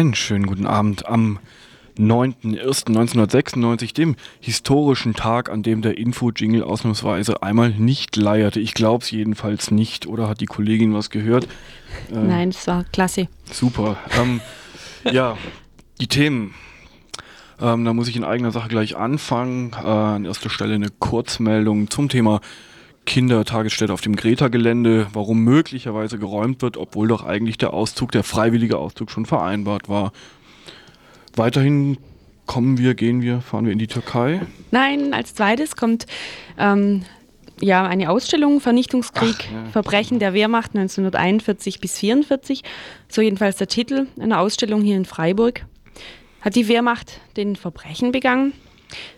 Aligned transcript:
Einen 0.00 0.14
schönen 0.14 0.46
guten 0.46 0.66
Abend 0.66 1.06
am 1.06 1.38
9.01.1996, 1.98 3.92
dem 3.92 4.16
historischen 4.40 5.12
Tag, 5.12 5.50
an 5.50 5.62
dem 5.62 5.82
der 5.82 5.98
Info-Jingle 5.98 6.62
ausnahmsweise 6.62 7.42
einmal 7.42 7.68
nicht 7.68 8.16
leierte. 8.16 8.60
Ich 8.60 8.72
glaube 8.72 9.04
es 9.04 9.10
jedenfalls 9.10 9.70
nicht. 9.70 10.06
Oder 10.06 10.26
hat 10.26 10.40
die 10.40 10.46
Kollegin 10.46 10.94
was 10.94 11.10
gehört? 11.10 11.44
Äh, 12.10 12.14
Nein, 12.14 12.48
es 12.48 12.66
war 12.66 12.84
klasse. 12.84 13.28
Super. 13.52 13.98
Ähm, 14.18 14.40
ja, 15.12 15.36
die 16.00 16.06
Themen. 16.06 16.54
Ähm, 17.60 17.84
da 17.84 17.92
muss 17.92 18.08
ich 18.08 18.16
in 18.16 18.24
eigener 18.24 18.52
Sache 18.52 18.70
gleich 18.70 18.96
anfangen. 18.96 19.72
Äh, 19.72 19.86
an 19.86 20.24
erster 20.24 20.48
Stelle 20.48 20.76
eine 20.76 20.88
Kurzmeldung 20.88 21.90
zum 21.90 22.08
Thema 22.08 22.40
Kindertagesstätte 23.06 23.92
auf 23.92 24.00
dem 24.00 24.14
Greta-Gelände, 24.14 25.08
warum 25.12 25.42
möglicherweise 25.42 26.18
geräumt 26.18 26.62
wird, 26.62 26.76
obwohl 26.76 27.08
doch 27.08 27.24
eigentlich 27.24 27.58
der 27.58 27.74
Auszug, 27.74 28.12
der 28.12 28.22
freiwillige 28.22 28.78
Auszug 28.78 29.10
schon 29.10 29.26
vereinbart 29.26 29.88
war. 29.88 30.12
Weiterhin 31.34 31.98
kommen 32.46 32.78
wir, 32.78 32.94
gehen 32.94 33.22
wir, 33.22 33.40
fahren 33.40 33.64
wir 33.64 33.72
in 33.72 33.78
die 33.78 33.86
Türkei? 33.86 34.40
Nein, 34.70 35.14
als 35.14 35.34
zweites 35.34 35.76
kommt 35.76 36.06
ähm, 36.58 37.04
ja 37.60 37.86
eine 37.86 38.10
Ausstellung 38.10 38.60
Vernichtungskrieg, 38.60 39.36
Ach, 39.38 39.52
ja. 39.52 39.64
Verbrechen 39.70 40.18
der 40.18 40.34
Wehrmacht 40.34 40.74
1941 40.74 41.80
bis 41.80 42.02
1944. 42.02 42.62
So 43.08 43.22
jedenfalls 43.22 43.56
der 43.56 43.68
Titel 43.68 44.06
einer 44.18 44.40
Ausstellung 44.40 44.82
hier 44.82 44.96
in 44.96 45.04
Freiburg. 45.04 45.64
Hat 46.40 46.56
die 46.56 46.68
Wehrmacht 46.68 47.20
den 47.36 47.54
Verbrechen 47.56 48.12
begangen? 48.12 48.52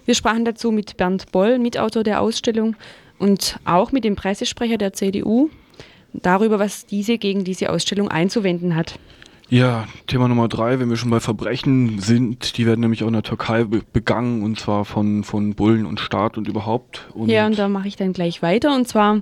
Wir 0.05 0.15
sprachen 0.15 0.45
dazu 0.45 0.71
mit 0.71 0.97
Bernd 0.97 1.33
Boll, 1.33 1.59
Mitautor 1.59 2.03
der 2.03 2.21
Ausstellung, 2.21 2.77
und 3.23 3.59
auch 3.65 3.92
mit 3.92 4.05
dem 4.05 4.17
Pressesprecher 4.17 4.78
der 4.78 4.92
CDU 4.92 5.48
darüber, 6.12 6.59
was 6.59 6.87
diese 6.87 7.19
gegen 7.19 7.45
diese 7.45 7.70
Ausstellung 7.70 8.09
einzuwenden 8.09 8.75
hat. 8.75 8.98
Ja, 9.48 9.87
Thema 10.06 10.29
Nummer 10.29 10.48
drei, 10.48 10.81
wenn 10.81 10.89
wir 10.89 10.97
schon 10.97 11.11
bei 11.11 11.20
Verbrechen 11.20 12.01
sind, 12.01 12.56
die 12.56 12.67
werden 12.67 12.81
nämlich 12.81 13.05
auch 13.05 13.09
in 13.09 13.12
der 13.12 13.23
Türkei 13.23 13.64
be 13.64 13.83
begangen 13.92 14.42
und 14.42 14.59
zwar 14.59 14.84
von, 14.84 15.25
von 15.25 15.55
Bullen 15.55 15.84
und 15.84 16.01
Staat 16.01 16.39
und 16.39 16.48
überhaupt. 16.48 17.06
Und 17.12 17.29
ja, 17.29 17.47
und 17.47 17.59
da 17.59 17.69
mache 17.69 17.87
ich 17.87 17.97
dann 17.97 18.14
gleich 18.14 18.41
weiter. 18.41 18.75
Und 18.75 18.89
zwar 18.89 19.20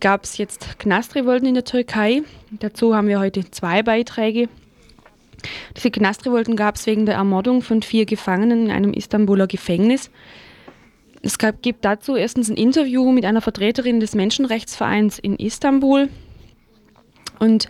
gab 0.00 0.24
es 0.24 0.38
jetzt 0.38 0.78
Knastrevolten 0.78 1.46
in 1.46 1.54
der 1.54 1.64
Türkei. 1.64 2.22
Dazu 2.50 2.96
haben 2.96 3.06
wir 3.06 3.20
heute 3.20 3.50
zwei 3.50 3.82
Beiträge. 3.82 4.48
Diese 5.76 5.90
Knastrevolten 5.90 6.56
gab 6.56 6.76
es 6.76 6.86
wegen 6.86 7.04
der 7.04 7.16
Ermordung 7.16 7.60
von 7.60 7.82
vier 7.82 8.06
Gefangenen 8.06 8.66
in 8.66 8.70
einem 8.70 8.92
Istanbuler 8.94 9.46
Gefängnis. 9.46 10.10
Es 11.26 11.38
gab, 11.38 11.60
gibt 11.60 11.84
dazu 11.84 12.14
erstens 12.14 12.48
ein 12.48 12.56
Interview 12.56 13.10
mit 13.10 13.24
einer 13.24 13.40
Vertreterin 13.40 13.98
des 13.98 14.14
Menschenrechtsvereins 14.14 15.18
in 15.18 15.34
Istanbul. 15.34 16.08
Und 17.40 17.68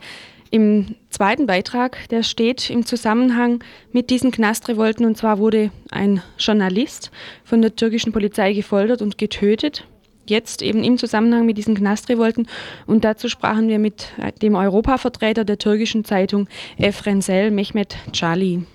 im 0.51 0.95
zweiten 1.09 1.47
Beitrag, 1.47 2.07
der 2.11 2.23
steht 2.23 2.69
im 2.69 2.85
Zusammenhang 2.85 3.65
mit 3.93 4.11
diesen 4.11 4.31
Knastrevolten, 4.31 5.07
und 5.07 5.17
zwar 5.17 5.39
wurde 5.39 5.71
ein 5.91 6.23
Journalist 6.39 7.11
von 7.45 7.63
der 7.63 7.75
türkischen 7.75 8.13
Polizei 8.13 8.53
gefoltert 8.53 9.01
und 9.01 9.17
getötet. 9.17 9.87
Jetzt 10.29 10.61
eben 10.61 10.85
im 10.85 10.99
Zusammenhang 10.99 11.47
mit 11.47 11.57
diesen 11.57 11.77
Knastrevolten. 11.77 12.49
Und 12.87 13.05
dazu 13.05 13.31
sprachen 13.31 13.69
wir 13.69 13.79
mit 13.79 14.09
dem 14.43 14.55
Europavertreter 14.55 15.47
der 15.47 15.57
türkischen 15.57 16.05
Zeitung 16.05 16.47
Efrensel, 16.77 17.51
Mehmet 17.51 17.97
Cali. 18.13 18.67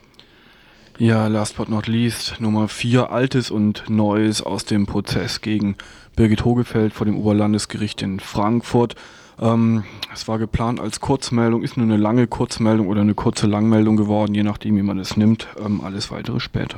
Ja, 1.01 1.25
last 1.25 1.57
but 1.57 1.67
not 1.67 1.87
least, 1.87 2.39
Nummer 2.39 2.67
4, 2.67 3.09
Altes 3.09 3.49
und 3.49 3.89
Neues 3.89 4.43
aus 4.43 4.65
dem 4.65 4.85
Prozess 4.85 5.41
gegen 5.41 5.75
Birgit 6.15 6.45
Hogefeld 6.45 6.93
vor 6.93 7.07
dem 7.07 7.17
Oberlandesgericht 7.17 8.03
in 8.03 8.19
Frankfurt. 8.19 8.93
Ähm, 9.39 9.83
es 10.13 10.27
war 10.27 10.37
geplant 10.37 10.79
als 10.79 10.99
Kurzmeldung, 10.99 11.63
ist 11.63 11.75
nur 11.75 11.87
eine 11.87 11.97
lange 11.97 12.27
Kurzmeldung 12.27 12.87
oder 12.87 13.01
eine 13.01 13.15
kurze 13.15 13.47
Langmeldung 13.47 13.97
geworden, 13.97 14.35
je 14.35 14.43
nachdem, 14.43 14.77
wie 14.77 14.83
man 14.83 14.99
es 14.99 15.17
nimmt. 15.17 15.47
Ähm, 15.59 15.81
alles 15.83 16.11
weitere 16.11 16.39
später. 16.39 16.77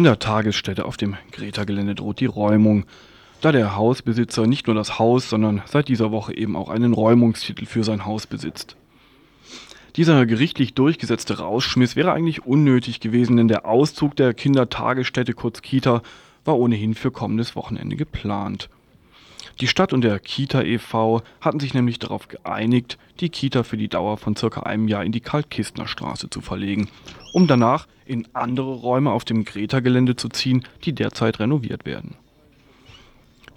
Kindertagesstätte 0.00 0.86
auf 0.86 0.96
dem 0.96 1.18
Greta-Gelände 1.30 1.94
droht 1.94 2.20
die 2.20 2.24
Räumung, 2.24 2.86
da 3.42 3.52
der 3.52 3.76
Hausbesitzer 3.76 4.46
nicht 4.46 4.66
nur 4.66 4.74
das 4.74 4.98
Haus, 4.98 5.28
sondern 5.28 5.60
seit 5.66 5.88
dieser 5.88 6.10
Woche 6.10 6.34
eben 6.34 6.56
auch 6.56 6.70
einen 6.70 6.94
Räumungstitel 6.94 7.66
für 7.66 7.84
sein 7.84 8.06
Haus 8.06 8.26
besitzt. 8.26 8.76
Dieser 9.96 10.24
gerichtlich 10.24 10.72
durchgesetzte 10.72 11.40
Rausschmiss 11.40 11.96
wäre 11.96 12.12
eigentlich 12.12 12.46
unnötig 12.46 13.00
gewesen, 13.00 13.36
denn 13.36 13.48
der 13.48 13.66
Auszug 13.66 14.16
der 14.16 14.32
Kindertagesstätte 14.32 15.34
kurz 15.34 15.60
Kita 15.60 16.00
war 16.46 16.58
ohnehin 16.58 16.94
für 16.94 17.10
kommendes 17.10 17.54
Wochenende 17.54 17.96
geplant. 17.96 18.70
Die 19.60 19.66
Stadt 19.66 19.92
und 19.92 20.00
der 20.00 20.18
Kita 20.18 20.62
e.V. 20.62 21.20
hatten 21.42 21.60
sich 21.60 21.74
nämlich 21.74 21.98
darauf 21.98 22.28
geeinigt, 22.28 22.96
die 23.20 23.28
Kita 23.28 23.64
für 23.64 23.76
die 23.76 23.88
Dauer 23.88 24.16
von 24.16 24.34
circa 24.34 24.62
einem 24.62 24.88
Jahr 24.88 25.04
in 25.04 25.12
die 25.12 25.20
Kaltkistner 25.20 25.86
Straße 25.86 26.30
zu 26.30 26.40
verlegen, 26.40 26.88
um 27.32 27.46
danach 27.46 27.86
in 28.04 28.26
andere 28.32 28.74
Räume 28.74 29.12
auf 29.12 29.24
dem 29.24 29.44
Greta-Gelände 29.44 30.16
zu 30.16 30.28
ziehen, 30.28 30.64
die 30.84 30.92
derzeit 30.92 31.38
renoviert 31.38 31.86
werden. 31.86 32.16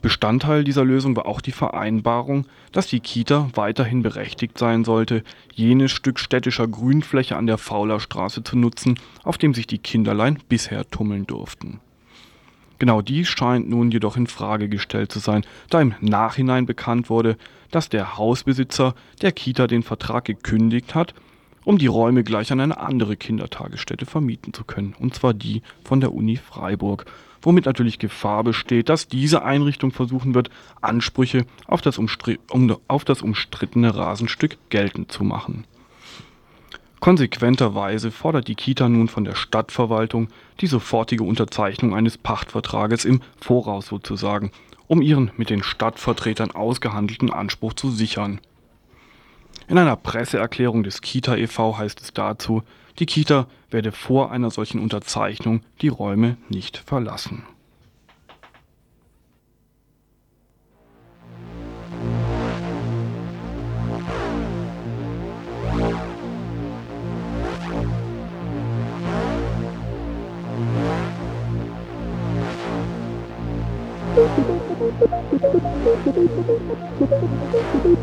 Bestandteil 0.04 0.66
dieser 0.66 0.84
Lösung 0.84 1.16
war 1.16 1.26
auch 1.26 1.40
die 1.40 1.54
Vereinbarung, 1.54 2.46
dass 2.74 2.88
die 2.88 3.00
Kita 3.00 3.50
weiterhin 3.54 4.04
berechtigt 4.04 4.58
sein 4.58 4.84
sollte, 4.84 5.24
jenes 5.54 5.94
Stück 5.94 6.20
städtischer 6.20 6.68
Grünfläche 6.68 7.38
an 7.38 7.48
der 7.48 7.58
Faulerstraße 7.58 8.44
zu 8.44 8.58
nutzen, 8.58 9.00
auf 9.24 9.38
dem 9.38 9.54
sich 9.54 9.66
die 9.66 9.78
Kinderlein 9.78 10.40
bisher 10.50 10.90
tummeln 10.90 11.26
durften. 11.26 11.80
Genau 12.80 13.02
dies 13.02 13.30
scheint 13.30 13.70
nun 13.70 13.92
jedoch 13.92 14.18
in 14.18 14.28
Frage 14.28 14.68
gestellt 14.68 15.10
zu 15.10 15.20
sein, 15.20 15.46
da 15.70 15.80
im 15.80 15.96
Nachhinein 16.02 16.66
bekannt 16.66 17.10
wurde, 17.10 17.38
dass 17.72 17.88
der 17.88 18.18
Hausbesitzer 18.18 18.96
der 19.22 19.32
Kita 19.32 19.68
den 19.68 19.84
Vertrag 19.84 20.26
gekündigt 20.26 20.96
hat 20.96 21.14
um 21.66 21.78
die 21.78 21.88
Räume 21.88 22.24
gleich 22.24 22.52
an 22.52 22.60
eine 22.60 22.78
andere 22.78 23.16
Kindertagesstätte 23.16 24.06
vermieten 24.06 24.54
zu 24.54 24.64
können, 24.64 24.96
und 25.00 25.16
zwar 25.16 25.34
die 25.34 25.62
von 25.84 26.00
der 26.00 26.14
Uni 26.14 26.38
Freiburg, 26.38 27.06
womit 27.42 27.66
natürlich 27.66 28.00
Gefahr 28.00 28.44
besteht, 28.44 28.90
dass 28.90 29.08
diese 29.08 29.44
Einrichtung 29.44 29.92
versuchen 29.92 30.34
wird, 30.34 30.50
Ansprüche 30.82 31.46
auf 31.68 31.82
das, 31.82 31.98
um, 31.98 32.78
auf 32.88 33.06
das 33.06 33.22
umstrittene 33.22 33.96
Rasenstück 33.96 34.58
geltend 34.70 35.12
zu 35.12 35.24
machen. 35.24 35.66
Konsequenterweise 37.00 38.12
fordert 38.12 38.48
die 38.48 38.56
Kita 38.56 38.88
nun 38.88 39.10
von 39.10 39.26
der 39.26 39.36
Stadtverwaltung 39.36 40.30
die 40.62 40.68
sofortige 40.68 41.26
Unterzeichnung 41.26 41.94
eines 41.94 42.18
Pachtvertrages 42.18 43.04
im 43.04 43.20
Voraus 43.42 43.88
sozusagen, 43.88 44.52
um 44.88 45.02
ihren 45.02 45.30
mit 45.36 45.50
den 45.50 45.64
Stadtvertretern 45.64 46.52
ausgehandelten 46.52 47.30
Anspruch 47.30 47.74
zu 47.74 47.92
sichern. 47.92 48.40
In 49.74 49.80
einer 49.80 49.96
Presseerklärung 49.96 50.84
des 50.84 51.02
Kita 51.02 51.36
e.V. 51.36 51.80
heißt 51.80 52.00
es 52.00 52.14
dazu, 52.14 52.62
die 53.00 53.08
Kita 53.08 53.48
werde 53.72 53.92
vor 53.92 54.32
einer 54.32 54.52
solchen 54.52 54.80
Unterzeichnung 54.80 55.62
die 55.82 55.88
Räume 55.88 56.38
nicht 56.48 56.78
verlassen. 56.78 57.42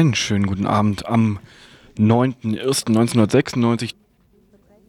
Einen 0.00 0.14
schönen 0.14 0.46
guten 0.46 0.64
Abend 0.64 1.04
am 1.04 1.38
9.01.1996. 1.98 3.90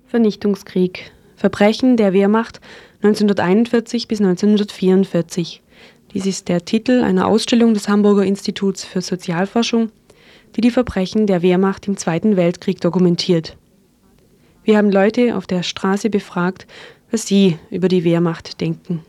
Vernichtungskrieg. 0.05 1.11
Verbrechen 1.35 1.97
der 1.97 2.13
Wehrmacht 2.13 2.61
1941 3.03 4.07
bis 4.07 4.21
1944. 4.21 5.61
Dies 6.13 6.25
ist 6.25 6.47
der 6.47 6.63
Titel 6.63 7.03
einer 7.03 7.27
Ausstellung 7.27 7.73
des 7.73 7.89
Hamburger 7.89 8.23
Instituts 8.23 8.85
für 8.85 9.01
Sozialforschung, 9.01 9.91
die 10.55 10.61
die 10.61 10.71
Verbrechen 10.71 11.27
der 11.27 11.41
Wehrmacht 11.41 11.89
im 11.89 11.97
Zweiten 11.97 12.37
Weltkrieg 12.37 12.79
dokumentiert. 12.79 13.57
Wir 14.63 14.77
haben 14.77 14.93
Leute 14.93 15.35
auf 15.35 15.45
der 15.45 15.63
Straße 15.63 16.09
befragt, 16.09 16.67
was 17.11 17.27
sie 17.27 17.59
über 17.69 17.89
die 17.89 18.05
Wehrmacht 18.05 18.61
denken. 18.61 19.03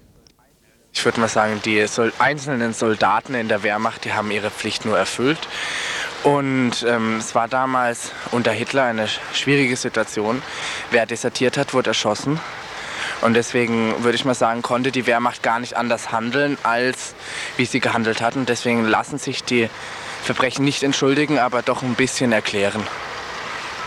Ich 0.94 1.04
würde 1.04 1.20
mal 1.20 1.28
sagen, 1.28 1.60
die 1.64 1.84
einzelnen 2.18 2.74
Soldaten 2.74 3.34
in 3.34 3.48
der 3.48 3.62
Wehrmacht, 3.62 4.04
die 4.04 4.12
haben 4.12 4.30
ihre 4.30 4.50
Pflicht 4.50 4.84
nur 4.84 4.98
erfüllt. 4.98 5.48
Und 6.22 6.84
ähm, 6.86 7.16
es 7.16 7.34
war 7.34 7.48
damals 7.48 8.12
unter 8.30 8.52
Hitler 8.52 8.84
eine 8.84 9.08
schwierige 9.32 9.76
Situation. 9.76 10.42
Wer 10.90 11.06
desertiert 11.06 11.56
hat, 11.56 11.74
wurde 11.74 11.90
erschossen. 11.90 12.38
Und 13.22 13.34
deswegen 13.34 14.02
würde 14.04 14.16
ich 14.16 14.24
mal 14.24 14.34
sagen, 14.34 14.62
konnte 14.62 14.92
die 14.92 15.06
Wehrmacht 15.06 15.42
gar 15.42 15.60
nicht 15.60 15.76
anders 15.76 16.12
handeln, 16.12 16.58
als 16.62 17.14
wie 17.56 17.64
sie 17.64 17.80
gehandelt 17.80 18.20
hatten. 18.20 18.46
Deswegen 18.46 18.84
lassen 18.84 19.18
sich 19.18 19.42
die 19.42 19.68
Verbrechen 20.22 20.64
nicht 20.64 20.82
entschuldigen, 20.82 21.38
aber 21.38 21.62
doch 21.62 21.82
ein 21.82 21.94
bisschen 21.94 22.32
erklären. 22.32 22.86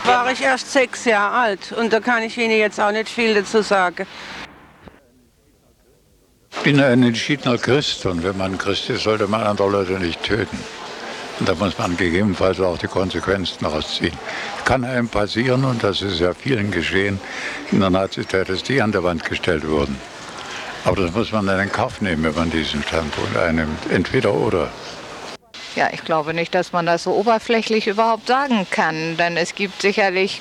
War 0.04 0.30
ich 0.30 0.42
erst 0.42 0.72
sechs 0.72 1.04
Jahre 1.04 1.36
alt 1.36 1.72
und 1.72 1.92
da 1.92 2.00
kann 2.00 2.22
ich 2.22 2.38
Ihnen 2.38 2.56
jetzt 2.56 2.80
auch 2.80 2.92
nicht 2.92 3.08
viel 3.08 3.34
dazu 3.34 3.62
sagen. 3.62 4.06
Ich 6.56 6.72
bin 6.72 6.80
ein 6.80 7.02
entschiedener 7.02 7.58
Christ 7.58 8.06
und 8.06 8.24
wenn 8.24 8.36
man 8.36 8.58
Christ 8.58 8.90
ist, 8.90 9.04
sollte 9.04 9.28
man 9.28 9.42
andere 9.42 9.70
Leute 9.70 9.92
nicht 9.92 10.22
töten. 10.22 10.58
Und 11.38 11.48
da 11.48 11.54
muss 11.54 11.78
man 11.78 11.96
gegebenenfalls 11.96 12.60
auch 12.60 12.78
die 12.78 12.88
Konsequenzen 12.88 13.58
daraus 13.60 13.96
ziehen. 13.96 14.16
Kann 14.64 14.84
einem 14.84 15.08
passieren, 15.08 15.64
und 15.64 15.84
das 15.84 16.02
ist 16.02 16.18
ja 16.18 16.32
vielen 16.34 16.70
geschehen, 16.70 17.20
in 17.70 17.80
der 17.80 17.90
Nazizeit, 17.90 18.48
dass 18.48 18.62
die 18.62 18.80
an 18.80 18.90
der 18.90 19.04
Wand 19.04 19.24
gestellt 19.24 19.68
wurden. 19.68 19.96
Aber 20.84 20.96
das 21.02 21.12
muss 21.12 21.32
man 21.32 21.46
dann 21.46 21.60
in 21.60 21.70
Kauf 21.70 22.00
nehmen, 22.00 22.24
wenn 22.24 22.34
man 22.34 22.50
diesen 22.50 22.82
Standpunkt 22.82 23.36
einnimmt. 23.36 23.90
Entweder 23.90 24.32
oder. 24.32 24.70
Ja, 25.76 25.90
ich 25.92 26.04
glaube 26.04 26.32
nicht, 26.32 26.54
dass 26.54 26.72
man 26.72 26.86
das 26.86 27.02
so 27.02 27.12
oberflächlich 27.12 27.86
überhaupt 27.86 28.28
sagen 28.28 28.66
kann, 28.70 29.18
denn 29.18 29.36
es 29.36 29.54
gibt 29.54 29.82
sicherlich 29.82 30.40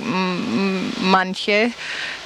manche, 1.01 1.71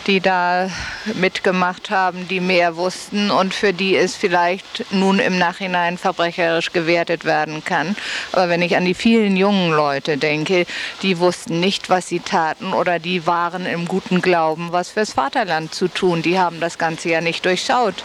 die 0.07 0.19
da 0.19 0.69
mitgemacht 1.15 1.89
haben, 1.89 2.27
die 2.27 2.39
mehr 2.39 2.75
wussten 2.75 3.31
und 3.31 3.53
für 3.53 3.73
die 3.73 3.95
es 3.95 4.15
vielleicht 4.15 4.91
nun 4.91 5.19
im 5.19 5.37
Nachhinein 5.37 5.97
verbrecherisch 5.97 6.71
gewertet 6.71 7.25
werden 7.25 7.63
kann. 7.63 7.95
Aber 8.31 8.49
wenn 8.49 8.61
ich 8.61 8.75
an 8.75 8.85
die 8.85 8.93
vielen 8.93 9.37
jungen 9.37 9.71
Leute 9.71 10.17
denke, 10.17 10.65
die 11.01 11.19
wussten 11.19 11.59
nicht, 11.59 11.89
was 11.89 12.07
sie 12.07 12.19
taten 12.19 12.73
oder 12.73 12.99
die 12.99 13.27
waren 13.27 13.65
im 13.65 13.87
guten 13.87 14.21
Glauben, 14.21 14.71
was 14.71 14.89
fürs 14.89 15.13
Vaterland 15.13 15.73
zu 15.73 15.87
tun. 15.87 16.21
Die 16.21 16.39
haben 16.39 16.59
das 16.59 16.77
Ganze 16.77 17.09
ja 17.09 17.21
nicht 17.21 17.45
durchschaut. 17.45 18.03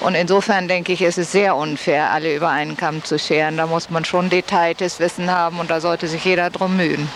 Und 0.00 0.14
insofern 0.14 0.68
denke 0.68 0.92
ich, 0.92 1.02
ist 1.02 1.18
es 1.18 1.32
sehr 1.32 1.56
unfair, 1.56 2.10
alle 2.10 2.34
über 2.34 2.48
einen 2.48 2.76
Kamm 2.76 3.04
zu 3.04 3.18
scheren. 3.18 3.56
Da 3.56 3.66
muss 3.66 3.90
man 3.90 4.04
schon 4.04 4.30
detailliertes 4.30 4.98
Wissen 4.98 5.30
haben 5.30 5.58
und 5.58 5.70
da 5.70 5.80
sollte 5.80 6.08
sich 6.08 6.24
jeder 6.24 6.50
drum 6.50 6.76
mühen. 6.76 7.08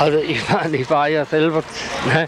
Also 0.00 0.16
ich 0.18 0.48
meine, 0.50 0.78
ich 0.78 0.88
war 0.88 1.08
ja 1.08 1.26
selber 1.26 1.62
ne, 2.06 2.26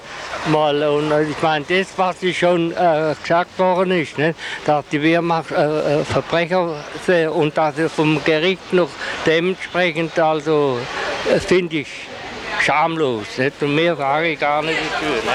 mal 0.50 0.82
und 0.82 1.10
äh, 1.10 1.22
ich 1.22 1.40
meine, 1.40 1.64
das, 1.66 1.88
was 1.96 2.16
schon 2.34 2.72
äh, 2.72 3.14
gesagt 3.20 3.58
worden 3.58 3.92
ist, 3.92 4.18
ne, 4.18 4.34
dass 4.66 4.84
die 4.92 5.02
Wehrmacht 5.02 5.50
äh, 5.52 6.00
äh 6.00 6.04
Verbrecher 6.04 6.84
sind 7.06 7.28
und 7.28 7.56
dass 7.56 7.76
sie 7.76 7.88
vom 7.88 8.22
Gericht 8.24 8.74
noch 8.74 8.90
dementsprechend, 9.24 10.18
also 10.18 10.78
äh, 11.34 11.38
finde 11.38 11.78
ich 11.78 11.88
schamlos. 12.60 13.38
Nicht? 13.38 13.62
Und 13.62 13.74
mehr 13.74 13.96
sage 13.96 14.32
ich 14.32 14.38
gar 14.38 14.62
nicht 14.62 14.78
dazu. 14.78 15.06
Ne? 15.06 15.32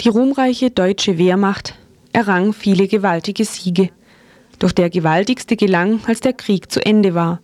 Die 0.00 0.08
ruhmreiche 0.08 0.70
deutsche 0.70 1.18
Wehrmacht 1.18 1.74
errang 2.14 2.54
viele 2.54 2.88
gewaltige 2.88 3.44
Siege. 3.44 3.90
Doch 4.58 4.72
der 4.72 4.88
gewaltigste 4.88 5.56
gelang, 5.56 6.00
als 6.06 6.20
der 6.20 6.32
Krieg 6.32 6.72
zu 6.72 6.84
Ende 6.84 7.14
war. 7.14 7.40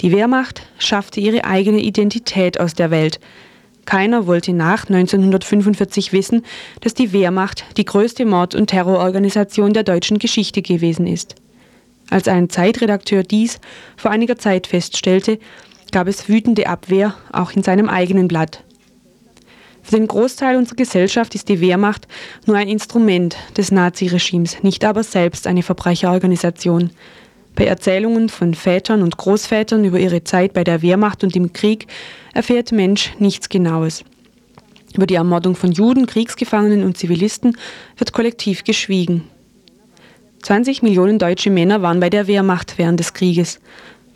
Die 0.00 0.12
Wehrmacht 0.12 0.62
schaffte 0.78 1.20
ihre 1.20 1.44
eigene 1.44 1.80
Identität 1.80 2.60
aus 2.60 2.74
der 2.74 2.90
Welt. 2.90 3.18
Keiner 3.84 4.26
wollte 4.26 4.52
nach 4.52 4.88
1945 4.88 6.12
wissen, 6.12 6.44
dass 6.82 6.94
die 6.94 7.12
Wehrmacht 7.12 7.64
die 7.76 7.84
größte 7.84 8.24
Mord- 8.26 8.54
und 8.54 8.68
Terrororganisation 8.68 9.72
der 9.72 9.82
deutschen 9.82 10.18
Geschichte 10.18 10.62
gewesen 10.62 11.06
ist. 11.06 11.34
Als 12.10 12.28
ein 12.28 12.48
Zeitredakteur 12.48 13.22
dies 13.22 13.60
vor 13.96 14.10
einiger 14.10 14.38
Zeit 14.38 14.66
feststellte, 14.66 15.38
gab 15.90 16.06
es 16.06 16.28
wütende 16.28 16.66
Abwehr 16.68 17.14
auch 17.32 17.52
in 17.52 17.62
seinem 17.62 17.88
eigenen 17.88 18.28
Blatt. 18.28 18.62
Für 19.82 19.96
den 19.96 20.06
Großteil 20.06 20.56
unserer 20.56 20.76
Gesellschaft 20.76 21.34
ist 21.34 21.48
die 21.48 21.60
Wehrmacht 21.60 22.06
nur 22.44 22.56
ein 22.56 22.68
Instrument 22.68 23.36
des 23.56 23.72
Naziregimes, 23.72 24.62
nicht 24.62 24.84
aber 24.84 25.02
selbst 25.02 25.46
eine 25.46 25.62
Verbrecherorganisation. 25.62 26.90
Bei 27.58 27.64
Erzählungen 27.64 28.28
von 28.28 28.54
Vätern 28.54 29.02
und 29.02 29.16
Großvätern 29.16 29.84
über 29.84 29.98
ihre 29.98 30.22
Zeit 30.22 30.52
bei 30.52 30.62
der 30.62 30.80
Wehrmacht 30.80 31.24
und 31.24 31.34
im 31.34 31.52
Krieg 31.52 31.88
erfährt 32.32 32.70
Mensch 32.70 33.14
nichts 33.18 33.48
Genaues. 33.48 34.04
Über 34.94 35.06
die 35.06 35.16
Ermordung 35.16 35.56
von 35.56 35.72
Juden, 35.72 36.06
Kriegsgefangenen 36.06 36.84
und 36.84 36.96
Zivilisten 36.96 37.56
wird 37.96 38.12
kollektiv 38.12 38.62
geschwiegen. 38.62 39.24
20 40.44 40.82
Millionen 40.82 41.18
deutsche 41.18 41.50
Männer 41.50 41.82
waren 41.82 41.98
bei 41.98 42.10
der 42.10 42.28
Wehrmacht 42.28 42.78
während 42.78 43.00
des 43.00 43.12
Krieges. 43.12 43.58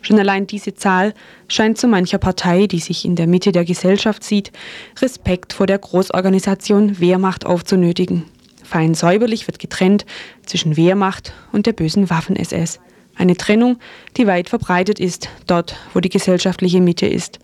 Schon 0.01 0.17
allein 0.19 0.47
diese 0.47 0.73
Zahl 0.73 1.13
scheint 1.49 1.77
zu 1.77 1.89
mancher 1.89 2.19
Partei, 2.19 2.67
die 2.67 2.79
sich 2.79 3.03
in 3.03 3.17
der 3.17 3.27
Mitte 3.27 3.51
der 3.51 3.65
Gesellschaft 3.65 4.23
sieht, 4.23 4.53
Respekt 5.01 5.51
vor 5.51 5.67
der 5.67 5.79
Großorganisation 5.79 7.01
Wehrmacht 7.01 7.45
aufzunötigen. 7.45 8.23
Fein 8.63 8.93
säuberlich 8.93 9.47
wird 9.47 9.59
getrennt 9.59 10.05
zwischen 10.45 10.77
Wehrmacht 10.77 11.33
und 11.51 11.65
der 11.65 11.73
bösen 11.73 12.09
Waffen-SS. 12.09 12.79
Eine 13.15 13.37
Trennung, 13.37 13.77
die 14.17 14.27
weit 14.27 14.49
verbreitet 14.49 14.99
ist, 14.99 15.29
dort, 15.47 15.75
wo 15.93 15.99
die 15.99 16.09
gesellschaftliche 16.09 16.81
Mitte 16.81 17.05
ist. 17.05 17.39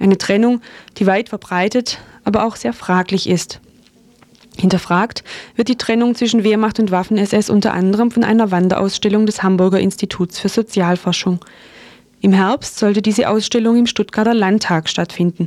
Eine 0.00 0.18
Trennung, 0.18 0.60
die 0.98 1.06
weit 1.06 1.28
verbreitet, 1.28 1.98
aber 2.24 2.44
auch 2.44 2.56
sehr 2.56 2.72
fraglich 2.72 3.28
ist. 3.28 3.60
Hinterfragt 4.58 5.22
wird 5.54 5.68
die 5.68 5.78
Trennung 5.78 6.14
zwischen 6.14 6.42
Wehrmacht 6.42 6.80
und 6.80 6.90
Waffen-SS 6.90 7.48
unter 7.48 7.72
anderem 7.72 8.10
von 8.10 8.24
einer 8.24 8.50
Wanderausstellung 8.50 9.24
des 9.24 9.42
Hamburger 9.42 9.78
Instituts 9.78 10.40
für 10.40 10.48
Sozialforschung. 10.48 11.38
Im 12.20 12.32
Herbst 12.32 12.78
sollte 12.78 13.00
diese 13.00 13.28
Ausstellung 13.28 13.76
im 13.76 13.86
Stuttgarter 13.86 14.34
Landtag 14.34 14.88
stattfinden. 14.88 15.46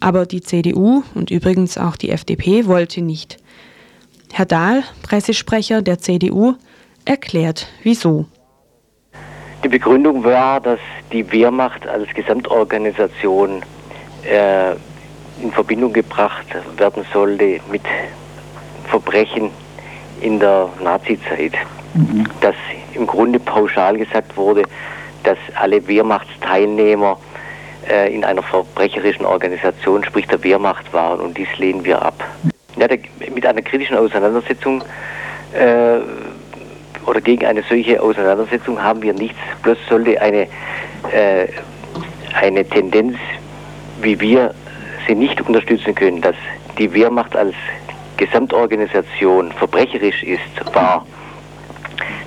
Aber 0.00 0.26
die 0.26 0.40
CDU 0.40 1.04
und 1.14 1.30
übrigens 1.30 1.78
auch 1.78 1.96
die 1.96 2.10
FDP 2.10 2.66
wollte 2.66 3.02
nicht. 3.02 3.36
Herr 4.32 4.46
Dahl, 4.46 4.82
Pressesprecher 5.02 5.80
der 5.80 6.00
CDU, 6.00 6.54
erklärt, 7.04 7.68
wieso. 7.84 8.26
Die 9.64 9.68
Begründung 9.68 10.24
war, 10.24 10.60
dass 10.60 10.80
die 11.12 11.30
Wehrmacht 11.30 11.86
als 11.86 12.12
Gesamtorganisation 12.14 13.62
äh, 14.24 14.72
in 15.40 15.52
Verbindung 15.52 15.92
gebracht 15.92 16.46
werden 16.76 17.04
sollte 17.12 17.60
mit 17.70 17.82
Verbrechen 18.88 19.50
in 20.20 20.40
der 20.40 20.68
Nazizeit. 20.82 21.52
Mhm. 21.94 22.26
Dass 22.40 22.56
im 22.94 23.06
Grunde 23.06 23.38
pauschal 23.38 23.96
gesagt 23.96 24.36
wurde, 24.36 24.64
dass 25.22 25.38
alle 25.54 25.86
Wehrmachtsteilnehmer 25.86 27.18
äh, 27.88 28.12
in 28.12 28.24
einer 28.24 28.42
verbrecherischen 28.42 29.24
Organisation, 29.24 30.04
sprich 30.04 30.26
der 30.26 30.42
Wehrmacht 30.42 30.92
waren 30.92 31.20
und 31.20 31.36
dies 31.38 31.48
lehnen 31.58 31.84
wir 31.84 32.02
ab. 32.02 32.24
Ja, 32.76 32.88
der, 32.88 32.98
mit 33.32 33.46
einer 33.46 33.62
kritischen 33.62 33.96
Auseinandersetzung 33.96 34.82
äh, 35.52 35.98
oder 37.06 37.20
gegen 37.20 37.46
eine 37.46 37.62
solche 37.68 38.00
Auseinandersetzung 38.02 38.82
haben 38.82 39.02
wir 39.02 39.12
nichts, 39.12 39.38
bloß 39.62 39.78
sollte 39.88 40.20
eine, 40.20 40.42
äh, 41.12 41.48
eine 42.34 42.64
Tendenz, 42.64 43.16
wie 44.00 44.18
wir 44.20 44.54
sie 45.06 45.14
nicht 45.14 45.40
unterstützen 45.40 45.94
können, 45.94 46.20
dass 46.20 46.36
die 46.78 46.92
Wehrmacht 46.92 47.36
als 47.36 47.54
Gesamtorganisation 48.16 49.52
verbrecherisch 49.52 50.22
ist, 50.22 50.74
war. 50.74 51.04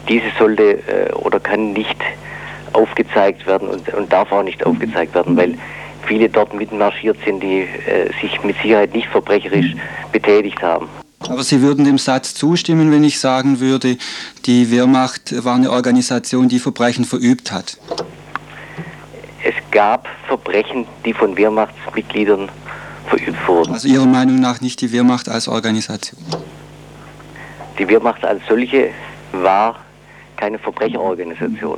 Diese 0.10 0.26
sollte 0.38 0.80
äh, 0.88 1.12
oder 1.14 1.40
kann 1.40 1.74
nicht 1.74 1.98
aufgezeigt 2.74 3.48
werden 3.48 3.70
und, 3.70 3.94
und 3.94 4.12
darf 4.12 4.32
auch 4.32 4.44
nicht 4.44 4.66
aufgezeigt 4.66 5.16
werden, 5.16 5.38
weil 5.38 5.58
viele 6.06 6.30
dort 6.30 6.54
mitmarschiert 6.54 7.18
sind, 7.26 7.42
die 7.42 7.62
äh, 7.62 8.12
sich 8.22 8.44
mit 8.44 8.56
Sicherheit 8.62 8.94
nicht 8.94 9.08
verbrecherisch 9.08 9.76
betätigt 10.12 10.62
haben. 10.62 10.88
Aber 11.20 11.44
Sie 11.44 11.62
würden 11.62 11.86
dem 11.86 11.98
Satz 11.98 12.34
zustimmen, 12.34 12.92
wenn 12.92 13.04
ich 13.04 13.20
sagen 13.20 13.60
würde, 13.60 13.98
die 14.46 14.70
Wehrmacht 14.72 15.44
war 15.44 15.56
eine 15.56 15.72
Organisation, 15.72 16.50
die 16.50 16.60
Verbrechen 16.60 17.06
verübt 17.06 17.52
hat. 17.52 17.78
Es 19.44 19.56
gab 19.72 20.08
Verbrechen, 20.28 20.86
die 21.06 21.14
von 21.14 21.36
Wehrmachtsmitgliedern 21.38 22.50
verübt 23.08 23.48
wurden. 23.48 23.74
Also 23.74 23.88
Ihrer 23.88 24.06
Meinung 24.06 24.40
nach 24.40 24.62
nicht 24.62 24.82
die 24.82 24.92
Wehrmacht 24.92 25.30
als 25.30 25.48
Organisation? 25.48 26.20
Die 27.78 27.88
Wehrmacht 27.88 28.24
als 28.24 28.42
solche 28.48 28.90
war 29.32 29.80
keine 30.38 30.60
Verbrecherorganisation. 30.60 31.78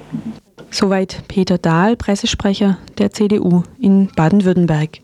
Soweit 0.70 1.24
Peter 1.28 1.58
Dahl, 1.58 1.96
Pressesprecher 1.96 2.78
der 2.98 3.12
CDU 3.12 3.64
in 3.80 4.08
Baden-Württemberg. 4.16 5.00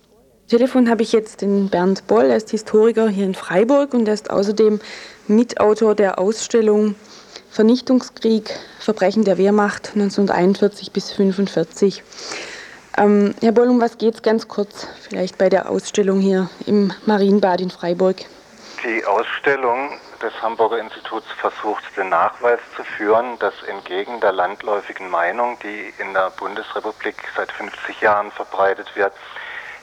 Telefon 0.54 0.88
habe 0.88 1.02
ich 1.02 1.12
jetzt 1.14 1.42
den 1.42 1.72
Bernd 1.72 2.06
Boll, 2.06 2.26
er 2.26 2.38
ist 2.38 2.52
Historiker 2.52 3.10
hier 3.10 3.26
in 3.26 3.34
Freiburg 3.34 3.96
und 3.96 4.08
er 4.08 4.14
ist 4.14 4.30
außerdem 4.30 4.80
Mitautor 5.28 5.96
der 5.96 6.20
Ausstellung 6.20 6.94
Vernichtungskrieg, 7.50 8.52
Verbrechen 8.80 9.24
der 9.24 9.40
Wehrmacht 9.40 9.94
1941 9.96 10.92
bis 10.92 11.10
1945. 11.10 12.04
Ähm, 13.00 13.34
Herr 13.42 13.52
Boll, 13.52 13.68
um 13.68 13.82
was 13.82 13.98
geht 13.98 14.14
es 14.14 14.22
ganz 14.22 14.48
kurz 14.48 14.88
vielleicht 15.02 15.40
bei 15.40 15.50
der 15.50 15.72
Ausstellung 15.72 16.20
hier 16.20 16.52
im 16.68 16.94
Marienbad 17.08 17.60
in 17.60 17.72
Freiburg? 17.72 18.18
Die 18.86 19.04
Ausstellung 19.06 19.98
des 20.22 20.40
Hamburger 20.40 20.78
Instituts 20.78 21.26
versucht, 21.42 21.84
den 21.98 22.10
Nachweis 22.10 22.60
zu 22.76 22.84
führen, 22.84 23.40
dass 23.40 23.56
entgegen 23.64 24.20
der 24.22 24.34
landläufigen 24.34 25.10
Meinung, 25.10 25.58
die 25.64 25.92
in 25.98 26.14
der 26.14 26.30
Bundesrepublik 26.38 27.16
seit 27.36 27.52
50 27.54 28.02
Jahren 28.02 28.30
verbreitet 28.30 28.96
wird, 28.96 29.14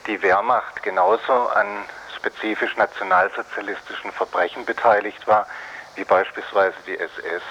die 0.07 0.23
Wehrmacht 0.23 0.83
genauso 0.83 1.49
an 1.49 1.85
spezifisch 2.17 2.77
nationalsozialistischen 2.77 4.13
Verbrechen 4.13 4.65
beteiligt 4.65 5.27
war, 5.27 5.47
wie 5.97 6.05
beispielsweise 6.05 6.77
die 6.87 6.99
SS. 6.99 7.43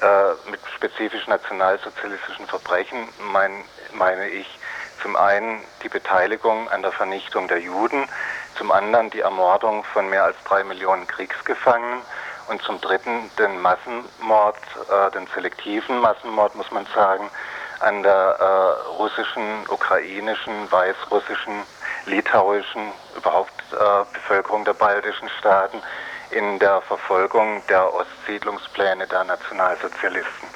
Äh, 0.00 0.50
mit 0.50 0.60
spezifisch 0.74 1.26
nationalsozialistischen 1.26 2.46
Verbrechen 2.46 3.06
mein, 3.32 3.52
meine 3.92 4.28
ich 4.28 4.58
zum 5.02 5.14
einen 5.14 5.62
die 5.82 5.90
Beteiligung 5.90 6.70
an 6.70 6.80
der 6.80 6.92
Vernichtung 6.92 7.48
der 7.48 7.60
Juden, 7.60 8.08
zum 8.56 8.72
anderen 8.72 9.10
die 9.10 9.20
Ermordung 9.20 9.84
von 9.84 10.08
mehr 10.08 10.24
als 10.24 10.36
drei 10.44 10.64
Millionen 10.64 11.06
Kriegsgefangenen 11.06 12.00
und 12.48 12.62
zum 12.62 12.80
dritten 12.80 13.30
den 13.38 13.60
Massenmord, 13.60 14.56
äh, 14.90 15.10
den 15.12 15.26
selektiven 15.34 15.98
Massenmord, 16.00 16.54
muss 16.54 16.70
man 16.70 16.86
sagen, 16.94 17.30
an 17.80 18.02
der 18.02 18.36
äh, 18.38 18.90
russischen, 18.92 19.42
ukrainischen, 19.68 20.70
weißrussischen, 20.70 21.54
litauischen, 22.06 22.82
überhaupt 23.16 23.52
äh, 23.72 23.76
Bevölkerung 24.12 24.64
der 24.64 24.74
baltischen 24.74 25.28
Staaten 25.38 25.78
in 26.30 26.58
der 26.58 26.80
Verfolgung 26.82 27.62
der 27.68 27.92
Ostsiedlungspläne 27.92 29.06
der 29.06 29.24
Nationalsozialisten. 29.24 30.48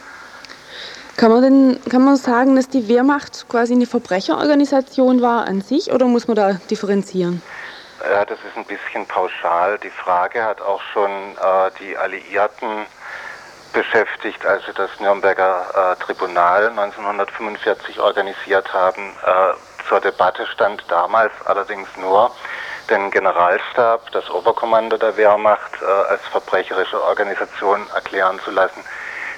Kann 1.16 1.30
man 1.30 1.42
denn 1.42 1.80
kann 1.90 2.04
man 2.04 2.16
sagen, 2.16 2.56
dass 2.56 2.68
die 2.68 2.88
Wehrmacht 2.88 3.48
quasi 3.48 3.74
eine 3.74 3.86
Verbrecherorganisation 3.86 5.22
war 5.22 5.46
an 5.46 5.60
sich 5.60 5.92
oder 5.92 6.06
muss 6.06 6.26
man 6.26 6.36
da 6.36 6.54
differenzieren? 6.70 7.40
Ja, 8.10 8.24
das 8.24 8.38
ist 8.38 8.56
ein 8.56 8.64
bisschen 8.64 9.06
pauschal. 9.06 9.78
Die 9.78 9.90
Frage 9.90 10.42
hat 10.42 10.60
auch 10.60 10.82
schon 10.92 11.10
äh, 11.10 11.70
die 11.80 11.96
Alliierten 11.96 12.86
beschäftigt, 13.74 14.46
als 14.46 14.64
sie 14.64 14.72
das 14.72 14.88
Nürnberger 15.00 15.96
äh, 15.98 16.02
Tribunal 16.02 16.68
1945 16.68 18.00
organisiert 18.00 18.72
haben. 18.72 19.12
Äh, 19.26 19.88
zur 19.88 20.00
Debatte 20.00 20.46
stand 20.46 20.82
damals 20.88 21.32
allerdings 21.44 21.88
nur, 21.98 22.30
den 22.88 23.10
Generalstab, 23.10 24.10
das 24.12 24.30
Oberkommando 24.30 24.96
der 24.96 25.16
Wehrmacht, 25.16 25.82
äh, 25.82 25.84
als 25.84 26.22
verbrecherische 26.28 27.02
Organisation 27.02 27.86
erklären 27.94 28.40
zu 28.44 28.50
lassen. 28.50 28.82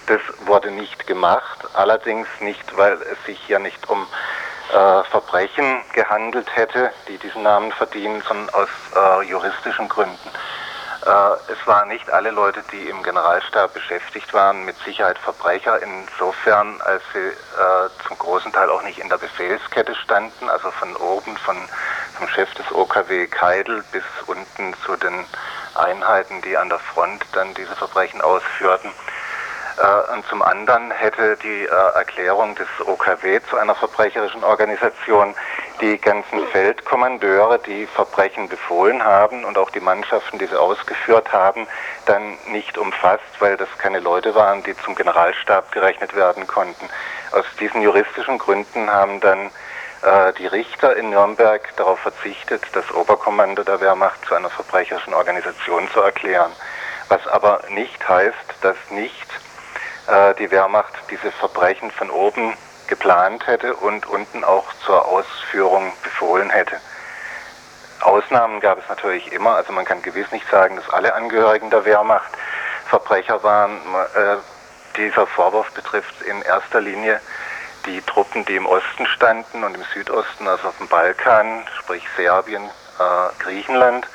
Das 0.07 0.21
wurde 0.45 0.71
nicht 0.71 1.07
gemacht, 1.07 1.59
allerdings 1.75 2.29
nicht, 2.41 2.77
weil 2.77 2.95
es 3.03 3.25
sich 3.25 3.41
hier 3.47 3.59
nicht 3.59 3.89
um 3.89 4.07
äh, 4.73 5.03
Verbrechen 5.11 5.81
gehandelt 5.95 6.55
hätte, 6.55 6.93
die 7.09 7.19
diesen 7.19 7.43
Namen 7.43 7.73
verdienen, 7.73 8.23
sondern 8.29 8.55
aus 8.55 8.69
äh, 8.95 9.23
juristischen 9.29 9.89
Gründen. 9.89 10.31
Äh, 11.07 11.53
es 11.53 11.67
waren 11.67 11.89
nicht 11.89 12.11
alle 12.11 12.33
Leute, 12.33 12.65
die 12.73 12.89
im 12.89 13.01
Generalstab 13.05 13.73
beschäftigt 13.73 14.35
waren, 14.35 14.65
mit 14.65 14.77
Sicherheit 14.85 15.17
Verbrecher, 15.19 15.81
insofern, 15.81 16.81
als 16.81 17.03
sie 17.13 17.29
äh, 17.29 17.89
zum 18.09 18.19
großen 18.19 18.53
Teil 18.53 18.69
auch 18.71 18.83
nicht 18.83 18.99
in 18.99 19.09
der 19.09 19.19
Befehlskette 19.19 19.95
standen, 19.95 20.51
also 20.51 20.69
von 20.73 20.97
oben, 20.97 21.37
von, 21.37 21.57
vom 22.19 22.27
Chef 22.29 22.53
des 22.55 22.73
OKW 22.73 23.29
Keidel 23.29 23.85
bis 23.93 24.03
unten 24.27 24.75
zu 24.85 24.97
den 24.97 25.25
Einheiten, 25.77 26.43
die 26.43 26.57
an 26.57 26.71
der 26.71 26.81
Front 26.81 27.25
dann 27.35 27.55
diese 27.55 27.77
Verbrechen 27.77 28.21
ausführten. 28.21 28.91
Äh, 29.79 30.13
und 30.13 30.27
zum 30.27 30.43
anderen 30.43 30.91
hätte 30.91 31.37
die 31.37 31.67
Erklärung 31.67 32.57
des 32.57 32.67
OKW 32.85 33.41
zu 33.49 33.57
einer 33.57 33.77
verbrecherischen 33.77 34.43
Organisation 34.43 35.37
die 35.81 35.99
ganzen 35.99 36.47
Feldkommandeure, 36.49 37.59
die 37.59 37.87
Verbrechen 37.87 38.49
befohlen 38.49 39.05
haben 39.05 39.45
und 39.45 39.59
auch 39.59 39.71
die 39.71 39.81
Mannschaften, 39.81 40.39
die 40.39 40.47
sie 40.47 40.59
ausgeführt 40.59 41.33
haben, 41.33 41.67
dann 42.07 42.39
nicht 42.49 42.79
umfasst, 42.79 43.25
weil 43.41 43.57
das 43.57 43.69
keine 43.79 44.01
Leute 44.01 44.35
waren, 44.35 44.63
die 44.63 44.77
zum 44.77 44.95
Generalstab 44.95 45.73
gerechnet 45.73 46.15
werden 46.15 46.47
konnten. 46.47 46.89
Aus 47.33 47.45
diesen 47.61 47.83
juristischen 47.83 48.39
Gründen 48.39 48.91
haben 48.91 49.21
dann 49.21 49.51
äh, 50.03 50.33
die 50.39 50.47
Richter 50.47 50.97
in 50.97 51.11
Nürnberg 51.11 51.75
darauf 51.77 51.99
verzichtet, 52.01 52.63
das 52.73 52.91
Oberkommando 52.93 53.63
der 53.65 53.81
Wehrmacht 53.81 54.25
zu 54.27 54.35
einer 54.35 54.51
verbrecherischen 54.51 55.15
Organisation 55.15 55.89
zu 55.93 56.01
erklären. 56.01 56.53
Was 57.09 57.27
aber 57.27 57.61
nicht 57.71 58.09
heißt, 58.09 58.35
dass 58.63 58.77
nicht 58.91 59.29
äh, 60.07 60.35
die 60.35 60.51
Wehrmacht 60.51 60.95
diese 61.11 61.33
Verbrechen 61.33 61.91
von 61.91 62.11
oben 62.11 62.55
geplant 62.89 63.47
hätte 63.47 63.75
und 63.75 64.07
unten 64.07 64.45
auch 64.45 64.65
zur 64.85 65.07
Ausführung 65.07 65.93
befohlen 66.03 66.51
hätte. 66.51 66.77
Ausnahmen 68.01 68.61
gab 68.61 68.79
es 68.79 68.89
natürlich 68.89 69.33
immer, 69.33 69.57
also 69.57 69.73
man 69.73 69.85
kann 69.85 70.03
gewiss 70.03 70.31
nicht 70.31 70.49
sagen, 70.51 70.77
dass 70.77 70.89
alle 70.91 71.15
Angehörigen 71.15 71.71
der 71.71 71.85
Wehrmacht 71.85 72.31
Verbrecher 72.89 73.43
waren. 73.43 73.77
Äh, 74.15 74.37
dieser 74.97 75.27
Vorwurf 75.27 75.71
betrifft 75.73 76.23
in 76.23 76.43
erster 76.43 76.81
Linie 76.81 77.21
die 77.87 78.01
Truppen, 78.03 78.45
die 78.45 78.57
im 78.57 78.67
Osten 78.67 79.07
standen 79.07 79.65
und 79.65 79.75
im 79.75 79.85
Südosten, 79.95 80.49
also 80.49 80.69
auf 80.69 80.79
dem 80.79 80.89
Balkan, 80.89 81.67
sprich 81.79 82.05
Serbien, 82.17 82.65
äh, 82.65 83.43
Griechenland, 83.43 84.07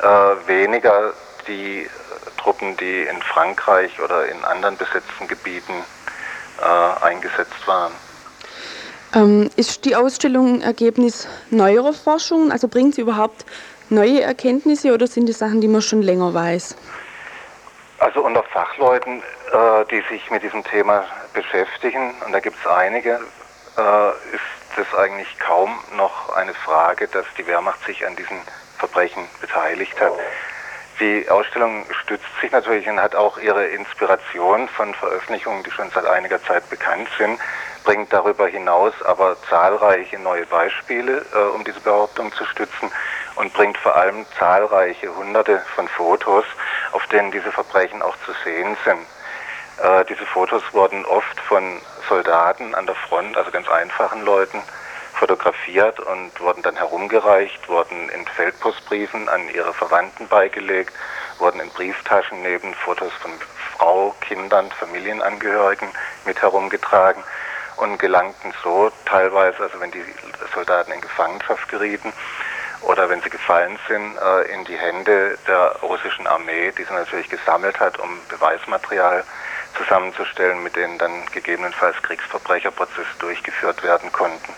äh, 0.00 0.48
weniger 0.48 1.12
die 1.46 1.88
Truppen, 2.38 2.76
die 2.76 3.02
in 3.02 3.22
Frankreich 3.22 4.00
oder 4.00 4.26
in 4.26 4.44
anderen 4.44 4.76
besetzten 4.76 5.28
Gebieten 5.28 5.84
äh, 6.60 7.04
eingesetzt 7.04 7.66
waren. 7.66 7.92
Ähm, 9.14 9.50
ist 9.56 9.84
die 9.84 9.94
Ausstellung 9.94 10.60
Ergebnis 10.60 11.28
neuerer 11.50 11.92
Forschung? 11.92 12.50
Also 12.50 12.68
bringt 12.68 12.96
sie 12.96 13.02
überhaupt 13.02 13.44
neue 13.88 14.22
Erkenntnisse 14.22 14.92
oder 14.92 15.06
sind 15.06 15.28
es 15.28 15.38
Sachen, 15.38 15.60
die 15.60 15.68
man 15.68 15.82
schon 15.82 16.02
länger 16.02 16.34
weiß? 16.34 16.76
Also 17.98 18.24
unter 18.24 18.42
Fachleuten, 18.42 19.22
äh, 19.52 19.84
die 19.90 20.02
sich 20.10 20.30
mit 20.30 20.42
diesem 20.42 20.64
Thema 20.64 21.04
beschäftigen, 21.32 22.14
und 22.26 22.32
da 22.32 22.40
gibt 22.40 22.56
es 22.58 22.70
einige, 22.70 23.20
äh, 23.76 24.08
ist 24.34 24.78
es 24.78 24.98
eigentlich 24.98 25.38
kaum 25.38 25.70
noch 25.96 26.34
eine 26.34 26.54
Frage, 26.54 27.06
dass 27.08 27.24
die 27.38 27.46
Wehrmacht 27.46 27.84
sich 27.86 28.04
an 28.04 28.16
diesen 28.16 28.38
Verbrechen 28.78 29.24
beteiligt 29.40 29.98
hat. 30.00 30.12
Die 31.00 31.28
Ausstellung 31.28 31.84
stützt 32.02 32.24
sich 32.40 32.52
natürlich 32.52 32.88
und 32.88 33.00
hat 33.00 33.16
auch 33.16 33.38
ihre 33.38 33.66
Inspiration 33.66 34.68
von 34.68 34.94
Veröffentlichungen, 34.94 35.64
die 35.64 35.70
schon 35.72 35.90
seit 35.90 36.06
einiger 36.06 36.40
Zeit 36.44 36.70
bekannt 36.70 37.08
sind, 37.18 37.40
bringt 37.82 38.12
darüber 38.12 38.46
hinaus 38.46 38.94
aber 39.04 39.36
zahlreiche 39.48 40.18
neue 40.18 40.46
Beispiele, 40.46 41.24
äh, 41.34 41.38
um 41.54 41.64
diese 41.64 41.80
Behauptung 41.80 42.32
zu 42.32 42.44
stützen 42.46 42.90
und 43.36 43.52
bringt 43.52 43.76
vor 43.76 43.96
allem 43.96 44.24
zahlreiche 44.38 45.14
hunderte 45.14 45.60
von 45.74 45.88
Fotos, 45.88 46.44
auf 46.92 47.06
denen 47.08 47.32
diese 47.32 47.50
Verbrechen 47.50 48.00
auch 48.00 48.16
zu 48.24 48.32
sehen 48.44 48.76
sind. 48.84 49.00
Äh, 49.82 50.04
diese 50.06 50.24
Fotos 50.26 50.62
wurden 50.72 51.04
oft 51.06 51.40
von 51.40 51.80
Soldaten 52.08 52.74
an 52.74 52.86
der 52.86 52.94
Front, 52.94 53.36
also 53.36 53.50
ganz 53.50 53.68
einfachen 53.68 54.24
Leuten, 54.24 54.62
fotografiert 55.14 56.00
und 56.00 56.40
wurden 56.40 56.62
dann 56.62 56.76
herumgereicht, 56.76 57.68
wurden 57.68 58.08
in 58.10 58.26
Feldpostbriefen 58.26 59.28
an 59.28 59.48
ihre 59.50 59.72
Verwandten 59.72 60.28
beigelegt, 60.28 60.92
wurden 61.38 61.60
in 61.60 61.70
Brieftaschen 61.70 62.42
neben 62.42 62.74
Fotos 62.74 63.12
von 63.14 63.32
Frau, 63.76 64.14
Kindern, 64.20 64.70
Familienangehörigen 64.72 65.88
mit 66.26 66.40
herumgetragen 66.40 67.22
und 67.76 67.98
gelangten 67.98 68.52
so 68.62 68.90
teilweise, 69.04 69.62
also 69.62 69.80
wenn 69.80 69.90
die 69.90 70.04
Soldaten 70.54 70.92
in 70.92 71.00
Gefangenschaft 71.00 71.68
gerieten 71.68 72.12
oder 72.82 73.08
wenn 73.08 73.20
sie 73.22 73.30
gefallen 73.30 73.78
sind, 73.88 74.16
äh, 74.16 74.52
in 74.52 74.64
die 74.64 74.76
Hände 74.76 75.38
der 75.46 75.76
russischen 75.82 76.26
Armee, 76.26 76.72
die 76.76 76.84
sie 76.84 76.92
natürlich 76.92 77.28
gesammelt 77.28 77.80
hat, 77.80 77.98
um 77.98 78.20
Beweismaterial 78.28 79.24
zusammenzustellen, 79.76 80.62
mit 80.62 80.76
denen 80.76 80.98
dann 80.98 81.26
gegebenenfalls 81.32 82.00
Kriegsverbrecherprozesse 82.02 83.18
durchgeführt 83.18 83.82
werden 83.82 84.12
konnten. 84.12 84.54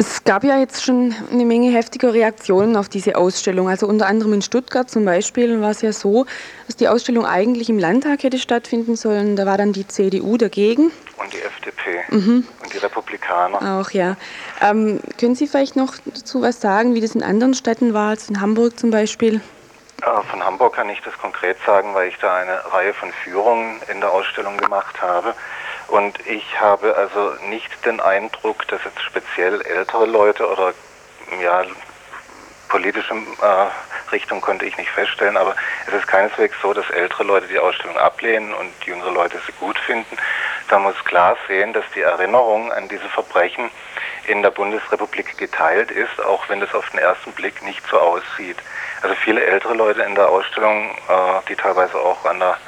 Es 0.00 0.22
gab 0.22 0.44
ja 0.44 0.56
jetzt 0.58 0.84
schon 0.84 1.12
eine 1.32 1.44
Menge 1.44 1.72
heftiger 1.72 2.14
Reaktionen 2.14 2.76
auf 2.76 2.88
diese 2.88 3.16
Ausstellung. 3.16 3.68
Also 3.68 3.88
unter 3.88 4.06
anderem 4.06 4.32
in 4.32 4.42
Stuttgart 4.42 4.88
zum 4.88 5.04
Beispiel 5.04 5.60
war 5.60 5.70
es 5.70 5.82
ja 5.82 5.92
so, 5.92 6.24
dass 6.66 6.76
die 6.76 6.86
Ausstellung 6.86 7.26
eigentlich 7.26 7.68
im 7.68 7.80
Landtag 7.80 8.22
hätte 8.22 8.38
stattfinden 8.38 8.94
sollen. 8.94 9.34
Da 9.34 9.44
war 9.44 9.58
dann 9.58 9.72
die 9.72 9.88
CDU 9.88 10.36
dagegen. 10.36 10.92
Und 11.16 11.32
die 11.32 11.42
FDP 11.42 12.04
mhm. 12.10 12.46
und 12.62 12.72
die 12.72 12.78
Republikaner. 12.78 13.80
Auch, 13.80 13.90
ja. 13.90 14.16
Ähm, 14.62 15.00
können 15.18 15.34
Sie 15.34 15.48
vielleicht 15.48 15.74
noch 15.74 15.94
dazu 16.04 16.42
was 16.42 16.60
sagen, 16.60 16.94
wie 16.94 17.00
das 17.00 17.16
in 17.16 17.24
anderen 17.24 17.54
Städten 17.54 17.92
war, 17.92 18.10
als 18.10 18.30
in 18.30 18.40
Hamburg 18.40 18.78
zum 18.78 18.92
Beispiel? 18.92 19.40
Äh, 20.02 20.22
von 20.30 20.44
Hamburg 20.44 20.76
kann 20.76 20.88
ich 20.90 21.02
das 21.02 21.18
konkret 21.18 21.56
sagen, 21.66 21.92
weil 21.94 22.08
ich 22.08 22.16
da 22.18 22.36
eine 22.36 22.72
Reihe 22.72 22.94
von 22.94 23.10
Führungen 23.24 23.80
in 23.92 24.00
der 24.00 24.12
Ausstellung 24.12 24.56
gemacht 24.58 25.02
habe. 25.02 25.34
Und 25.88 26.26
ich 26.26 26.60
habe 26.60 26.94
also 26.94 27.34
nicht 27.48 27.84
den 27.84 28.00
Eindruck, 28.00 28.68
dass 28.68 28.84
jetzt 28.84 29.02
speziell 29.02 29.62
ältere 29.62 30.04
Leute 30.04 30.46
oder 30.46 30.74
ja, 31.42 31.64
politische 32.68 33.14
äh, 33.14 34.12
Richtung 34.12 34.40
konnte 34.40 34.66
ich 34.66 34.76
nicht 34.76 34.90
feststellen, 34.90 35.36
aber 35.36 35.56
es 35.86 35.94
ist 35.94 36.06
keineswegs 36.06 36.56
so, 36.62 36.72
dass 36.74 36.88
ältere 36.90 37.24
Leute 37.24 37.46
die 37.48 37.58
Ausstellung 37.58 37.96
ablehnen 37.96 38.52
und 38.54 38.70
jüngere 38.84 39.10
Leute 39.10 39.38
sie 39.46 39.52
gut 39.52 39.78
finden. 39.78 40.16
Da 40.68 40.78
muss 40.78 41.02
klar 41.04 41.36
sehen, 41.46 41.72
dass 41.72 41.84
die 41.94 42.02
Erinnerung 42.02 42.70
an 42.72 42.88
diese 42.88 43.08
Verbrechen 43.08 43.70
in 44.26 44.42
der 44.42 44.50
Bundesrepublik 44.50 45.38
geteilt 45.38 45.90
ist, 45.90 46.22
auch 46.22 46.46
wenn 46.50 46.60
es 46.60 46.74
auf 46.74 46.88
den 46.90 46.98
ersten 46.98 47.32
Blick 47.32 47.62
nicht 47.62 47.82
so 47.90 47.98
aussieht. 47.98 48.58
Also 49.00 49.14
viele 49.16 49.42
ältere 49.42 49.74
Leute 49.74 50.02
in 50.02 50.14
der 50.14 50.28
Ausstellung, 50.28 50.90
äh, 50.90 51.48
die 51.48 51.56
teilweise 51.56 51.96
auch 51.98 52.24
an 52.26 52.40
der 52.40 52.58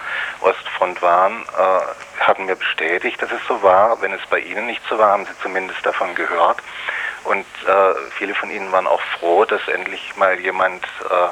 Ostfront 0.41 1.03
waren, 1.03 1.43
äh, 1.43 2.10
haben 2.21 2.47
mir 2.47 2.57
bestätigt, 2.57 3.21
dass 3.21 3.31
es 3.33 3.41
so 3.49 3.63
war. 3.63 4.01
Wenn 4.03 4.13
es 4.13 4.25
bei 4.29 4.39
ihnen 4.39 4.67
nicht 4.67 4.83
so 4.89 4.99
war, 4.99 5.13
haben 5.13 5.27
sie 5.27 5.39
zumindest 5.43 5.85
davon 5.85 6.15
gehört. 6.15 6.59
Und 7.25 7.47
äh, 7.67 7.95
viele 8.17 8.35
von 8.35 8.51
ihnen 8.51 8.71
waren 8.73 8.87
auch 8.87 9.01
froh, 9.19 9.45
dass 9.45 9.67
endlich 9.69 10.17
mal 10.17 10.39
jemand 10.39 10.85
äh, 10.85 11.29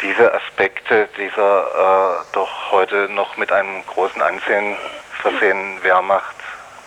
diese 0.00 0.32
Aspekte 0.32 1.08
dieser 1.16 2.20
äh, 2.20 2.24
doch 2.32 2.70
heute 2.70 3.08
noch 3.10 3.36
mit 3.36 3.52
einem 3.52 3.84
großen 3.86 4.22
Ansehen 4.22 4.76
versehenen 5.20 5.82
Wehrmacht 5.82 6.36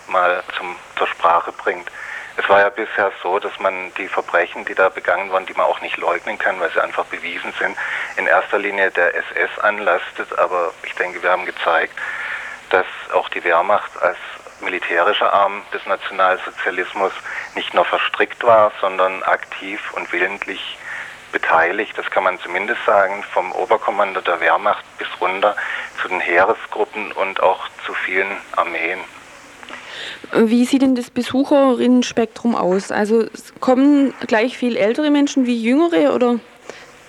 mal 0.08 0.44
zum, 0.58 0.76
zur 0.98 1.08
Sprache 1.08 1.52
bringt. 1.52 1.90
Es 2.38 2.48
war 2.48 2.62
ja 2.62 2.70
bisher 2.70 3.12
so, 3.22 3.40
dass 3.40 3.58
man 3.60 3.94
die 3.98 4.08
Verbrechen, 4.08 4.66
die 4.66 4.74
da 4.74 4.90
begangen 4.90 5.30
wurden, 5.32 5.46
die 5.46 5.54
man 5.54 5.66
auch 5.66 5.82
nicht 5.82 5.98
leugnen 5.98 6.38
kann, 6.38 6.60
weil 6.60 6.72
sie 6.72 6.82
einfach 6.82 7.06
bewiesen 7.06 7.54
sind, 7.60 7.78
in 8.16 8.26
erster 8.26 8.58
Linie 8.58 8.90
der 8.92 9.14
SS 9.16 9.60
anlastet. 9.60 10.38
Aber 10.40 10.74
ich 10.84 10.96
denke, 10.96 11.22
wir 11.22 11.30
haben 11.30 11.46
gezeigt, 11.46 11.94
dass 12.72 12.86
auch 13.14 13.30
die 13.30 13.44
Wehrmacht 13.44 13.92
als 14.02 14.18
militärischer 14.62 15.34
Arm 15.34 15.62
des 15.74 15.86
Nationalsozialismus 15.86 17.12
nicht 17.56 17.74
nur 17.74 17.86
verstrickt 17.86 18.44
war, 18.44 18.72
sondern 18.80 19.24
aktiv 19.24 19.82
und 19.94 20.12
willentlich 20.14 20.78
beteiligt. 21.32 21.98
Das 21.98 22.10
kann 22.10 22.24
man 22.24 22.40
zumindest 22.40 22.84
sagen, 22.86 23.24
vom 23.34 23.52
Oberkommando 23.54 24.22
der 24.22 24.40
Wehrmacht 24.40 24.86
bis 24.98 25.08
runter 25.20 25.56
zu 26.02 26.08
den 26.08 26.20
Heeresgruppen 26.20 27.12
und 27.14 27.42
auch 27.42 27.68
zu 27.86 27.94
vielen 27.94 28.38
Armeen. 28.56 29.00
Wie 30.34 30.66
sieht 30.66 30.82
denn 30.82 30.96
das 30.96 31.10
Besucherinnenspektrum 31.10 32.56
aus? 32.56 32.92
Also 32.92 33.26
kommen 33.60 34.14
gleich 34.28 34.58
viel 34.58 34.78
ältere 34.78 35.10
Menschen 35.10 35.46
wie 35.46 35.62
jüngere 35.62 36.14
oder 36.14 36.40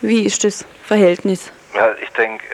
wie 0.01 0.25
ist 0.25 0.45
das 0.45 0.65
Verhältnis? 0.85 1.53
Ja, 1.75 1.95
ich 2.03 2.11
denke, 2.11 2.45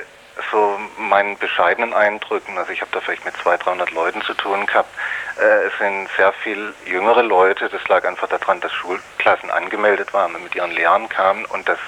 so 0.50 0.78
meinen 0.98 1.36
bescheidenen 1.38 1.94
Eindrücken, 1.94 2.56
also 2.58 2.72
ich 2.72 2.80
habe 2.80 2.90
da 2.92 3.00
vielleicht 3.00 3.24
mit 3.24 3.36
200, 3.36 3.66
300 3.66 3.90
Leuten 3.92 4.22
zu 4.22 4.34
tun 4.34 4.66
gehabt, 4.66 4.90
äh, 5.38 5.66
es 5.66 5.72
sind 5.78 6.08
sehr 6.16 6.32
viel 6.32 6.74
jüngere 6.86 7.22
Leute, 7.22 7.68
das 7.68 7.86
lag 7.88 8.04
einfach 8.06 8.28
daran, 8.28 8.60
dass 8.60 8.72
Schulklassen 8.72 9.50
angemeldet 9.50 10.12
waren 10.12 10.34
und 10.34 10.44
mit 10.44 10.54
ihren 10.54 10.70
Lehrern 10.70 11.08
kamen 11.08 11.44
und 11.46 11.68
dass 11.68 11.78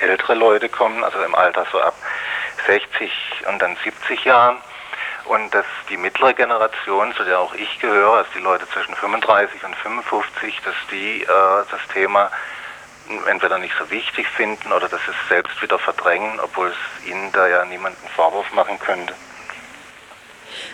ältere 0.00 0.34
Leute 0.34 0.68
kommen, 0.68 1.02
also 1.04 1.22
im 1.22 1.34
Alter 1.34 1.66
so 1.72 1.80
ab 1.80 1.94
60 2.66 3.10
und 3.48 3.60
dann 3.60 3.76
70 3.82 4.24
Jahren 4.24 4.58
und 5.26 5.54
dass 5.54 5.66
die 5.88 5.96
mittlere 5.96 6.34
Generation, 6.34 7.14
zu 7.14 7.24
der 7.24 7.38
auch 7.38 7.54
ich 7.54 7.78
gehöre, 7.78 8.18
also 8.18 8.30
die 8.34 8.42
Leute 8.42 8.68
zwischen 8.68 8.94
35 8.94 9.64
und 9.64 9.76
55, 9.76 10.60
dass 10.64 10.74
die 10.90 11.22
äh, 11.22 11.26
das 11.26 11.80
Thema 11.92 12.30
entweder 13.28 13.58
nicht 13.58 13.74
so 13.78 13.90
wichtig 13.90 14.26
finden 14.28 14.72
oder 14.72 14.88
dass 14.88 15.00
sie 15.04 15.10
es 15.10 15.28
selbst 15.28 15.60
wieder 15.62 15.78
verdrängen, 15.78 16.38
obwohl 16.40 16.68
es 16.68 17.08
ihnen 17.08 17.30
da 17.32 17.48
ja 17.48 17.64
niemand 17.64 17.96
einen 17.98 18.08
Vorwurf 18.10 18.52
machen 18.52 18.78
könnte. 18.78 19.14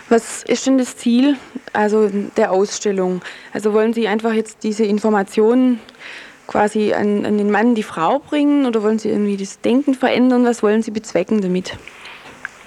Was 0.09 0.43
ist 0.45 0.67
denn 0.67 0.79
das 0.79 0.97
Ziel 0.97 1.37
also 1.73 2.09
der 2.37 2.53
Ausstellung? 2.53 3.23
Also 3.53 3.73
wollen 3.73 3.93
Sie 3.93 4.09
einfach 4.09 4.33
jetzt 4.33 4.63
diese 4.63 4.85
Informationen 4.85 5.81
quasi 6.47 6.95
an, 6.95 7.27
an 7.27 7.39
den 7.39 7.51
Mann, 7.51 7.75
die 7.75 7.83
Frau 7.83 8.21
bringen 8.21 8.67
oder 8.67 8.83
wollen 8.83 8.99
Sie 8.99 9.11
irgendwie 9.11 9.37
das 9.37 9.61
Denken 9.61 9.95
verändern? 9.95 10.45
Was 10.47 10.63
wollen 10.63 10.83
Sie 10.83 10.93
bezwecken 10.93 11.41
damit? 11.41 11.77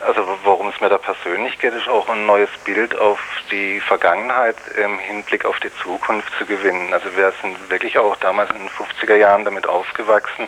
Also 0.06 0.22
worum 0.44 0.59
es 0.80 0.82
mir 0.82 0.90
da 0.90 0.98
persönlich 0.98 1.60
geht, 1.60 1.74
ist 1.74 1.90
auch 1.90 2.08
ein 2.08 2.26
neues 2.26 2.50
Bild 2.64 2.98
auf 2.98 3.20
die 3.52 3.82
Vergangenheit 3.82 4.56
im 4.82 4.98
Hinblick 4.98 5.44
auf 5.44 5.60
die 5.60 5.74
Zukunft 5.84 6.32
zu 6.38 6.46
gewinnen. 6.46 6.94
Also 6.94 7.14
wir 7.18 7.34
sind 7.42 7.70
wirklich 7.70 7.98
auch 7.98 8.16
damals 8.18 8.50
in 8.52 8.60
den 8.60 8.70
50er 8.70 9.16
Jahren 9.16 9.44
damit 9.44 9.68
aufgewachsen, 9.68 10.48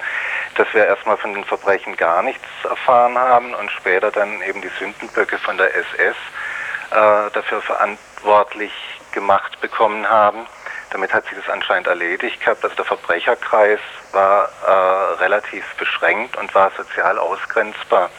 dass 0.55 0.73
wir 0.73 0.85
erstmal 0.85 1.17
von 1.17 1.33
den 1.33 1.43
Verbrechen 1.43 1.97
gar 1.97 2.23
nichts 2.23 2.45
erfahren 2.63 3.17
haben 3.17 3.53
und 3.53 3.69
später 3.71 4.09
dann 4.09 4.41
eben 4.43 4.61
die 4.61 4.71
Sündenböcke 4.79 5.37
von 5.37 5.57
der 5.57 5.75
SS 5.75 6.15
äh, 6.91 7.31
dafür 7.33 7.61
verantwortlich 7.61 8.71
gemacht 9.11 9.59
bekommen 9.59 10.07
haben, 10.07 10.45
damit 10.91 11.13
hat 11.13 11.25
sich 11.25 11.37
das 11.37 11.49
anscheinend 11.49 11.87
erledigt 11.87 12.39
gehabt. 12.39 12.63
Also 12.63 12.75
der 12.77 12.85
Verbrecherkreis 12.85 13.81
war 14.13 14.49
äh, 14.65 15.21
relativ 15.21 15.65
beschränkt 15.75 16.37
und 16.37 16.55
war 16.55 16.71
sozial 16.77 17.19
ausgrenzbar. 17.19 18.09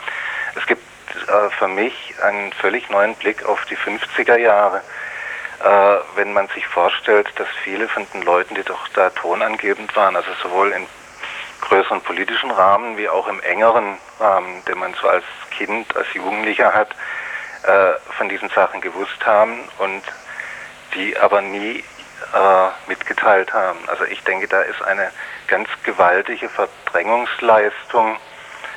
Es 0.54 0.66
gibt 0.66 0.91
äh, 1.16 1.50
für 1.58 1.68
mich 1.68 2.14
einen 2.22 2.52
völlig 2.52 2.88
neuen 2.90 3.14
Blick 3.14 3.44
auf 3.44 3.64
die 3.66 3.76
50er 3.76 4.38
Jahre. 4.38 4.82
Äh, 5.62 5.96
wenn 6.16 6.32
man 6.32 6.48
sich 6.48 6.66
vorstellt, 6.66 7.28
dass 7.36 7.48
viele 7.62 7.88
von 7.88 8.06
den 8.12 8.22
Leuten, 8.22 8.54
die 8.54 8.64
doch 8.64 8.88
da 8.88 9.10
tonangebend 9.10 9.94
waren, 9.94 10.16
also 10.16 10.30
sowohl 10.42 10.72
in 10.72 10.86
größeren 11.60 12.00
politischen 12.00 12.50
Rahmen 12.50 12.96
wie 12.96 13.08
auch 13.08 13.28
im 13.28 13.40
engeren 13.40 13.96
Rahmen, 14.18 14.64
den 14.66 14.78
man 14.78 14.94
so 15.00 15.08
als 15.08 15.24
Kind, 15.56 15.94
als 15.96 16.12
Jugendlicher 16.12 16.74
hat, 16.74 16.90
äh, 17.62 17.92
von 18.16 18.28
diesen 18.28 18.48
Sachen 18.50 18.80
gewusst 18.80 19.24
haben 19.24 19.60
und 19.78 20.02
die 20.94 21.16
aber 21.16 21.40
nie 21.40 21.84
äh, 22.34 22.88
mitgeteilt 22.88 23.52
haben. 23.52 23.78
Also 23.86 24.04
ich 24.04 24.22
denke, 24.24 24.48
da 24.48 24.62
ist 24.62 24.82
eine 24.82 25.12
ganz 25.46 25.68
gewaltige 25.84 26.48
Verdrängungsleistung 26.48 28.16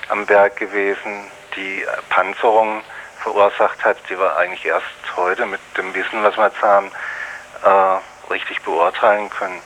am 0.10 0.30
Werk 0.30 0.58
gewesen, 0.58 1.32
die 1.56 1.86
Panzerung 2.10 2.84
verursacht 3.22 3.84
hat, 3.84 3.98
die 4.10 4.18
wir 4.20 4.38
eigentlich 4.38 4.65
erst 4.65 4.86
heute 5.15 5.46
mit 5.46 5.60
dem 5.78 5.94
Wissen, 5.94 6.24
was 6.24 6.38
wir 6.38 6.46
jetzt 6.46 6.62
haben, 6.62 6.91
äh, 7.63 8.32
richtig 8.32 8.62
beurteilen 8.62 9.30
können. 9.30 9.60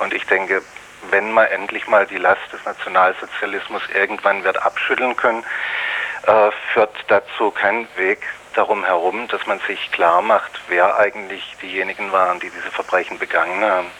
Und 0.00 0.14
ich 0.14 0.24
denke, 0.26 0.62
wenn 1.10 1.32
man 1.32 1.46
endlich 1.46 1.86
mal 1.88 2.06
die 2.06 2.18
Last 2.18 2.52
des 2.52 2.64
Nationalsozialismus 2.64 3.82
irgendwann 3.94 4.44
wird 4.44 4.62
abschütteln 4.62 5.16
können, 5.16 5.44
äh, 6.26 6.50
führt 6.72 6.94
dazu 7.08 7.50
kein 7.50 7.88
Weg 7.96 8.20
darum 8.54 8.84
herum, 8.84 9.28
dass 9.28 9.46
man 9.46 9.60
sich 9.60 9.90
klar 9.92 10.22
macht, 10.22 10.60
wer 10.68 10.96
eigentlich 10.98 11.56
diejenigen 11.62 12.12
waren, 12.12 12.40
die 12.40 12.50
diese 12.50 12.70
Verbrechen 12.70 13.18
begangen 13.18 13.62
haben. 13.64 13.90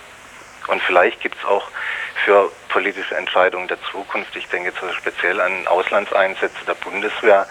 Und 0.69 0.83
vielleicht 0.83 1.21
gibt 1.21 1.37
es 1.37 1.45
auch 1.45 1.69
für 2.25 2.51
politische 2.69 3.17
Entscheidungen 3.17 3.69
der 3.69 3.79
Zukunft, 3.91 4.35
ich 4.37 4.47
denke 4.49 4.71
jetzt 4.71 4.97
speziell 4.97 5.41
an 5.41 5.67
Auslandseinsätze 5.67 6.65
der 6.67 6.75
Bundeswehr, 6.75 7.47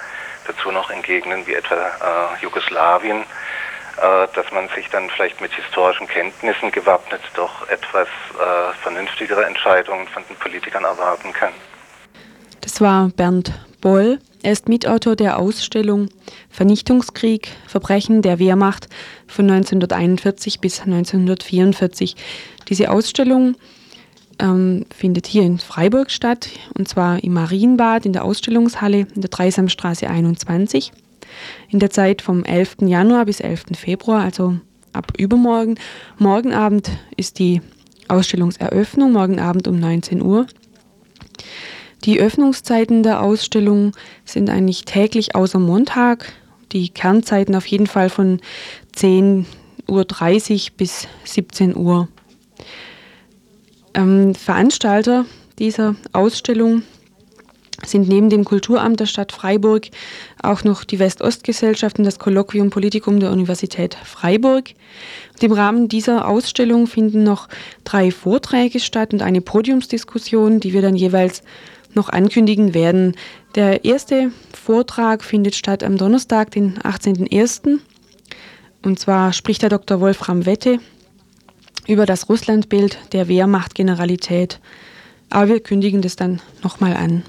dazu 0.48 0.72
noch 0.72 0.90
in 0.90 1.02
Gegenden 1.02 1.46
wie 1.46 1.56
etwa 1.56 1.76
äh, 1.76 2.42
Jugoslawien, 2.42 3.22
äh, 3.22 4.28
dass 4.34 4.52
man 4.52 4.70
sich 4.70 4.90
dann 4.90 5.10
vielleicht 5.10 5.42
mit 5.42 5.54
historischen 5.54 6.08
Kenntnissen 6.08 6.72
gewappnet 6.72 7.22
doch 7.34 7.68
etwas 7.70 8.08
äh, 8.08 8.74
vernünftigere 8.82 9.46
Entscheidungen 9.46 10.08
von 10.08 10.24
den 10.30 10.36
Politikern 10.38 10.84
erwarten 10.84 11.34
kann. 11.34 11.54
Das 12.62 12.80
war 12.82 13.10
Bernd 13.16 13.54
Boll. 13.82 14.20
Er 14.44 14.52
ist 14.54 14.70
Mitautor 14.70 15.16
der 15.16 15.40
Ausstellung 15.40 16.10
Vernichtungskrieg, 16.50 17.50
Verbrechen 17.68 18.22
der 18.22 18.40
Wehrmacht 18.40 18.88
von 19.28 19.50
1941 19.50 20.60
bis 20.60 20.82
1944. 20.82 22.16
Diese 22.70 22.92
Ausstellung 22.92 23.56
ähm, 24.40 24.86
findet 24.96 25.28
hier 25.28 25.44
in 25.44 25.60
Freiburg 25.60 26.12
statt, 26.12 26.50
und 26.78 26.88
zwar 26.88 27.24
im 27.24 27.34
Marienbad 27.34 28.06
in 28.06 28.14
der 28.14 28.24
Ausstellungshalle 28.24 29.08
in 29.14 29.22
der 29.22 29.30
Dreisamstraße 29.30 30.10
21. 30.10 30.92
In 31.70 31.80
der 31.80 31.90
Zeit 31.90 32.22
vom 32.22 32.44
11. 32.44 32.78
Januar 32.82 33.26
bis 33.26 33.40
11. 33.40 33.66
Februar, 33.76 34.24
also 34.24 34.58
ab 34.94 35.12
übermorgen. 35.18 35.76
Morgen 36.18 36.54
Abend 36.54 36.92
ist 37.16 37.40
die 37.40 37.62
Ausstellungseröffnung, 38.08 39.12
morgen 39.12 39.40
Abend 39.40 39.68
um 39.68 39.80
19 39.80 40.22
Uhr. 40.22 40.48
Die 42.04 42.20
Öffnungszeiten 42.20 43.04
der 43.04 43.22
Ausstellung 43.22 43.94
sind 44.26 44.50
eigentlich 44.50 44.86
täglich 44.86 45.36
außer 45.36 45.60
Montag. 45.60 46.32
Die 46.72 46.90
Kernzeiten 46.90 47.56
auf 47.56 47.66
jeden 47.66 47.88
Fall 47.88 48.10
von 48.10 48.40
10.30 48.96 49.48
Uhr 49.88 50.78
bis 50.78 51.08
17 51.24 51.76
Uhr. 51.76 52.08
Ähm, 53.94 54.36
Veranstalter 54.36 55.26
dieser 55.60 55.96
Ausstellung 56.14 56.84
sind 57.86 58.08
neben 58.08 58.30
dem 58.30 58.44
Kulturamt 58.44 59.00
der 59.00 59.06
Stadt 59.06 59.32
Freiburg 59.32 59.88
auch 60.42 60.64
noch 60.64 60.84
die 60.84 61.00
West-Ost-Gesellschaft 61.00 62.00
und 62.00 62.06
das 62.06 62.20
Kolloquium 62.20 62.70
Politikum 62.70 63.20
der 63.20 63.32
Universität 63.32 63.96
Freiburg. 63.96 64.72
Und 65.34 65.44
Im 65.44 65.52
Rahmen 65.52 65.88
dieser 65.88 66.28
Ausstellung 66.28 66.88
finden 66.88 67.24
noch 67.24 67.48
drei 67.84 68.12
Vorträge 68.12 68.80
statt 68.80 69.14
und 69.14 69.22
eine 69.22 69.42
Podiumsdiskussion, 69.42 70.60
die 70.60 70.74
wir 70.74 70.82
dann 70.82 70.96
jeweils 70.96 71.44
noch 71.94 72.10
ankündigen 72.10 72.74
werden. 72.74 73.16
Der 73.56 73.86
erste 73.86 74.32
Vortrag 74.54 75.24
findet 75.24 75.56
statt 75.56 75.84
am 75.84 75.98
Donnerstag, 75.98 76.52
den 76.52 76.78
18.01. 76.80 77.80
Und 78.84 79.00
zwar 79.00 79.34
spricht 79.34 79.62
der 79.62 79.70
Dr. 79.70 80.00
Wolfram 80.00 80.46
Wette 80.46 80.80
über 81.88 82.06
das 82.06 82.30
Russlandbild 82.30 82.98
der 83.14 83.28
Wehrmachtgeneralität. 83.28 84.60
Aber 85.30 85.48
wir 85.48 85.60
kündigen 85.60 86.02
das 86.02 86.16
dann 86.16 86.42
nochmal 86.64 86.96
an. 86.96 87.24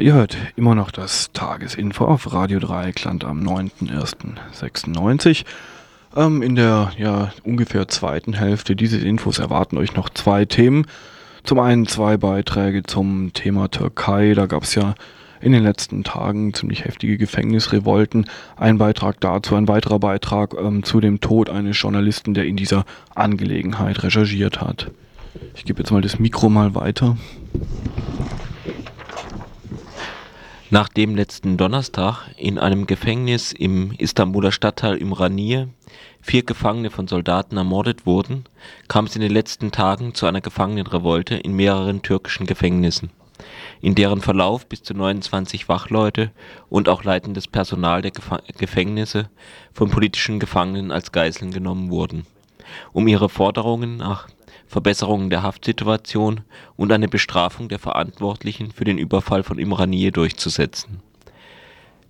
Ihr 0.00 0.12
hört 0.12 0.36
immer 0.56 0.74
noch 0.74 0.90
das 0.90 1.32
Tagesinfo 1.32 2.04
auf 2.04 2.32
Radio 2.32 2.58
Dreieckland 2.58 3.24
am 3.24 3.42
9.01.96. 3.42 5.44
Ähm, 6.14 6.42
in 6.42 6.54
der 6.54 6.90
ja, 6.98 7.32
ungefähr 7.44 7.88
zweiten 7.88 8.34
Hälfte 8.34 8.76
dieses 8.76 9.02
Infos 9.02 9.38
erwarten 9.38 9.78
euch 9.78 9.94
noch 9.94 10.10
zwei 10.10 10.44
Themen. 10.44 10.86
Zum 11.44 11.60
einen 11.60 11.86
zwei 11.86 12.18
Beiträge 12.18 12.82
zum 12.82 13.32
Thema 13.32 13.68
Türkei. 13.68 14.34
Da 14.34 14.46
gab 14.46 14.64
es 14.64 14.74
ja 14.74 14.94
in 15.40 15.52
den 15.52 15.62
letzten 15.62 16.04
Tagen 16.04 16.52
ziemlich 16.52 16.84
heftige 16.84 17.16
Gefängnisrevolten. 17.16 18.26
Ein 18.56 18.78
Beitrag 18.78 19.20
dazu, 19.20 19.54
ein 19.54 19.68
weiterer 19.68 19.98
Beitrag 19.98 20.54
ähm, 20.60 20.82
zu 20.82 21.00
dem 21.00 21.20
Tod 21.20 21.48
eines 21.48 21.80
Journalisten, 21.80 22.34
der 22.34 22.44
in 22.44 22.56
dieser 22.56 22.84
Angelegenheit 23.14 24.02
recherchiert 24.02 24.60
hat. 24.60 24.90
Ich 25.54 25.64
gebe 25.64 25.80
jetzt 25.80 25.90
mal 25.90 26.02
das 26.02 26.18
Mikro 26.18 26.50
mal 26.50 26.74
weiter. 26.74 27.16
Nachdem 30.70 31.14
letzten 31.14 31.56
Donnerstag 31.56 32.28
in 32.36 32.58
einem 32.58 32.88
Gefängnis 32.88 33.52
im 33.52 33.92
Istanbuler 33.92 34.50
Stadtteil 34.50 35.00
Ümraniye 35.00 35.68
vier 36.20 36.42
Gefangene 36.42 36.90
von 36.90 37.06
Soldaten 37.06 37.56
ermordet 37.56 38.04
wurden, 38.04 38.46
kam 38.88 39.04
es 39.04 39.14
in 39.14 39.22
den 39.22 39.30
letzten 39.30 39.70
Tagen 39.70 40.14
zu 40.14 40.26
einer 40.26 40.40
Gefangenenrevolte 40.40 41.36
in 41.36 41.54
mehreren 41.54 42.02
türkischen 42.02 42.46
Gefängnissen, 42.46 43.10
in 43.80 43.94
deren 43.94 44.20
Verlauf 44.20 44.66
bis 44.66 44.82
zu 44.82 44.92
29 44.92 45.68
Wachleute 45.68 46.32
und 46.68 46.88
auch 46.88 47.04
leitendes 47.04 47.46
Personal 47.46 48.02
der 48.02 48.10
Gefängnisse 48.10 49.30
von 49.72 49.88
politischen 49.88 50.40
Gefangenen 50.40 50.90
als 50.90 51.12
Geiseln 51.12 51.52
genommen 51.52 51.92
wurden, 51.92 52.26
um 52.92 53.06
ihre 53.06 53.28
Forderungen 53.28 53.98
nach 53.98 54.26
Verbesserungen 54.66 55.30
der 55.30 55.42
Haftsituation 55.42 56.42
und 56.76 56.92
eine 56.92 57.08
Bestrafung 57.08 57.68
der 57.68 57.78
Verantwortlichen 57.78 58.72
für 58.72 58.84
den 58.84 58.98
Überfall 58.98 59.42
von 59.42 59.58
Imraniye 59.58 60.10
durchzusetzen. 60.10 61.00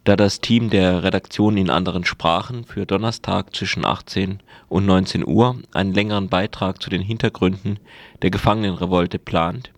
Da 0.05 0.15
das 0.15 0.41
Team 0.41 0.71
der 0.71 1.03
Redaktion 1.03 1.57
in 1.57 1.69
anderen 1.69 2.05
Sprachen 2.05 2.65
für 2.65 2.87
Donnerstag 2.87 3.55
zwischen 3.57 3.85
18 3.85 4.41
und 4.69 4.87
19 4.87 5.27
Uhr 5.27 5.57
einen 5.73 5.95
längeren 5.95 6.29
Beitrag 6.29 6.81
zu 6.81 6.91
den 6.91 7.03
Hintergründen 7.03 7.81
der 8.23 8.31
Gefangenenrevolte 8.31 9.19
plant, 9.19 9.73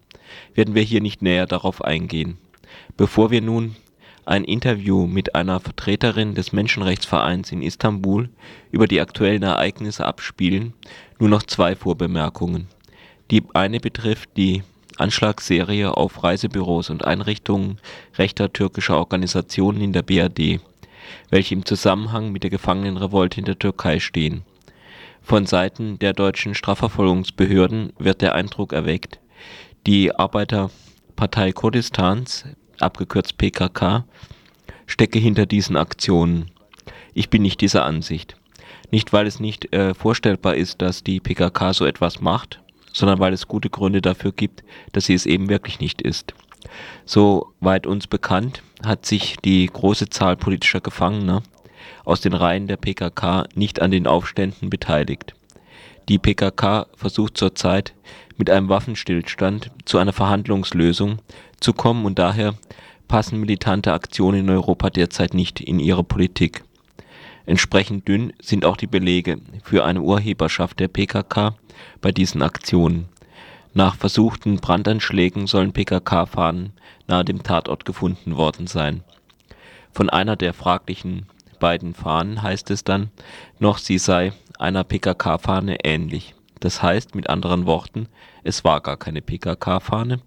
werden 0.54 0.74
wir 0.74 0.82
hier 0.82 1.00
nicht 1.00 1.22
näher 1.22 1.46
darauf 1.46 1.82
eingehen. 1.82 2.36
Bevor 2.98 3.30
wir 3.30 3.40
nun 3.40 3.76
ein 4.28 4.44
Interview 4.44 5.06
mit 5.06 5.34
einer 5.34 5.58
Vertreterin 5.58 6.34
des 6.34 6.52
Menschenrechtsvereins 6.52 7.50
in 7.50 7.62
Istanbul 7.62 8.28
über 8.70 8.86
die 8.86 9.00
aktuellen 9.00 9.42
Ereignisse 9.42 10.04
abspielen, 10.04 10.74
nur 11.18 11.30
noch 11.30 11.42
zwei 11.42 11.74
Vorbemerkungen. 11.74 12.68
Die 13.30 13.42
eine 13.54 13.80
betrifft 13.80 14.30
die 14.36 14.62
Anschlagsserie 14.98 15.96
auf 15.96 16.22
Reisebüros 16.22 16.90
und 16.90 17.06
Einrichtungen 17.06 17.78
rechter 18.18 18.52
türkischer 18.52 18.98
Organisationen 18.98 19.80
in 19.80 19.92
der 19.94 20.02
BRD, 20.02 20.60
welche 21.30 21.54
im 21.54 21.64
Zusammenhang 21.64 22.30
mit 22.30 22.42
der 22.42 22.50
Gefangenenrevolte 22.50 23.40
in 23.40 23.46
der 23.46 23.58
Türkei 23.58 23.98
stehen. 23.98 24.42
Von 25.22 25.46
Seiten 25.46 25.98
der 25.98 26.12
deutschen 26.12 26.54
Strafverfolgungsbehörden 26.54 27.92
wird 27.98 28.20
der 28.20 28.34
Eindruck 28.34 28.74
erweckt, 28.74 29.20
die 29.86 30.14
Arbeiterpartei 30.14 31.52
Kurdistans, 31.52 32.44
abgekürzt 32.82 33.38
PKK, 33.38 34.04
stecke 34.86 35.18
hinter 35.18 35.46
diesen 35.46 35.76
Aktionen. 35.76 36.50
Ich 37.14 37.30
bin 37.30 37.42
nicht 37.42 37.60
dieser 37.60 37.84
Ansicht. 37.84 38.36
Nicht, 38.90 39.12
weil 39.12 39.26
es 39.26 39.40
nicht 39.40 39.72
äh, 39.72 39.94
vorstellbar 39.94 40.54
ist, 40.54 40.80
dass 40.80 41.02
die 41.04 41.20
PKK 41.20 41.72
so 41.72 41.84
etwas 41.84 42.20
macht, 42.20 42.60
sondern 42.92 43.18
weil 43.18 43.32
es 43.32 43.48
gute 43.48 43.70
Gründe 43.70 44.00
dafür 44.00 44.32
gibt, 44.32 44.64
dass 44.92 45.06
sie 45.06 45.14
es 45.14 45.26
eben 45.26 45.48
wirklich 45.48 45.80
nicht 45.80 46.00
ist. 46.02 46.34
Soweit 47.04 47.86
uns 47.86 48.06
bekannt, 48.06 48.62
hat 48.84 49.06
sich 49.06 49.36
die 49.44 49.66
große 49.66 50.08
Zahl 50.08 50.36
politischer 50.36 50.80
Gefangener 50.80 51.42
aus 52.04 52.20
den 52.20 52.32
Reihen 52.32 52.66
der 52.66 52.76
PKK 52.76 53.44
nicht 53.54 53.80
an 53.80 53.90
den 53.90 54.06
Aufständen 54.06 54.70
beteiligt. 54.70 55.34
Die 56.08 56.18
PKK 56.18 56.86
versucht 56.96 57.36
zurzeit 57.36 57.94
mit 58.38 58.48
einem 58.48 58.68
Waffenstillstand 58.68 59.70
zu 59.84 59.98
einer 59.98 60.12
Verhandlungslösung 60.12 61.18
zu 61.60 61.72
kommen 61.72 62.04
und 62.04 62.18
daher 62.18 62.54
passen 63.08 63.40
militante 63.40 63.92
Aktionen 63.92 64.40
in 64.40 64.50
Europa 64.50 64.90
derzeit 64.90 65.34
nicht 65.34 65.60
in 65.60 65.80
ihre 65.80 66.04
Politik. 66.04 66.64
Entsprechend 67.46 68.06
dünn 68.06 68.34
sind 68.42 68.64
auch 68.64 68.76
die 68.76 68.86
Belege 68.86 69.38
für 69.62 69.84
eine 69.84 70.02
Urheberschaft 70.02 70.80
der 70.80 70.88
PKK 70.88 71.56
bei 72.00 72.12
diesen 72.12 72.42
Aktionen. 72.42 73.08
Nach 73.72 73.96
versuchten 73.96 74.56
Brandanschlägen 74.56 75.46
sollen 75.46 75.72
PKK-Fahnen 75.72 76.72
nahe 77.06 77.24
dem 77.24 77.42
Tatort 77.42 77.84
gefunden 77.84 78.36
worden 78.36 78.66
sein. 78.66 79.02
Von 79.92 80.10
einer 80.10 80.36
der 80.36 80.52
fraglichen 80.52 81.26
beiden 81.58 81.94
Fahnen 81.94 82.42
heißt 82.42 82.70
es 82.70 82.84
dann 82.84 83.10
noch, 83.58 83.78
sie 83.78 83.98
sei 83.98 84.32
einer 84.58 84.84
PKK-Fahne 84.84 85.78
ähnlich. 85.84 86.34
Das 86.60 86.82
heißt 86.82 87.14
mit 87.14 87.30
anderen 87.30 87.66
Worten, 87.66 88.08
es 88.42 88.64
war 88.64 88.80
gar 88.80 88.96
keine 88.96 89.22
PKK-Fahne, 89.22 90.20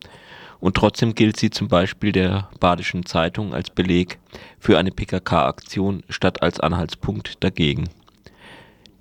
und 0.62 0.78
trotzdem 0.78 1.16
gilt 1.16 1.38
sie 1.38 1.50
zum 1.50 1.68
Beispiel 1.68 2.14
der 2.14 2.50
Badischen 2.60 3.06
Zeitung 3.06 3.54
als 3.54 3.70
Beleg 3.70 4.20
für 4.60 4.78
eine 4.78 4.92
PKK-Aktion 4.92 6.04
statt 6.08 6.42
als 6.42 6.60
Anhaltspunkt 6.60 7.44
dagegen. 7.44 7.90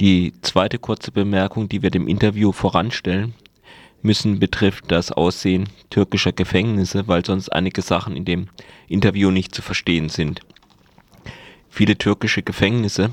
Die 0.00 0.32
zweite 0.40 0.78
kurze 0.78 1.12
Bemerkung, 1.12 1.68
die 1.68 1.82
wir 1.82 1.90
dem 1.90 2.08
Interview 2.08 2.52
voranstellen 2.52 3.34
müssen, 4.02 4.40
betrifft 4.40 4.90
das 4.90 5.12
Aussehen 5.12 5.68
türkischer 5.90 6.32
Gefängnisse, 6.32 7.06
weil 7.06 7.24
sonst 7.24 7.50
einige 7.50 7.82
Sachen 7.82 8.16
in 8.16 8.24
dem 8.24 8.48
Interview 8.88 9.30
nicht 9.30 9.54
zu 9.54 9.60
verstehen 9.60 10.08
sind. 10.08 10.40
Viele 11.68 11.98
türkische 11.98 12.42
Gefängnisse 12.42 13.12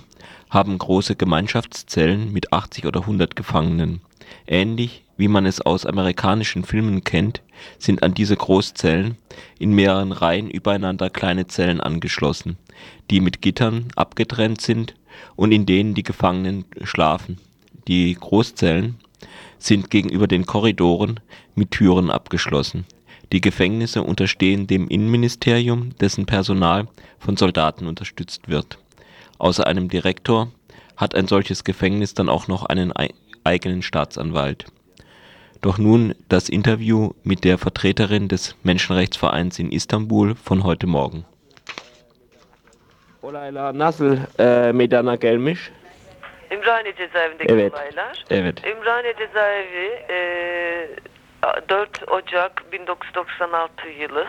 haben 0.50 0.78
große 0.78 1.18
Gemeinschaftszellen 1.18 2.32
mit 2.32 2.54
80 2.54 2.86
oder 2.86 3.02
100 3.02 3.36
Gefangenen. 3.36 4.02
Ähnlich 4.48 5.04
wie 5.18 5.28
man 5.28 5.46
es 5.46 5.60
aus 5.62 5.86
amerikanischen 5.86 6.64
Filmen 6.64 7.04
kennt, 7.04 7.42
sind 7.80 8.04
an 8.04 8.14
diese 8.14 8.38
Großzellen 8.38 9.18
in 9.60 9.72
mehreren 9.72 10.12
Reihen 10.12 10.50
übereinander 10.50 11.10
kleine 11.10 11.48
Zellen 11.48 11.82
angeschlossen, 11.82 12.58
die 13.10 13.20
mit 13.20 13.42
Gittern 13.42 13.88
abgetrennt 13.96 14.62
sind 14.62 14.94
und 15.36 15.52
in 15.52 15.66
denen 15.66 15.96
die 15.96 16.04
Gefangenen 16.04 16.66
schlafen. 16.84 17.40
Die 17.88 18.14
Großzellen 18.14 19.00
sind 19.58 19.90
gegenüber 19.90 20.28
den 20.28 20.46
Korridoren 20.46 21.20
mit 21.56 21.72
Türen 21.72 22.12
abgeschlossen. 22.12 22.86
Die 23.32 23.42
Gefängnisse 23.42 24.04
unterstehen 24.04 24.68
dem 24.68 24.88
Innenministerium, 24.88 25.96
dessen 26.00 26.28
Personal 26.28 26.88
von 27.20 27.36
Soldaten 27.36 27.88
unterstützt 27.88 28.48
wird. 28.48 28.78
Außer 29.40 29.66
einem 29.66 29.90
Direktor 29.90 30.52
hat 30.96 31.16
ein 31.16 31.28
solches 31.28 31.64
Gefängnis 31.64 32.14
dann 32.14 32.30
auch 32.30 32.48
noch 32.48 32.66
einen 32.66 32.92
eigenen 33.48 33.82
Staatsanwalt 33.82 34.66
doch 35.62 35.78
nun 35.78 36.14
das 36.30 36.50
Interview 36.50 37.12
mit 37.24 37.44
der 37.44 37.58
Vertreterin 37.58 38.28
des 38.28 38.56
Menschenrechtsvereins 38.64 39.60
in 39.60 39.72
Istanbul 39.72 40.36
von 40.36 40.64
heute 40.64 40.88
Morgen. 40.88 41.26
Olaylar 43.22 43.74
nasıl 43.80 44.18
e, 44.40 44.72
meydana 44.72 45.16
gelmiş? 45.16 45.72
Ümraniye 46.52 46.96
cezaevindeki 46.96 47.54
Evet. 47.54 47.74
olaylar. 47.74 48.26
Evet. 48.30 48.66
Ümraniye 48.66 49.14
cezaevi 49.18 49.88
e, 50.10 50.90
4 51.70 52.04
Ocak 52.12 52.72
1996 52.72 53.90
yılı 53.90 54.28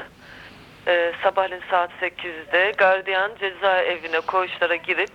e, 0.87 1.12
sabahleyin 1.22 1.62
saat 1.70 1.90
8'de 2.02 2.72
gardiyan 2.78 3.31
cezaevine 3.40 4.20
koğuşlara 4.26 4.76
girip 4.76 5.11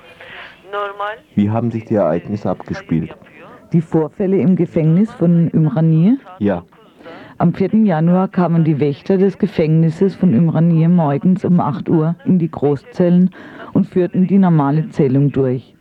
normal 0.71 1.17
Wie 1.35 1.49
haben 1.49 1.71
sich 1.71 1.89
die 1.89 1.97
Ereignisse 1.97 2.49
abgespielt? 2.49 3.11
Die 3.73 3.81
Vorfälle 3.81 4.37
im 4.37 4.55
Gefängnis 4.55 5.11
von 5.11 5.49
Ümraniye? 5.51 6.19
Ja. 6.37 6.63
Am 7.39 7.55
4. 7.55 7.73
Januar 7.85 8.27
kamen 8.27 8.63
die 8.63 8.79
Wächter 8.79 9.17
des 9.17 9.39
Gefängnisses 9.39 10.13
von 10.13 10.31
Ümraniye 10.31 10.87
morgens 10.87 11.43
um 11.43 11.59
8 11.59 11.89
Uhr 11.89 12.15
in 12.23 12.37
die 12.37 12.51
Großzellen 12.51 13.31
und 13.73 13.87
führten 13.87 14.27
die 14.27 14.37
normale 14.37 14.89
Zählung 14.89 15.31
durch. 15.31 15.73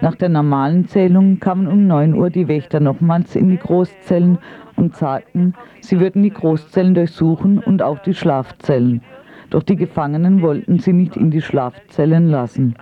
Nach 0.00 0.14
der 0.14 0.30
normalen 0.30 0.88
Zählung 0.88 1.38
kamen 1.38 1.66
um 1.66 1.86
9 1.86 2.14
Uhr 2.14 2.30
die 2.30 2.48
Wächter 2.48 2.80
nochmals 2.80 3.36
in 3.36 3.50
die 3.50 3.58
Großzellen 3.58 4.38
und 4.76 4.96
sagten, 4.96 5.52
sie 5.82 6.00
würden 6.00 6.22
die 6.22 6.30
Großzellen 6.30 6.94
durchsuchen 6.94 7.58
und 7.58 7.82
auch 7.82 7.98
die 7.98 8.14
Schlafzellen. 8.14 9.02
Doch 9.50 9.62
die 9.62 9.76
Gefangenen 9.76 10.40
wollten 10.40 10.78
sie 10.78 10.94
nicht 10.94 11.18
in 11.18 11.30
die 11.30 11.42
Schlafzellen 11.42 12.28
lassen. 12.28 12.74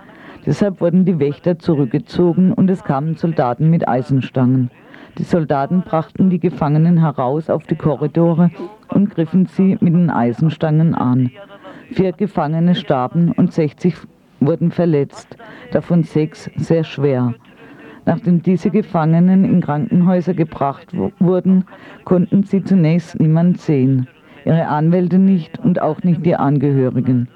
Deshalb 0.45 0.81
wurden 0.81 1.05
die 1.05 1.19
Wächter 1.19 1.57
zurückgezogen 1.57 2.51
und 2.51 2.69
es 2.69 2.83
kamen 2.83 3.15
Soldaten 3.15 3.69
mit 3.69 3.87
Eisenstangen. 3.87 4.71
Die 5.17 5.23
Soldaten 5.23 5.83
brachten 5.83 6.29
die 6.29 6.39
Gefangenen 6.39 6.97
heraus 6.97 7.49
auf 7.49 7.65
die 7.65 7.75
Korridore 7.75 8.49
und 8.89 9.11
griffen 9.11 9.45
sie 9.45 9.77
mit 9.79 9.93
den 9.93 10.09
Eisenstangen 10.09 10.95
an. 10.95 11.31
Vier 11.91 12.11
Gefangene 12.11 12.75
starben 12.75 13.31
und 13.31 13.53
60 13.53 13.95
wurden 14.39 14.71
verletzt, 14.71 15.37
davon 15.71 16.03
sechs 16.03 16.49
sehr 16.57 16.83
schwer. 16.83 17.35
Nachdem 18.05 18.41
diese 18.41 18.69
Gefangenen 18.69 19.45
in 19.45 19.61
Krankenhäuser 19.61 20.33
gebracht 20.33 20.93
wurden, 21.19 21.65
konnten 22.03 22.43
sie 22.43 22.63
zunächst 22.63 23.19
niemand 23.19 23.61
sehen. 23.61 24.07
ihre 24.45 24.67
Anwälte 24.67 25.19
nicht 25.19 25.59
und 25.59 25.81
auch 25.81 26.03
nicht 26.03 26.25
die 26.25 26.35
Angehörigen. 26.35 27.29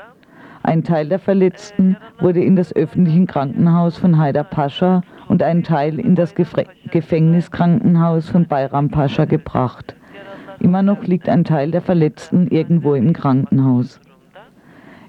Ein 0.67 0.83
Teil 0.83 1.07
der 1.07 1.19
Verletzten 1.19 1.95
wurde 2.19 2.43
in 2.43 2.57
das 2.57 2.75
öffentliche 2.75 3.25
Krankenhaus 3.25 3.97
von 3.97 4.17
Haidar 4.17 4.43
Pascha 4.43 5.01
und 5.29 5.41
ein 5.41 5.63
Teil 5.63 5.97
in 5.97 6.13
das 6.13 6.35
Gefängniskrankenhaus 6.35 8.29
von 8.29 8.45
Bayram 8.47 8.89
Pascha 8.89 9.23
gebracht. 9.23 9.95
Immer 10.59 10.83
noch 10.83 11.01
liegt 11.03 11.29
ein 11.29 11.45
Teil 11.45 11.71
der 11.71 11.79
Verletzten 11.81 12.47
irgendwo 12.49 12.95
im 12.95 13.13
Krankenhaus. 13.13 14.01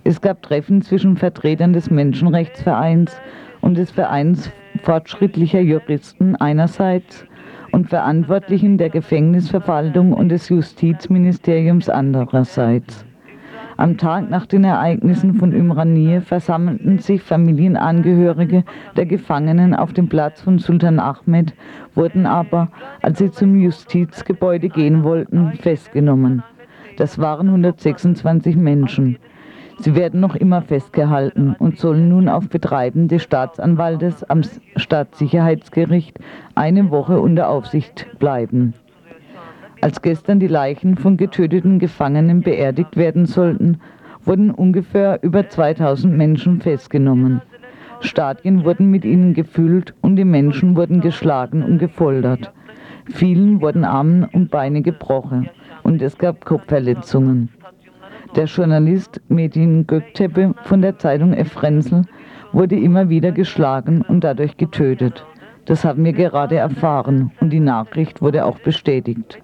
Es 0.04 0.20
gab 0.20 0.42
Treffen 0.42 0.80
zwischen 0.80 1.16
Vertretern 1.16 1.72
des 1.72 1.90
Menschenrechtsvereins 1.90 3.20
und 3.60 3.76
des 3.76 3.90
Vereins 3.90 4.52
fortschrittlicher 4.84 5.60
Juristen 5.60 6.36
einerseits 6.36 7.26
und 7.72 7.88
Verantwortlichen 7.88 8.78
der 8.78 8.90
Gefängnisverwaltung 8.90 10.12
und 10.12 10.28
des 10.28 10.50
Justizministeriums 10.50 11.88
andererseits. 11.88 13.07
Am 13.78 13.96
Tag 13.96 14.28
nach 14.28 14.44
den 14.44 14.64
Ereignissen 14.64 15.34
von 15.34 15.52
Ümraniye 15.52 16.20
versammelten 16.20 16.98
sich 16.98 17.22
Familienangehörige 17.22 18.64
der 18.96 19.06
Gefangenen 19.06 19.72
auf 19.72 19.92
dem 19.92 20.08
Platz 20.08 20.40
von 20.40 20.58
Sultan 20.58 20.98
Ahmed, 20.98 21.54
wurden 21.94 22.26
aber, 22.26 22.72
als 23.02 23.18
sie 23.18 23.30
zum 23.30 23.54
Justizgebäude 23.54 24.68
gehen 24.68 25.04
wollten, 25.04 25.52
festgenommen. 25.52 26.42
Das 26.96 27.20
waren 27.20 27.46
126 27.46 28.56
Menschen. 28.56 29.16
Sie 29.78 29.94
werden 29.94 30.18
noch 30.18 30.34
immer 30.34 30.62
festgehalten 30.62 31.54
und 31.56 31.78
sollen 31.78 32.08
nun 32.08 32.28
auf 32.28 32.48
Betreiben 32.48 33.06
des 33.06 33.22
Staatsanwaltes 33.22 34.24
am 34.24 34.40
Staatssicherheitsgericht 34.74 36.18
eine 36.56 36.90
Woche 36.90 37.20
unter 37.20 37.48
Aufsicht 37.48 38.08
bleiben. 38.18 38.74
Als 39.80 40.02
gestern 40.02 40.40
die 40.40 40.48
Leichen 40.48 40.96
von 40.96 41.16
getöteten 41.16 41.78
Gefangenen 41.78 42.40
beerdigt 42.40 42.96
werden 42.96 43.26
sollten, 43.26 43.80
wurden 44.24 44.50
ungefähr 44.50 45.22
über 45.22 45.48
2000 45.48 46.16
Menschen 46.16 46.60
festgenommen. 46.60 47.42
Stadien 48.00 48.64
wurden 48.64 48.90
mit 48.90 49.04
ihnen 49.04 49.34
gefüllt 49.34 49.94
und 50.00 50.16
die 50.16 50.24
Menschen 50.24 50.76
wurden 50.76 51.00
geschlagen 51.00 51.62
und 51.62 51.78
gefoltert. 51.78 52.52
Vielen 53.06 53.60
wurden 53.60 53.84
Arme 53.84 54.28
und 54.32 54.50
Beine 54.50 54.82
gebrochen 54.82 55.48
und 55.82 56.02
es 56.02 56.18
gab 56.18 56.44
Kopfverletzungen. 56.44 57.48
Der 58.36 58.44
Journalist 58.44 59.20
Medin 59.28 59.86
Göktepe 59.86 60.54
von 60.64 60.82
der 60.82 60.98
Zeitung 60.98 61.32
Efrenzel 61.32 62.02
wurde 62.52 62.76
immer 62.76 63.08
wieder 63.08 63.32
geschlagen 63.32 64.02
und 64.02 64.22
dadurch 64.22 64.56
getötet. 64.56 65.24
Das 65.64 65.84
haben 65.84 66.04
wir 66.04 66.12
gerade 66.12 66.56
erfahren 66.56 67.32
und 67.40 67.50
die 67.50 67.60
Nachricht 67.60 68.20
wurde 68.20 68.44
auch 68.44 68.58
bestätigt. 68.58 69.42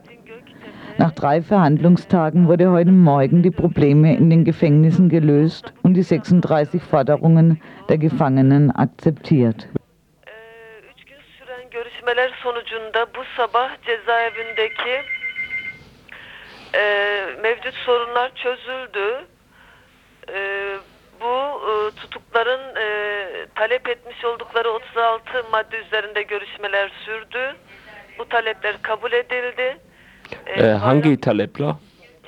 Nach 0.98 1.12
drei 1.12 1.42
Verhandlungstagen 1.42 2.48
wurde 2.48 2.70
heute 2.70 2.92
Morgen 2.92 3.42
die 3.42 3.50
Probleme 3.50 4.16
in 4.16 4.30
den 4.30 4.44
Gefängnissen 4.44 5.08
gelöst 5.08 5.72
und 5.82 5.94
die 5.94 6.02
36 6.02 6.82
Forderungen 6.82 7.60
der 7.88 7.98
Gefangenen 7.98 8.70
akzeptiert. 8.70 9.68
görüşmeler 12.04 12.30
sonucunda 12.42 13.06
bu 13.14 13.24
sabah 13.36 13.70
cezaevindeki 13.86 15.02
e, 16.74 16.82
mevcut 17.42 17.74
sorunlar 17.74 18.34
çözüldü. 18.34 19.26
E, 20.28 20.76
bu 21.20 21.60
e, 21.70 21.90
tutukların 22.00 22.76
e, 22.76 22.86
talep 23.54 23.88
etmiş 23.88 24.24
oldukları 24.24 24.70
36 24.70 25.44
madde 25.52 25.76
üzerinde 25.76 26.22
görüşmeler 26.22 26.92
sürdü. 27.04 27.56
Bu 28.18 28.28
talepler 28.28 28.82
kabul 28.82 29.12
edildi. 29.12 29.78
Äh, 30.56 30.78
hangi 30.78 31.16
talepler? 31.16 31.78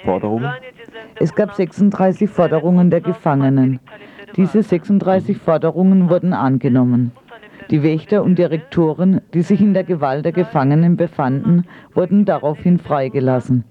Forderungen? 0.04 0.50
Es 1.18 1.35
gab 1.35 1.54
36 1.54 2.28
Forderungen 2.28 2.90
der 2.90 3.00
Gefangenen. 3.00 3.80
Diese 4.37 4.62
36 4.62 5.37
Forderungen 5.37 6.11
wurden 6.11 6.32
angenommen. 6.32 7.12
Die 7.70 7.82
Wächter 7.82 8.22
und 8.22 8.38
Direktoren, 8.38 9.20
die 9.35 9.42
sich 9.42 9.61
in 9.61 9.74
der 9.74 9.85
Gewalt 9.85 10.24
der 10.24 10.32
Gefangenen 10.32 10.96
befanden, 10.96 11.64
wurden 11.94 12.25
daraufhin 12.25 12.79
freigelassen. 12.79 13.64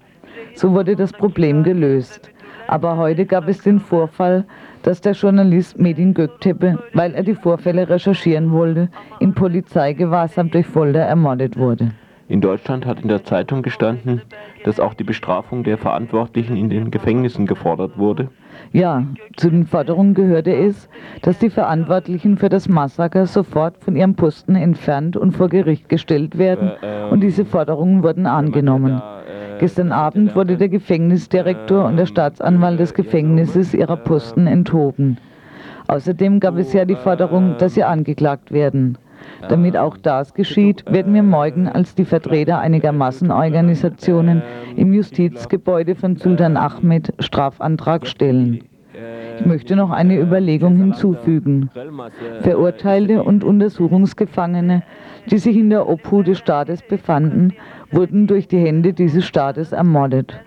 So 0.54 0.72
wurde 0.72 0.96
das 0.96 1.12
Problem 1.12 1.62
gelöst. 1.62 2.30
Aber 2.66 2.96
heute 2.96 3.24
gab 3.26 3.48
es 3.48 3.62
den 3.62 3.78
Vorfall, 3.78 4.44
dass 4.82 5.00
der 5.00 5.12
Journalist 5.12 5.78
Medin 5.78 6.14
Göktepe, 6.14 6.78
weil 6.94 7.14
er 7.14 7.22
die 7.22 7.34
Vorfälle 7.34 7.88
recherchieren 7.88 8.50
wollte, 8.50 8.88
in 9.20 9.34
Polizeigewahrsam 9.34 10.50
durch 10.50 10.66
Folter 10.66 11.00
ermordet 11.00 11.56
wurde. 11.56 11.92
In 12.28 12.40
Deutschland 12.40 12.86
hat 12.86 13.00
in 13.00 13.08
der 13.08 13.22
Zeitung 13.22 13.62
gestanden, 13.62 14.22
dass 14.64 14.80
auch 14.80 14.94
die 14.94 15.04
Bestrafung 15.04 15.62
der 15.62 15.78
Verantwortlichen 15.78 16.56
in 16.56 16.68
den 16.68 16.90
Gefängnissen 16.90 17.46
gefordert 17.46 17.98
wurde. 17.98 18.30
Ja, 18.72 19.04
zu 19.36 19.48
den 19.48 19.64
Forderungen 19.64 20.14
gehörte 20.14 20.52
es, 20.52 20.88
dass 21.22 21.38
die 21.38 21.50
Verantwortlichen 21.50 22.36
für 22.36 22.48
das 22.48 22.68
Massaker 22.68 23.26
sofort 23.26 23.76
von 23.78 23.94
ihrem 23.94 24.16
Posten 24.16 24.56
entfernt 24.56 25.16
und 25.16 25.32
vor 25.32 25.48
Gericht 25.48 25.88
gestellt 25.88 26.36
werden. 26.36 26.72
Und 27.10 27.20
diese 27.20 27.44
Forderungen 27.44 28.02
wurden 28.02 28.26
angenommen. 28.26 29.00
Gestern 29.60 29.92
Abend 29.92 30.34
wurde 30.34 30.56
der 30.56 30.68
Gefängnisdirektor 30.68 31.84
und 31.84 31.96
der 31.96 32.06
Staatsanwalt 32.06 32.80
des 32.80 32.92
Gefängnisses 32.92 33.72
ihrer 33.72 33.96
Posten 33.96 34.48
enthoben. 34.48 35.18
Außerdem 35.86 36.40
gab 36.40 36.58
es 36.58 36.72
ja 36.72 36.84
die 36.84 36.96
Forderung, 36.96 37.56
dass 37.58 37.74
sie 37.74 37.84
angeklagt 37.84 38.50
werden. 38.50 38.98
Damit 39.48 39.76
auch 39.76 39.96
das 39.96 40.34
geschieht, 40.34 40.84
werden 40.90 41.14
wir 41.14 41.22
morgen 41.22 41.68
als 41.68 41.94
die 41.94 42.04
Vertreter 42.04 42.58
einiger 42.58 42.92
Massenorganisationen 42.92 44.42
im 44.76 44.92
Justizgebäude 44.92 45.94
von 45.94 46.16
Sultan 46.16 46.56
Ahmed 46.56 47.12
Strafantrag 47.18 48.06
stellen. 48.06 48.64
Ich 49.38 49.44
möchte 49.44 49.76
noch 49.76 49.90
eine 49.90 50.18
Überlegung 50.18 50.76
hinzufügen. 50.76 51.70
Verurteilte 52.40 53.22
und 53.22 53.44
Untersuchungsgefangene, 53.44 54.82
die 55.30 55.38
sich 55.38 55.56
in 55.56 55.68
der 55.68 55.86
Obhut 55.86 56.26
des 56.26 56.38
Staates 56.38 56.82
befanden, 56.82 57.52
wurden 57.90 58.26
durch 58.26 58.48
die 58.48 58.58
Hände 58.58 58.94
dieses 58.94 59.26
Staates 59.26 59.72
ermordet. 59.72 60.40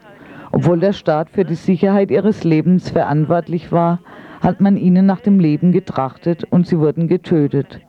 Obwohl 0.52 0.80
der 0.80 0.94
Staat 0.94 1.30
für 1.30 1.46
die 1.46 1.56
Sicherheit 1.56 2.10
ihres 2.10 2.44
Lebens 2.44 2.90
verantwortlich 2.90 3.72
war, 3.72 4.00
hat 4.42 4.62
man 4.62 4.78
ihnen 4.78 5.06
nach 5.06 5.20
dem 5.20 5.40
Leben 5.40 5.72
getrachtet 5.72 6.44
und 6.50 6.66
sie 6.66 6.80
wurden 6.80 7.08
getötet. 7.08 7.82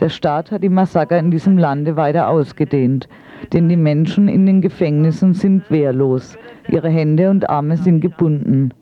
Der 0.00 0.08
Staat 0.08 0.50
hat 0.50 0.62
die 0.62 0.68
Massaker 0.68 1.18
in 1.18 1.30
diesem 1.30 1.58
Lande 1.58 1.96
weiter 1.96 2.28
ausgedehnt, 2.28 3.08
denn 3.52 3.68
die 3.68 3.76
Menschen 3.76 4.28
in 4.28 4.46
den 4.46 4.60
Gefängnissen 4.60 5.34
sind 5.34 5.70
wehrlos, 5.70 6.36
ihre 6.68 6.88
Hände 6.88 7.30
und 7.30 7.48
Arme 7.50 7.76
sind 7.76 8.00
gebunden. 8.00 8.72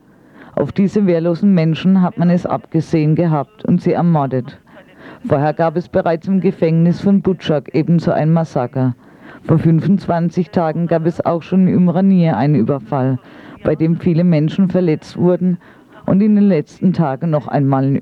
Auf 0.55 0.73
diese 0.73 1.07
wehrlosen 1.07 1.55
Menschen 1.55 2.03
hat 2.03 2.19
man 2.19 2.31
es 2.31 2.47
abgesehen 2.47 3.15
gehabt 3.15 3.65
und 3.65 3.81
sie 3.81 3.93
ermordet. 3.93 4.59
Vorher 5.27 5.53
gab 5.53 5.77
es 5.77 5.89
bereits 5.89 6.29
im 6.29 6.41
Gefängnis 6.41 7.01
von 7.01 7.23
Butschak 7.23 7.75
ebenso 7.75 8.13
ein 8.13 8.33
Massaker. 8.33 8.95
Vor 9.45 9.59
25 9.59 10.51
Tagen 10.51 10.87
gab 10.87 11.07
es 11.07 11.25
auch 11.25 11.43
schon 11.43 11.67
in 11.67 11.77
Umranier 11.77 12.37
einen 12.37 12.55
Überfall, 12.55 13.19
bei 13.65 13.75
dem 13.75 13.97
viele 13.97 14.25
Menschen 14.25 14.69
verletzt 14.69 15.17
wurden 15.17 15.59
und 16.07 16.21
in 16.21 16.35
den 16.35 16.49
letzten 16.49 16.93
Tagen 16.93 17.31
noch 17.31 17.49
einmal 17.49 17.85
in 17.85 17.99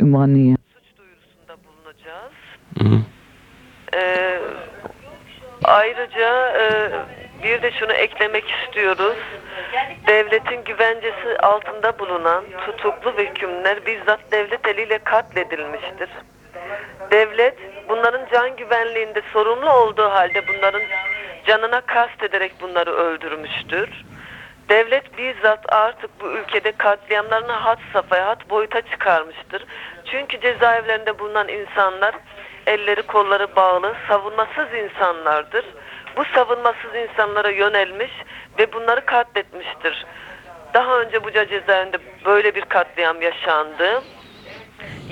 Ee, 3.95 4.39
ayrıca 5.65 6.59
e, 6.59 6.91
bir 7.43 7.63
de 7.63 7.71
şunu 7.71 7.93
eklemek 7.93 8.45
istiyoruz. 8.51 9.17
Devletin 10.07 10.65
güvencesi 10.65 11.39
altında 11.43 11.99
bulunan 11.99 12.45
tutuklu 12.67 13.13
hükümler 13.19 13.87
bizzat 13.87 14.21
devlet 14.33 14.67
eliyle 14.67 14.99
katledilmiştir. 14.99 16.11
Devlet 17.11 17.55
bunların 17.89 18.27
can 18.33 18.57
güvenliğinde 18.57 19.23
sorumlu 19.33 19.73
olduğu 19.73 20.11
halde 20.11 20.49
bunların 20.49 20.83
canına 21.47 21.81
kast 21.81 22.23
ederek 22.23 22.53
bunları 22.61 22.91
öldürmüştür. 22.91 24.05
Devlet 24.69 25.19
bizzat 25.19 25.73
artık 25.73 26.21
bu 26.21 26.27
ülkede 26.27 26.73
katliamlarını 26.73 27.53
hat 27.53 27.79
safhaya, 27.93 28.27
hat 28.27 28.51
boyuta 28.51 28.81
çıkarmıştır. 28.81 29.65
Çünkü 30.05 30.41
cezaevlerinde 30.41 31.19
bulunan 31.19 31.49
insanlar 31.49 32.15
elleri 32.69 33.03
kolları 33.03 33.57
bağlı, 33.57 33.95
savunmasız 34.09 34.75
insanlardır. 34.75 35.65
Bu 36.17 36.25
savunmasız 36.25 36.95
insanlara 36.95 37.51
yönelmiş 37.51 38.11
ve 38.59 38.73
bunları 38.73 39.07
katletmiştir. 39.07 40.07
Daha 40.75 41.01
önce 41.01 41.25
Buca 41.25 41.49
cezaevinde 41.49 41.99
böyle 42.25 42.55
bir 42.55 42.63
katliam 42.63 43.23
yaşandı. 43.23 44.03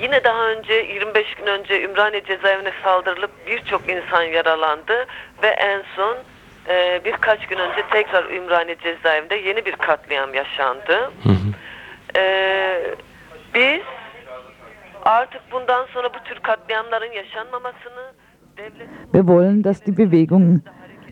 Yine 0.03 0.25
daha 0.25 0.49
önce 0.49 0.75
25 0.75 1.35
gün 1.35 1.47
önce 1.47 1.83
Ümraniye 1.83 2.25
cezaevine 2.25 2.73
saldırılıp 2.85 3.31
birçok 3.47 3.89
insan 3.89 4.23
yaralandı 4.23 5.07
ve 5.43 5.49
en 5.49 5.83
son 5.97 6.17
e, 6.69 7.01
birkaç 7.05 7.47
gün 7.47 7.59
önce 7.59 7.83
tekrar 7.91 8.25
Ümraniye 8.25 8.77
cezaevinde 8.79 9.35
yeni 9.35 9.67
bir 9.67 9.73
katliam 9.77 10.35
yaşandı. 10.35 11.11
E, 12.17 12.83
biz 13.55 13.83
artık 15.07 15.41
bundan 15.53 15.87
sonra 15.95 16.09
bu 16.09 16.29
tür 16.29 16.41
katliamların 16.43 17.13
yaşanmamasını 17.13 18.13
Wir 19.13 19.27
wollen, 19.27 19.65
dass 19.65 19.87
die 19.87 19.97
Bewegung 19.99 20.61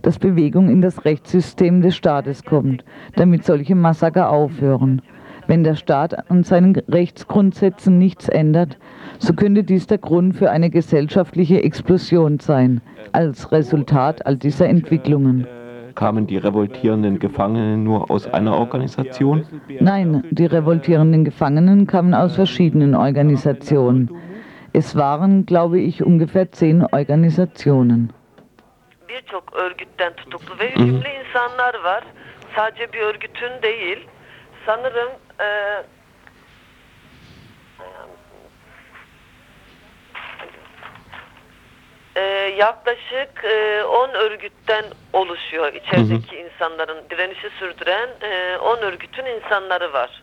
dass 0.02 0.18
Bewegung 0.18 0.68
in 0.68 0.82
das 0.82 1.04
Rechtssystem 1.04 1.80
des 1.80 1.96
Staates 1.96 2.44
kommt, 2.44 2.84
damit 3.16 3.44
solche 3.44 3.74
Massaker 3.74 4.30
aufhören. 4.30 5.00
Wenn 5.46 5.64
der 5.64 5.76
Staat 5.76 6.30
an 6.30 6.42
seinen 6.42 6.76
Rechtsgrundsätzen 6.88 7.98
nichts 7.98 8.28
ändert, 8.28 8.78
so 9.18 9.32
könnte 9.32 9.64
dies 9.64 9.86
der 9.86 9.98
Grund 9.98 10.36
für 10.36 10.50
eine 10.50 10.70
gesellschaftliche 10.70 11.62
Explosion 11.62 12.38
sein, 12.38 12.82
als 13.12 13.50
Resultat 13.52 14.26
all 14.26 14.36
dieser 14.36 14.68
Entwicklungen. 14.68 15.46
Kamen 15.94 16.26
die 16.26 16.38
revoltierenden 16.38 17.18
Gefangenen 17.18 17.84
nur 17.84 18.10
aus 18.10 18.26
einer 18.26 18.56
Organisation? 18.58 19.46
Nein, 19.80 20.24
die 20.30 20.46
revoltierenden 20.46 21.24
Gefangenen 21.24 21.86
kamen 21.86 22.14
aus 22.14 22.34
verschiedenen 22.34 22.94
Organisationen. 22.94 24.10
Es 24.72 24.96
waren, 24.96 25.46
glaube 25.46 25.78
ich, 25.78 26.02
ungefähr 26.02 26.50
zehn 26.50 26.82
Organisationen. 26.82 28.12
Birçok 29.08 29.54
örgütten 29.54 30.12
tutuklu 30.16 30.58
ve 30.58 30.70
hükümlü 30.70 31.08
insanlar 31.24 31.74
var. 31.84 32.02
Sadece 32.56 32.92
bir 32.92 33.00
örgütün 33.00 33.62
değil. 33.62 34.08
Sanırım 34.66 35.10
e, 35.40 35.48
e, 42.16 42.20
yaklaşık 42.58 43.44
e, 43.44 43.84
10 43.84 44.10
örgütten 44.10 44.84
oluşuyor 45.12 45.72
içerideki 45.72 46.36
insanların 46.36 47.04
direnişi 47.10 47.50
sürdüren 47.58 48.08
e, 48.22 48.58
10 48.58 48.78
örgütün 48.78 49.26
insanları 49.26 49.92
var. 49.92 50.22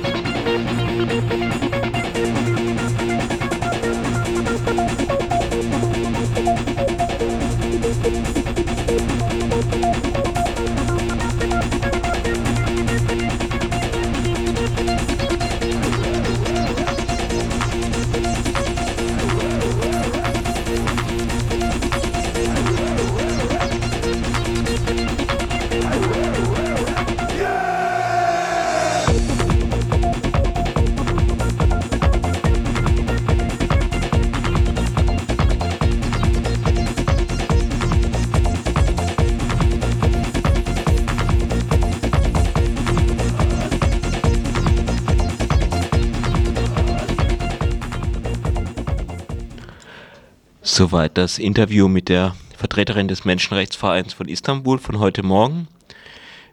Soweit 50.81 51.15
das 51.15 51.37
Interview 51.37 51.87
mit 51.87 52.09
der 52.09 52.35
Vertreterin 52.57 53.07
des 53.07 53.23
Menschenrechtsvereins 53.23 54.13
von 54.13 54.27
Istanbul 54.27 54.79
von 54.79 54.97
heute 54.97 55.21
Morgen. 55.21 55.67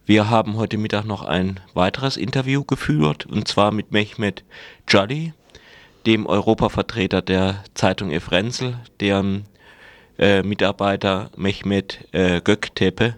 Wir 0.05 0.29
haben 0.29 0.59
heute 0.59 0.77
Mittag 0.77 1.07
noch 1.07 1.23
ein 1.23 1.61
weiteres 1.73 2.19
Interview 2.19 2.63
geführt, 2.63 3.25
und 3.25 3.49
zwar 3.49 3.73
mit 3.73 3.91
Mehmet 3.91 4.45
Jali, 4.87 5.33
dem 6.05 6.27
Europavertreter 6.27 7.23
der 7.23 7.65
Zeitung 7.73 8.11
Efrenzel, 8.11 8.79
deren 9.01 9.47
äh, 10.19 10.43
Mitarbeiter 10.43 11.31
Mehmet 11.39 12.07
äh, 12.13 12.43
Göktepe 12.43 13.15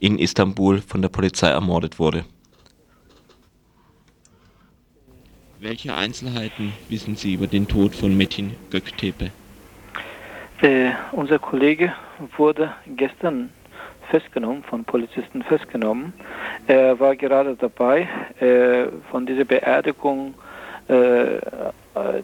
in 0.00 0.18
Istanbul 0.18 0.82
von 0.82 1.00
der 1.00 1.10
Polizei 1.10 1.50
ermordet 1.50 2.00
wurde. 2.00 2.24
Welche 5.60 5.94
Einzelheiten 5.94 6.72
wissen 6.88 7.14
Sie 7.14 7.34
über 7.34 7.46
den 7.46 7.68
Tod 7.68 7.94
von 7.94 8.16
Metin 8.16 8.56
Göktepe? 8.70 9.30
Äh, 10.62 10.90
unser 11.12 11.38
Kollege 11.38 11.94
wurde 12.36 12.72
gestern 12.86 13.50
festgenommen, 14.10 14.62
von 14.62 14.84
Polizisten 14.84 15.42
festgenommen. 15.42 16.12
Er 16.66 17.00
war 17.00 17.16
gerade 17.16 17.56
dabei, 17.56 18.08
äh, 18.40 18.86
von 19.10 19.24
dieser 19.24 19.44
Beerdigung 19.44 20.34
äh, 20.88 21.36
äh, 21.36 21.40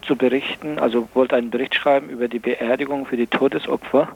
zu 0.02 0.16
berichten, 0.16 0.78
also 0.78 1.08
wollte 1.14 1.36
einen 1.36 1.50
Bericht 1.50 1.74
schreiben 1.74 2.10
über 2.10 2.28
die 2.28 2.38
Beerdigung 2.38 3.06
für 3.06 3.16
die 3.16 3.26
Todesopfer, 3.26 4.08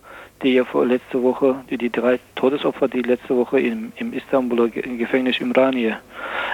die 0.43 0.55
ja 0.55 0.65
vor 0.65 0.85
letzte 0.85 1.23
Woche, 1.23 1.65
die, 1.71 1.79
die 1.79 1.91
drei 1.91 2.19
Todesopfer, 2.35 2.89
die 2.89 3.03
letzte 3.03 3.37
Woche 3.37 3.61
im, 3.61 3.93
im 3.97 4.13
Istanbuler 4.13 4.69
Gefängnis 4.69 5.41
Imraniye 5.41 5.97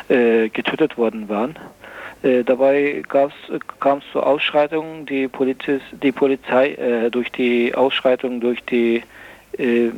äh, 0.09 0.51
getötet 0.51 0.99
worden 0.99 1.29
waren. 1.29 1.59
Äh, 2.27 2.43
dabei 2.43 3.03
kam 3.09 3.99
es 3.99 4.05
zu 4.13 4.21
Ausschreitungen. 4.21 5.07
Die, 5.07 5.29
Poliz 5.29 5.59
die 6.03 6.13
Polizei 6.13 6.73
äh, 6.73 7.11
durch 7.11 7.31
die 7.31 7.75
Ausschreitungen 7.75 8.41
durch 8.41 8.65
die 8.65 9.03
äh, 9.59 9.91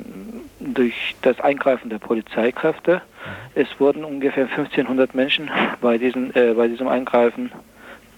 durch 0.60 1.16
das 1.22 1.40
Eingreifen 1.40 1.88
der 1.88 1.98
Polizeikräfte. 1.98 2.96
Mhm. 2.96 3.62
Es 3.62 3.68
wurden 3.80 4.04
ungefähr 4.04 4.44
1500 4.44 5.14
Menschen 5.14 5.50
bei, 5.80 5.96
diesen, 5.96 6.34
äh, 6.36 6.52
bei 6.54 6.68
diesem 6.68 6.88
Eingreifen 6.88 7.50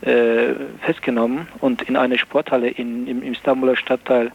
äh, 0.02 0.54
festgenommen 0.80 1.46
und 1.60 1.82
in 1.82 1.96
eine 1.96 2.18
Sporthalle 2.18 2.68
in, 2.68 3.06
im 3.06 3.22
Istanbuler 3.22 3.76
Stadtteil 3.76 4.32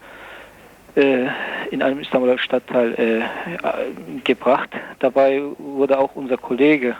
äh, 0.96 1.26
in 1.72 1.82
einem 1.82 2.00
Istanbuler 2.00 2.38
Stadtteil 2.38 3.24
gebracht. 4.24 4.70
Dabei 5.00 5.42
wurde 5.58 6.00
auch 6.00 6.16
unser 6.16 6.38
Kollege 6.38 6.96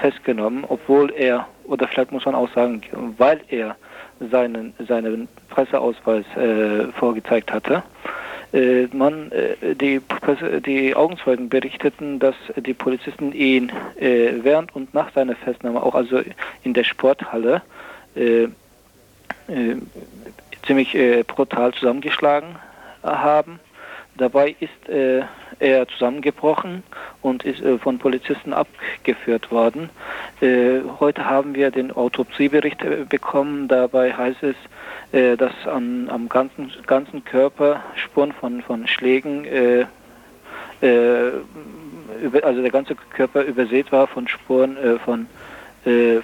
festgenommen, 0.00 0.64
obwohl 0.68 1.12
er, 1.12 1.46
oder 1.64 1.86
vielleicht 1.86 2.12
muss 2.12 2.24
man 2.24 2.34
auch 2.34 2.52
sagen, 2.54 2.82
weil 3.18 3.40
er 3.48 3.76
seinen, 4.30 4.74
seinen 4.86 5.28
Presseausweis 5.48 6.24
äh, 6.36 6.92
vorgezeigt 6.92 7.52
hatte. 7.52 7.82
Äh, 8.52 8.86
man, 8.92 9.30
äh, 9.32 9.74
die, 9.74 10.00
Presse, 10.00 10.60
die 10.60 10.94
Augenzeugen 10.94 11.48
berichteten, 11.48 12.18
dass 12.18 12.34
die 12.56 12.74
Polizisten 12.74 13.32
ihn 13.32 13.72
während 13.96 14.74
und 14.74 14.92
nach 14.94 15.12
seiner 15.12 15.36
Festnahme, 15.36 15.82
auch 15.82 15.94
also 15.94 16.20
in 16.64 16.74
der 16.74 16.84
Sporthalle, 16.84 17.62
ziemlich 20.66 20.96
brutal 21.26 21.72
zusammengeschlagen 21.74 22.56
haben. 23.02 23.60
Dabei 24.20 24.54
ist 24.60 24.88
äh, 24.90 25.22
er 25.60 25.88
zusammengebrochen 25.88 26.82
und 27.22 27.42
ist 27.42 27.62
äh, 27.62 27.78
von 27.78 27.98
Polizisten 27.98 28.52
abgeführt 28.52 29.50
worden. 29.50 29.88
Äh, 30.42 30.80
heute 31.00 31.24
haben 31.24 31.54
wir 31.54 31.70
den 31.70 31.90
Autopsiebericht 31.90 32.82
äh, 32.82 33.06
bekommen. 33.08 33.66
Dabei 33.66 34.12
heißt 34.12 34.42
es, 34.42 34.56
äh, 35.12 35.38
dass 35.38 35.54
an, 35.66 36.10
am 36.10 36.28
ganzen, 36.28 36.70
ganzen 36.86 37.24
Körper 37.24 37.82
Spuren 37.94 38.32
von, 38.32 38.60
von 38.60 38.86
Schlägen, 38.86 39.46
äh, 39.46 39.86
über, 42.22 42.44
also 42.44 42.60
der 42.60 42.70
ganze 42.70 42.94
Körper 42.94 43.42
übersät 43.42 43.90
war 43.90 44.06
von 44.06 44.28
Spuren 44.28 44.76
von 45.04 45.26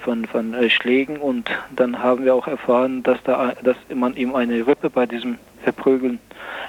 von, 0.03 0.25
von 0.25 0.69
Schlägen 0.69 1.17
und 1.17 1.49
dann 1.75 2.01
haben 2.01 2.25
wir 2.25 2.33
auch 2.33 2.47
erfahren, 2.47 3.03
dass 3.03 3.21
da 3.23 3.53
dass 3.63 3.75
man 3.93 4.15
ihm 4.15 4.35
eine 4.35 4.65
Rippe 4.65 4.89
bei 4.89 5.05
diesem 5.05 5.37
Verprügeln 5.67 6.19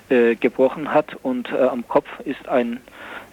äh, 0.09 0.35
gebrochen 0.35 0.93
hat 0.93 1.17
und 1.23 1.53
äh, 1.53 1.59
am 1.59 1.87
Kopf 1.87 2.09
ist 2.25 2.49
ein 2.49 2.81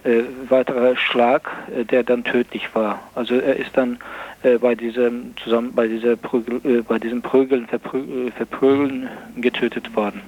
äh, 0.04 0.22
weiterer 0.48 0.96
Schlag, 0.96 1.50
äh, 1.74 1.84
der 1.84 2.04
dann 2.04 2.22
tödlich 2.22 2.72
war. 2.72 3.00
Also 3.16 3.34
er 3.34 3.56
ist 3.56 3.70
dann 3.72 3.98
äh, 4.44 4.58
bei 4.58 4.76
diesem 4.76 5.34
zusammen 5.42 5.72
bei 5.74 5.88
dieser 5.88 6.14
Prügel, 6.14 6.60
äh, 6.64 6.82
bei 6.82 7.00
diesem 7.00 7.20
Prügeln 7.20 7.66
Verprü 7.66 8.30
Verprügeln 8.36 9.08
getötet 9.36 9.96
worden. 9.96 10.20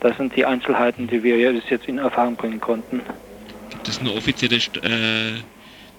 Das 0.00 0.16
sind 0.16 0.34
die 0.34 0.46
Einzelheiten, 0.46 1.08
die 1.08 1.22
wir 1.22 1.52
bis 1.52 1.68
jetzt 1.68 1.86
in 1.86 1.98
Erfahrung 1.98 2.36
bringen 2.36 2.60
konnten. 2.60 3.02
Gibt 3.68 3.88
es 3.88 4.00
eine 4.00 4.12
offizielle 4.12 4.58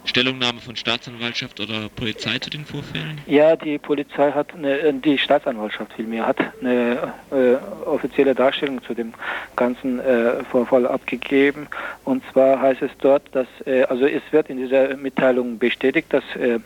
Stellungnahme 0.05 0.61
von 0.61 0.75
Staatsanwaltschaft 0.75 1.59
oder 1.59 1.89
Polizei 1.95 2.37
zu 2.39 2.49
den 2.49 2.65
Vorfällen? 2.65 3.19
Ja, 3.27 3.55
die 3.55 3.77
Polizei 3.77 4.31
hat, 4.31 4.53
eine, 4.53 4.93
die 4.93 5.17
Staatsanwaltschaft 5.17 5.93
vielmehr, 5.93 6.27
hat 6.27 6.37
eine 6.61 7.13
äh, 7.31 7.85
offizielle 7.85 8.35
Darstellung 8.35 8.83
zu 8.83 8.93
dem 8.93 9.13
ganzen 9.55 9.99
äh, 9.99 10.43
Vorfall 10.45 10.87
abgegeben. 10.87 11.67
Und 12.03 12.23
zwar 12.31 12.61
heißt 12.61 12.81
es 12.81 12.91
dort, 12.99 13.23
dass, 13.33 13.47
äh, 13.65 13.83
also 13.83 14.05
es 14.05 14.21
wird 14.31 14.49
in 14.49 14.57
dieser 14.57 14.95
Mitteilung 14.95 15.57
bestätigt, 15.57 16.13
dass 16.13 16.23
äh, 16.35 16.59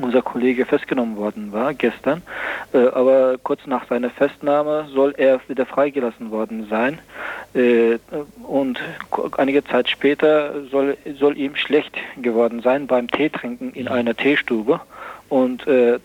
unser 0.00 0.22
Kollege 0.22 0.66
festgenommen 0.66 1.16
worden 1.16 1.52
war 1.52 1.74
gestern, 1.74 2.22
äh, 2.72 2.86
aber 2.88 3.36
kurz 3.42 3.66
nach 3.66 3.86
seiner 3.88 4.10
Festnahme 4.10 4.86
soll 4.92 5.14
er 5.16 5.40
wieder 5.48 5.66
freigelassen 5.66 6.30
worden 6.30 6.66
sein. 6.68 6.98
Äh, 7.54 7.98
und 8.46 8.80
einige 9.36 9.64
Zeit 9.64 9.88
später 9.88 10.66
soll, 10.70 10.96
soll 11.18 11.36
ihm 11.38 11.56
schlecht 11.56 11.96
geworden 12.20 12.60
sein 12.62 12.86
beim 12.86 13.08
Teetrinken 13.08 13.72
in 13.72 13.88
einer 13.88 14.14
Teestube. 14.14 14.80
Und 15.28 15.66
äh, 15.66 15.98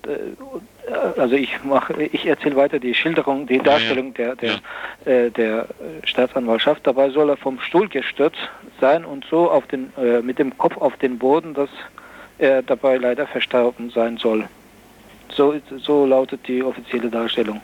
also 1.17 1.35
ich 1.35 1.63
mache, 1.63 2.01
ich 2.01 2.25
erzähle 2.25 2.55
weiter 2.55 2.79
die 2.79 2.93
Schilderung, 2.93 3.47
die 3.47 3.59
Darstellung 3.59 4.13
der 4.13 4.35
der, 4.35 4.59
äh, 5.05 5.29
der 5.29 5.67
Staatsanwaltschaft. 6.03 6.85
Dabei 6.87 7.09
soll 7.09 7.29
er 7.29 7.37
vom 7.37 7.59
Stuhl 7.59 7.89
gestürzt 7.89 8.49
sein 8.79 9.05
und 9.05 9.25
so 9.25 9.51
auf 9.51 9.67
den 9.67 9.91
äh, 9.97 10.21
mit 10.21 10.39
dem 10.39 10.57
Kopf 10.57 10.77
auf 10.77 10.95
den 10.97 11.19
Boden 11.19 11.53
das 11.53 11.69
er 12.39 12.61
dabei 12.63 12.97
leider 12.97 13.27
verstorben 13.27 13.89
sein 13.91 14.17
soll. 14.17 14.47
So, 15.35 15.55
so 15.83 16.05
lautet 16.05 16.47
die 16.47 16.63
offizielle 16.63 17.09
Darstellung. 17.09 17.61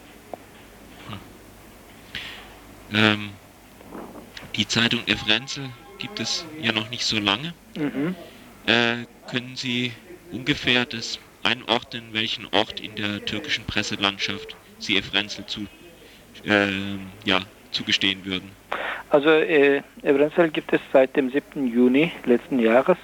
Ähm, 2.94 3.32
die 4.56 4.68
Zeitung 4.68 5.04
Der 5.08 5.18
Frenzel 5.18 5.70
gibt 5.98 6.20
es 6.20 6.46
ja 6.60 6.72
noch 6.72 6.90
nicht 6.90 7.06
so 7.06 7.18
lange. 7.20 7.54
Mhm. 7.76 8.16
Äh, 8.68 9.06
können 9.28 9.56
Sie 9.56 9.92
ungefähr 10.32 10.86
das 10.86 11.20
einordnen, 11.44 12.14
welchen 12.14 12.46
Ort 12.48 12.80
in 12.80 12.96
der 12.96 13.24
türkischen 13.26 13.66
Presselandschaft 13.66 14.56
Sie 14.80 14.98
Efrenzel 14.98 15.46
zu, 15.46 15.68
äh, 16.44 16.68
ja, 17.24 17.42
zugestehen 17.76 18.26
würden? 18.26 18.52
Also 19.10 19.30
äh, 19.30 19.82
Evrenzel 20.02 20.50
gibt 20.50 20.74
es 20.74 20.82
seit 20.92 21.16
dem 21.16 21.30
7. 21.30 21.68
Juni 21.68 22.12
letzten 22.26 22.60
Jahres, 22.60 22.98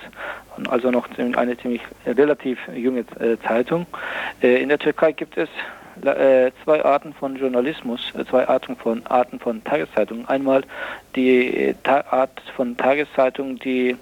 also 0.70 0.92
noch 0.92 1.08
eine 1.18 1.58
ziemlich 1.58 1.82
äh, 2.06 2.12
relativ 2.12 2.58
junge 2.76 3.06
äh, 3.20 3.38
Zeitung. 3.48 3.86
Äh, 4.42 4.62
in 4.62 4.70
der 4.70 4.80
Türkei 4.80 5.12
gibt 5.12 5.38
es 5.38 5.50
äh, 6.04 6.52
zwei 6.64 6.84
Arten 6.84 7.14
von 7.14 7.36
Journalismus, 7.36 8.14
äh, 8.18 8.26
zwei 8.26 8.48
Arten 8.48 8.76
von 8.76 9.06
Arten 9.06 9.40
von 9.40 9.64
Tageszeitungen. 9.64 10.28
Einmal 10.28 10.64
die 11.16 11.76
Ta 11.84 12.04
Art 12.10 12.42
von 12.56 12.76
Tageszeitung, 12.76 13.58
die 13.60 13.96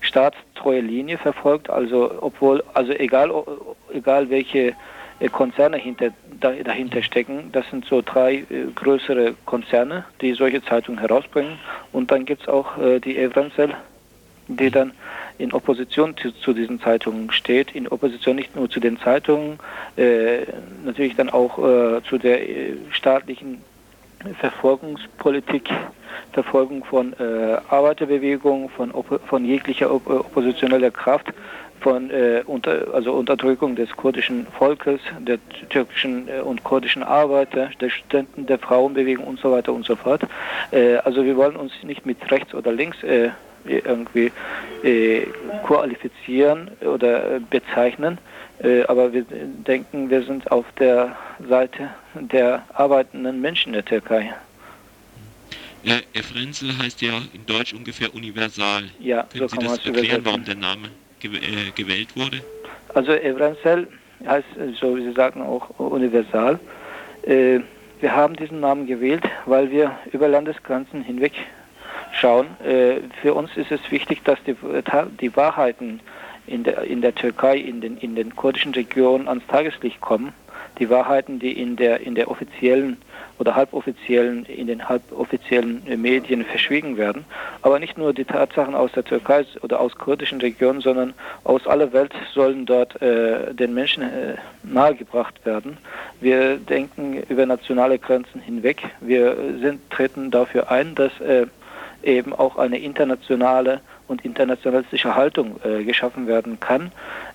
staatstreue 0.00 0.80
Linie 0.80 1.18
verfolgt, 1.18 1.70
also 1.70 2.12
obwohl, 2.20 2.62
also 2.74 2.92
egal, 2.92 3.30
egal 3.92 4.28
welche 4.30 4.74
Konzerne 5.32 5.78
hinter, 5.78 6.10
dahinter 6.40 7.02
stecken. 7.02 7.50
Das 7.52 7.68
sind 7.70 7.86
so 7.86 8.02
drei 8.02 8.44
äh, 8.50 8.66
größere 8.74 9.34
Konzerne, 9.46 10.04
die 10.20 10.34
solche 10.34 10.62
Zeitungen 10.62 11.00
herausbringen. 11.00 11.58
Und 11.92 12.10
dann 12.10 12.24
gibt 12.24 12.42
es 12.42 12.48
auch 12.48 12.78
äh, 12.78 13.00
die 13.00 13.16
Evrancel, 13.16 13.74
die 14.48 14.70
dann 14.70 14.92
in 15.38 15.52
Opposition 15.52 16.16
zu, 16.16 16.32
zu, 16.32 16.52
diesen 16.52 16.80
Zeitungen 16.80 17.30
steht, 17.30 17.74
in 17.74 17.88
Opposition 17.88 18.36
nicht 18.36 18.56
nur 18.56 18.70
zu 18.70 18.80
den 18.80 18.98
Zeitungen, 18.98 19.58
äh, 19.96 20.40
natürlich 20.84 21.16
dann 21.16 21.30
auch 21.30 21.58
äh, 21.58 22.02
zu 22.08 22.18
der 22.18 22.48
äh, 22.48 22.74
staatlichen 22.90 23.60
Verfolgungspolitik, 24.40 25.68
Verfolgung 26.32 26.84
von 26.84 27.12
äh, 27.14 27.58
Arbeiterbewegung, 27.68 28.70
von, 28.70 28.92
von 29.26 29.44
jeglicher 29.44 29.92
op 29.92 30.08
oppositioneller 30.08 30.90
Kraft 30.90 31.32
von 31.86 32.10
äh, 32.10 32.42
unter, 32.46 32.92
also 32.94 33.12
Unterdrückung 33.12 33.76
des 33.76 33.88
kurdischen 33.96 34.44
Volkes, 34.58 34.98
der 35.20 35.38
türkischen 35.68 36.26
äh, 36.26 36.40
und 36.40 36.64
kurdischen 36.64 37.04
Arbeiter, 37.04 37.70
der 37.80 37.90
Studenten, 37.90 38.44
der 38.44 38.58
Frauenbewegung 38.58 39.24
und 39.24 39.38
so 39.38 39.52
weiter 39.52 39.72
und 39.72 39.86
so 39.86 39.94
fort. 39.94 40.22
Äh, 40.72 40.96
also 40.96 41.24
wir 41.24 41.36
wollen 41.36 41.54
uns 41.54 41.72
nicht 41.84 42.04
mit 42.04 42.18
rechts 42.28 42.54
oder 42.54 42.72
links 42.72 43.00
äh, 43.04 43.28
irgendwie 43.66 44.32
äh, 44.82 45.26
qualifizieren 45.64 46.72
oder 46.80 47.38
bezeichnen, 47.50 48.18
äh, 48.64 48.82
aber 48.86 49.12
wir 49.12 49.24
denken, 49.24 50.10
wir 50.10 50.24
sind 50.24 50.50
auf 50.50 50.64
der 50.80 51.14
Seite 51.48 51.90
der 52.14 52.64
arbeitenden 52.74 53.40
Menschen 53.40 53.68
in 53.68 53.74
der 53.74 53.84
Türkei. 53.84 54.34
Ja, 55.84 56.00
Efrenzel 56.14 56.76
heißt 56.76 57.00
ja 57.00 57.12
in 57.32 57.46
Deutsch 57.46 57.74
ungefähr 57.74 58.12
universal. 58.12 58.82
Ja, 58.98 59.22
Können 59.22 59.48
so 59.48 59.54
Sie 59.54 59.56
kann 59.56 59.66
das 59.66 59.86
erklären, 59.86 60.24
warum 60.24 60.44
der 60.44 60.56
Name 60.56 60.88
äh, 60.88 61.05
gewählt 61.20 62.16
wurde? 62.16 62.42
Also 62.94 63.12
Evrancel 63.12 63.88
heißt, 64.26 64.46
so 64.80 64.96
wie 64.96 65.02
Sie 65.02 65.12
sagen, 65.12 65.42
auch 65.42 65.70
universal. 65.78 66.58
Äh, 67.22 67.60
wir 68.00 68.14
haben 68.14 68.36
diesen 68.36 68.60
Namen 68.60 68.86
gewählt, 68.86 69.24
weil 69.46 69.70
wir 69.70 69.98
über 70.12 70.28
Landesgrenzen 70.28 71.02
hinweg 71.02 71.32
schauen. 72.12 72.46
Äh, 72.64 73.00
für 73.22 73.34
uns 73.34 73.56
ist 73.56 73.70
es 73.70 73.80
wichtig, 73.90 74.22
dass 74.24 74.38
die, 74.44 74.56
die 75.20 75.36
Wahrheiten 75.36 76.00
in 76.46 76.64
der, 76.64 76.82
in 76.82 77.00
der 77.00 77.14
Türkei, 77.14 77.56
in 77.56 77.80
den, 77.80 77.96
in 77.98 78.14
den 78.14 78.34
kurdischen 78.36 78.74
Regionen 78.74 79.28
ans 79.28 79.46
Tageslicht 79.48 80.00
kommen. 80.00 80.32
Die 80.78 80.90
Wahrheiten, 80.90 81.38
die 81.38 81.52
in 81.52 81.76
der, 81.76 82.00
in 82.00 82.14
der 82.14 82.30
offiziellen 82.30 82.98
oder 83.38 83.54
halboffiziellen, 83.54 84.44
in 84.46 84.66
den 84.66 84.88
halboffiziellen 84.88 85.82
Medien 86.00 86.44
verschwiegen 86.44 86.96
werden. 86.96 87.24
Aber 87.62 87.78
nicht 87.78 87.98
nur 87.98 88.12
die 88.12 88.24
Tatsachen 88.24 88.74
aus 88.74 88.92
der 88.92 89.04
Türkei 89.04 89.44
oder 89.62 89.80
aus 89.80 89.96
kurdischen 89.96 90.40
Regionen, 90.40 90.80
sondern 90.80 91.14
aus 91.44 91.66
aller 91.66 91.92
Welt 91.92 92.12
sollen 92.32 92.66
dort 92.66 93.00
äh, 93.02 93.52
den 93.54 93.74
Menschen 93.74 94.02
äh, 94.02 94.36
nahegebracht 94.62 95.44
werden. 95.44 95.76
Wir 96.20 96.56
denken 96.56 97.22
über 97.28 97.46
nationale 97.46 97.98
Grenzen 97.98 98.40
hinweg. 98.40 98.82
Wir 99.00 99.36
sind, 99.60 99.90
treten 99.90 100.30
dafür 100.30 100.70
ein, 100.70 100.94
dass 100.94 101.12
äh, 101.20 101.46
eben 102.02 102.32
auch 102.32 102.56
eine 102.56 102.78
internationale 102.78 103.80
und 104.08 104.24
internationalistische 104.24 105.14
Haltung 105.14 105.60
äh, 105.64 105.82
geschaffen 105.84 106.26
werden 106.26 106.60
kann. 106.60 106.92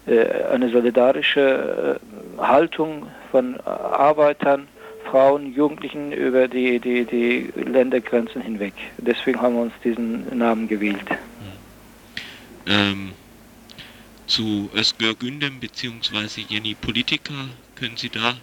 Äh, 0.07 0.25
eine 0.51 0.69
solidarische 0.69 1.99
äh, 1.99 2.41
Haltung 2.41 3.07
von 3.31 3.59
Arbeitern, 3.61 4.67
Frauen, 5.11 5.53
Jugendlichen 5.53 6.13
über 6.13 6.47
die, 6.47 6.79
die, 6.79 7.03
die 7.03 7.49
Ländergrenzen 7.59 8.41
hinweg. 8.41 8.73
Deswegen 8.97 9.41
haben 9.41 9.55
wir 9.55 9.63
uns 9.63 9.73
diesen 9.83 10.37
Namen 10.37 10.69
gewählt. 10.69 11.05
Ähm, 12.65 13.11
zu 14.27 14.69
Özgür 14.73 15.13
Gündem 15.13 15.59
bzw. 15.59 16.45
Jenny 16.47 16.75
Politika, 16.75 17.33
können 17.75 17.97
Sie 17.97 18.09
da 18.09 18.35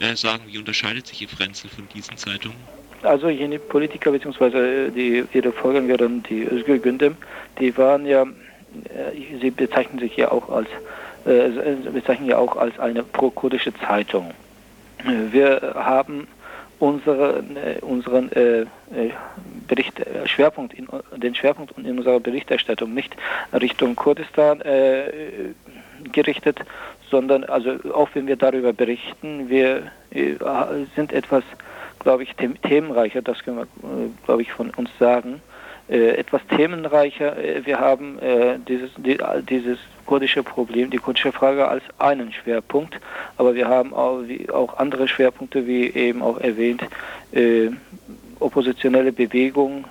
äh, 0.00 0.16
sagen, 0.16 0.44
wie 0.46 0.56
unterscheidet 0.56 1.06
sich 1.06 1.20
Ihr 1.20 1.28
Frenzel 1.28 1.68
von 1.68 1.86
diesen 1.94 2.16
Zeitungen? 2.16 2.56
Also 3.02 3.28
Jenny 3.28 3.58
Politika 3.58 4.10
bzw. 4.10 4.90
Die, 4.90 5.24
ihre 5.34 5.52
Vorgängerin, 5.52 6.22
die 6.22 6.44
Özgür 6.44 6.78
Gündem, 6.78 7.16
die 7.60 7.76
waren 7.76 8.06
ja, 8.06 8.22
äh, 8.22 9.38
sie 9.42 9.50
bezeichnen 9.50 9.98
sich 9.98 10.16
ja 10.16 10.32
auch 10.32 10.48
als, 10.48 10.68
äh, 11.26 11.50
bezeichnen 11.92 12.30
ja 12.30 12.38
auch 12.38 12.56
als 12.56 12.78
eine 12.78 13.02
pro-kurdische 13.02 13.74
Zeitung. 13.86 14.32
Wir 15.04 15.74
haben 15.74 16.26
unsere, 16.78 17.38
äh, 17.38 17.80
unseren 17.80 18.30
äh, 18.32 18.60
äh, 18.60 18.66
Bericht, 19.66 20.00
Schwerpunkt 20.24 20.74
in, 20.74 20.88
den 21.16 21.34
Schwerpunkt 21.34 21.76
in 21.76 21.98
unserer 21.98 22.20
Berichterstattung 22.20 22.94
nicht 22.94 23.14
Richtung 23.52 23.96
Kurdistan 23.96 24.60
äh, 24.60 25.52
gerichtet, 26.12 26.60
sondern 27.10 27.44
also 27.44 27.78
auch 27.92 28.08
wenn 28.14 28.26
wir 28.26 28.36
darüber 28.36 28.72
berichten, 28.72 29.48
wir 29.48 29.90
äh, 30.10 30.36
sind 30.94 31.12
etwas, 31.12 31.42
glaube 31.98 32.22
ich, 32.22 32.34
themenreicher, 32.34 33.22
das 33.22 33.42
können 33.42 33.58
wir, 33.58 33.62
äh, 33.64 34.08
glaube 34.24 34.42
ich, 34.42 34.52
von 34.52 34.70
uns 34.70 34.90
sagen, 34.98 35.42
etwas 35.88 36.42
themenreicher. 36.48 37.36
Wir 37.64 37.80
haben 37.80 38.18
dieses, 38.66 38.90
dieses 39.48 39.78
kurdische 40.08 40.42
Problem, 40.42 40.90
die 40.90 40.96
kurdische 40.96 41.32
Frage 41.32 41.68
als 41.68 41.82
einen 41.98 42.32
Schwerpunkt, 42.32 42.98
aber 43.36 43.54
wir 43.54 43.68
haben 43.68 43.92
auch, 43.92 44.22
auch 44.52 44.78
andere 44.78 45.06
Schwerpunkte, 45.06 45.66
wie 45.66 45.86
eben 45.90 46.22
auch 46.22 46.38
erwähnt, 46.38 46.82
äh, 47.32 47.68
oppositionelle 48.40 49.12
Bewegung, 49.12 49.84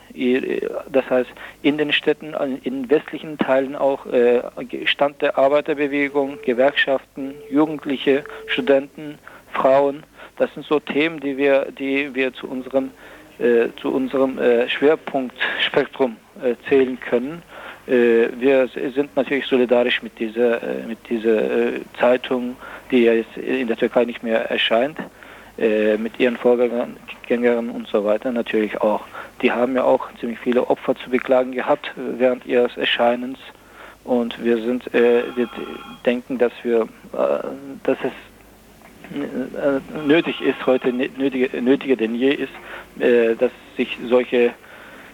das 0.91 1.09
heißt 1.09 1.29
in 1.61 1.77
den 1.77 1.91
Städten, 1.91 2.33
in 2.63 2.89
westlichen 2.89 3.37
Teilen 3.37 3.75
auch 3.75 4.05
äh, 4.07 4.41
Stand 4.85 5.21
der 5.21 5.37
Arbeiterbewegung, 5.37 6.39
Gewerkschaften, 6.43 7.35
Jugendliche, 7.51 8.23
Studenten, 8.47 9.19
Frauen. 9.51 10.03
Das 10.37 10.53
sind 10.53 10.65
so 10.65 10.79
Themen, 10.79 11.19
die 11.19 11.37
wir, 11.37 11.67
die 11.77 12.15
wir 12.15 12.33
zu 12.33 12.47
unserem, 12.47 12.85
äh, 12.85 12.89
zu 13.81 13.93
unserem 13.93 14.37
äh, 14.39 14.67
Schwerpunktspektrum 14.67 16.17
äh, 16.43 16.55
zählen 16.67 16.99
können. 16.99 17.43
Äh, 17.87 18.29
wir 18.37 18.69
sind 18.95 19.15
natürlich 19.15 19.45
solidarisch 19.45 20.01
mit 20.01 20.17
dieser, 20.19 20.61
äh, 20.61 20.85
mit 20.87 20.97
dieser 21.09 21.75
äh, 21.75 21.81
Zeitung, 21.99 22.55
die 22.91 23.03
ja 23.03 23.13
jetzt 23.13 23.37
in 23.37 23.67
der 23.67 23.77
Türkei 23.77 24.05
nicht 24.05 24.23
mehr 24.23 24.49
erscheint, 24.49 24.97
mit 25.97 26.19
ihren 26.19 26.37
Vorgängern 26.37 27.69
und 27.71 27.87
so 27.87 28.05
weiter 28.05 28.31
natürlich 28.31 28.79
auch. 28.79 29.01
Die 29.41 29.51
haben 29.51 29.75
ja 29.75 29.85
auch 29.85 30.07
ziemlich 30.19 30.37
viele 30.37 30.69
Opfer 30.69 30.95
zu 30.95 31.09
beklagen 31.09 31.51
gehabt 31.51 31.91
während 31.95 32.45
ihres 32.45 32.77
Erscheinens 32.77 33.39
Und 34.07 34.41
wir 34.41 34.57
sind, 34.61 34.93
äh, 34.93 35.23
wir 35.35 35.49
denken, 36.05 36.37
dass 36.37 36.53
wir, 36.63 36.83
äh, 37.11 37.47
dass 37.83 37.97
es 37.99 38.05
äh, 38.05 38.26
nötig 40.05 40.41
ist, 40.41 40.65
heute 40.65 40.91
nötiger, 40.93 41.61
nötiger 41.61 41.95
denn 41.95 42.15
je 42.15 42.31
ist, 42.33 42.53
äh, 42.99 43.35
dass 43.35 43.51
sich 43.75 43.97
solche 44.07 44.53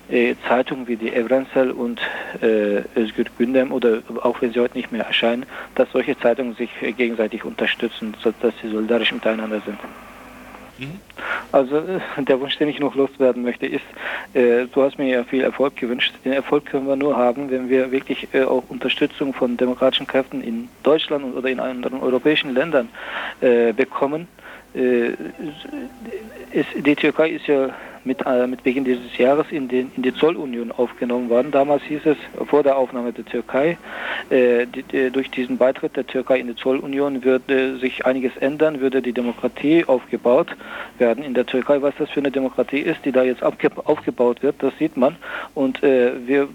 äh, 0.09 0.35
Zeitungen 0.47 0.87
wie 0.87 0.95
die 0.95 1.13
Evrensel 1.13 1.71
und 1.71 2.01
äh, 2.41 2.81
Özgür 2.97 3.25
Gündem 3.37 3.71
oder 3.71 4.01
auch 4.21 4.41
wenn 4.41 4.53
sie 4.53 4.59
heute 4.59 4.77
nicht 4.77 4.91
mehr 4.91 5.05
erscheinen, 5.05 5.45
dass 5.75 5.91
solche 5.91 6.17
Zeitungen 6.19 6.55
sich 6.55 6.69
gegenseitig 6.97 7.45
unterstützen, 7.45 8.13
sodass 8.21 8.53
sie 8.61 8.69
solidarisch 8.69 9.11
miteinander 9.11 9.61
sind. 9.65 9.77
Mhm. 10.78 10.99
Also 11.51 11.78
äh, 11.78 11.99
der 12.17 12.39
Wunsch, 12.39 12.57
den 12.57 12.67
ich 12.67 12.80
noch 12.80 12.95
loswerden 12.95 13.43
möchte, 13.43 13.67
ist, 13.67 13.84
äh, 14.34 14.65
du 14.65 14.82
hast 14.82 14.97
mir 14.97 15.07
ja 15.07 15.24
viel 15.24 15.43
Erfolg 15.43 15.76
gewünscht. 15.76 16.13
Den 16.26 16.34
Erfolg 16.34 16.65
können 16.65 16.88
wir 16.88 16.95
nur 16.95 17.15
haben, 17.15 17.51
wenn 17.51 17.69
wir 17.69 17.91
wirklich 17.91 18.28
äh, 18.34 18.43
auch 18.43 18.63
Unterstützung 18.69 19.34
von 19.34 19.57
demokratischen 19.57 20.07
Kräften 20.07 20.41
in 20.41 20.69
Deutschland 20.82 21.36
oder 21.36 21.49
in 21.49 21.59
anderen 21.59 22.01
europäischen 22.01 22.53
Ländern 22.53 22.89
äh, 23.41 23.71
bekommen. 23.71 24.28
Äh, 24.76 25.09
ist, 26.51 26.67
die 26.76 26.95
Türkei 26.95 27.30
ist 27.30 27.47
ja 27.47 27.69
mit, 28.05 28.26
äh, 28.26 28.47
mit 28.47 28.63
Beginn 28.63 28.84
dieses 28.84 29.17
Jahres 29.17 29.47
in, 29.49 29.67
den, 29.67 29.91
in 29.95 30.03
die 30.03 30.13
Zollunion 30.13 30.71
aufgenommen 30.71 31.30
worden. 31.30 31.51
Damals 31.51 31.84
hieß 31.84 32.01
es 32.05 32.17
vor 32.47 32.63
der 32.63 32.78
Aufnahme 32.78 33.13
der 33.13 33.26
Türkei, 33.26 33.78
äh, 34.30 34.65
die, 34.65 34.84
die, 34.84 35.09
durch 35.11 35.30
diesen 35.32 35.57
Beitritt 35.57 35.95
der 35.95 36.05
Türkei 36.05 36.39
in 36.39 36.47
die 36.47 36.55
Zollunion 36.55 37.24
würde 37.24 37.78
sich 37.78 38.05
einiges 38.05 38.36
ändern, 38.38 38.82
würde 38.82 39.01
die 39.01 39.13
Demokratie 39.13 39.86
aufgebaut 39.86 40.55
werden 40.97 41.24
in 41.24 41.34
der 41.34 41.45
Türkei. 41.45 41.82
Was 41.82 41.93
das 41.97 42.09
für 42.09 42.19
eine 42.19 42.32
Demokratie 42.32 42.80
ist, 42.80 43.05
die 43.05 43.11
da 43.11 43.24
jetzt 43.24 43.43
aufgebaut 43.43 44.43
wird, 44.43 44.55
das 44.59 44.74
sieht 44.78 44.97
man. 44.97 45.15
Und 45.53 45.82
äh, 45.84 46.28
wir 46.28 46.47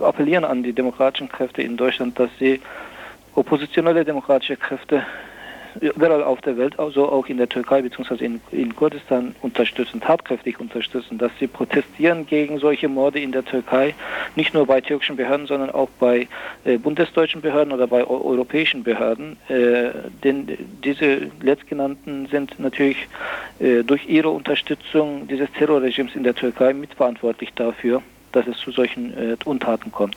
appellieren 0.00 0.44
an 0.44 0.62
die 0.62 0.72
demokratischen 0.72 1.28
Kräfte 1.28 1.62
in 1.62 1.76
Deutschland, 1.76 2.18
dass 2.18 2.30
sie 2.38 2.60
oppositionelle 3.34 4.04
demokratische 4.04 4.56
Kräfte 4.56 5.04
überall 5.80 6.22
auf 6.22 6.40
der 6.40 6.56
Welt, 6.56 6.78
also 6.78 7.08
auch 7.08 7.26
in 7.26 7.36
der 7.36 7.48
Türkei 7.48 7.82
bzw. 7.82 8.24
In, 8.24 8.40
in 8.50 8.74
Kurdistan 8.74 9.34
unterstützen, 9.42 10.00
tatkräftig 10.00 10.60
unterstützen, 10.60 11.18
dass 11.18 11.30
sie 11.38 11.46
protestieren 11.46 12.26
gegen 12.26 12.58
solche 12.58 12.88
Morde 12.88 13.20
in 13.20 13.32
der 13.32 13.44
Türkei, 13.44 13.94
nicht 14.36 14.54
nur 14.54 14.66
bei 14.66 14.80
türkischen 14.80 15.16
Behörden, 15.16 15.46
sondern 15.46 15.70
auch 15.70 15.88
bei 15.98 16.28
äh, 16.64 16.78
bundesdeutschen 16.78 17.40
Behörden 17.40 17.72
oder 17.72 17.86
bei 17.86 18.04
europäischen 18.04 18.82
Behörden. 18.82 19.36
Äh, 19.48 19.90
denn 20.24 20.56
diese 20.84 21.30
letztgenannten 21.40 22.26
sind 22.26 22.58
natürlich 22.58 23.08
äh, 23.58 23.82
durch 23.82 24.08
ihre 24.08 24.30
Unterstützung 24.30 25.28
dieses 25.28 25.50
Terrorregimes 25.52 26.14
in 26.14 26.24
der 26.24 26.34
Türkei 26.34 26.72
mitverantwortlich 26.72 27.52
dafür, 27.54 28.02
dass 28.32 28.46
es 28.46 28.58
zu 28.58 28.70
solchen 28.70 29.12
äh, 29.16 29.36
Untaten 29.44 29.92
kommt. 29.92 30.16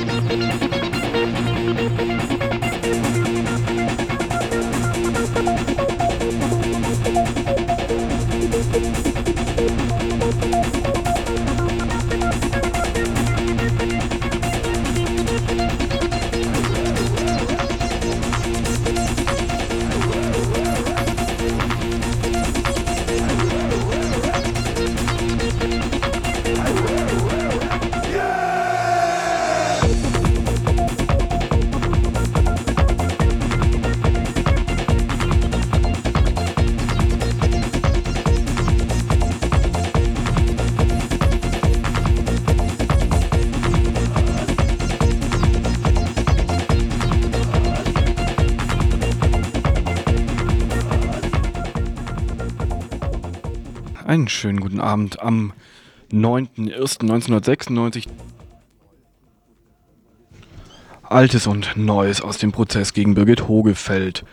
Einen 54.11 54.27
schönen 54.27 54.59
guten 54.59 54.81
Abend 54.81 55.21
am 55.21 55.53
9.01.1996. 56.11 58.07
Altes 61.03 61.47
und 61.47 61.77
Neues 61.77 62.19
aus 62.19 62.37
dem 62.37 62.51
Prozess 62.51 62.91
gegen 62.91 63.15
Birgit 63.15 63.47
Hogefeld. 63.47 64.25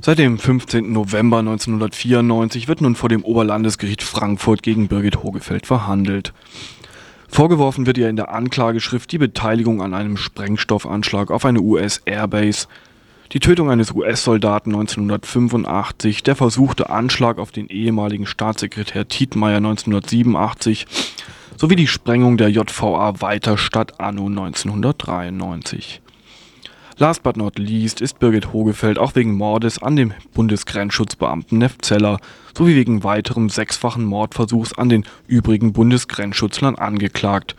Seit 0.00 0.20
dem 0.20 0.38
15. 0.38 0.92
November 0.92 1.40
1994 1.40 2.68
wird 2.68 2.80
nun 2.80 2.94
vor 2.94 3.08
dem 3.08 3.24
Oberlandesgericht 3.24 4.04
Frankfurt 4.04 4.62
gegen 4.62 4.86
Birgit 4.86 5.24
Hogefeld 5.24 5.66
verhandelt. 5.66 6.32
Vorgeworfen 7.26 7.86
wird 7.86 7.98
ihr 7.98 8.08
in 8.08 8.14
der 8.14 8.32
Anklageschrift 8.32 9.10
die 9.10 9.18
Beteiligung 9.18 9.82
an 9.82 9.94
einem 9.94 10.16
Sprengstoffanschlag 10.16 11.32
auf 11.32 11.44
eine 11.44 11.60
US-Airbase 11.60 12.68
die 13.32 13.40
Tötung 13.40 13.70
eines 13.70 13.92
US-Soldaten 13.92 14.70
1985, 14.70 16.22
der 16.22 16.34
versuchte 16.34 16.88
Anschlag 16.88 17.38
auf 17.38 17.50
den 17.50 17.68
ehemaligen 17.68 18.26
Staatssekretär 18.26 19.06
Tietmeyer 19.06 19.58
1987 19.58 20.86
sowie 21.56 21.76
die 21.76 21.86
Sprengung 21.86 22.38
der 22.38 22.48
JVA 22.48 23.20
Weiterstadt 23.20 24.00
anno 24.00 24.26
1993. 24.26 26.00
Last 26.96 27.22
but 27.22 27.36
not 27.36 27.58
least 27.58 28.00
ist 28.00 28.18
Birgit 28.18 28.52
Hogefeld 28.52 28.98
auch 28.98 29.14
wegen 29.14 29.34
Mordes 29.34 29.80
an 29.80 29.94
dem 29.94 30.14
Bundesgrenzschutzbeamten 30.34 31.58
Neff 31.58 31.78
Zeller 31.78 32.18
sowie 32.56 32.74
wegen 32.74 33.04
weiterem 33.04 33.50
sechsfachen 33.50 34.04
Mordversuchs 34.04 34.72
an 34.72 34.88
den 34.88 35.04
übrigen 35.26 35.72
Bundesgrenzschutzlern 35.72 36.76
angeklagt 36.76 37.56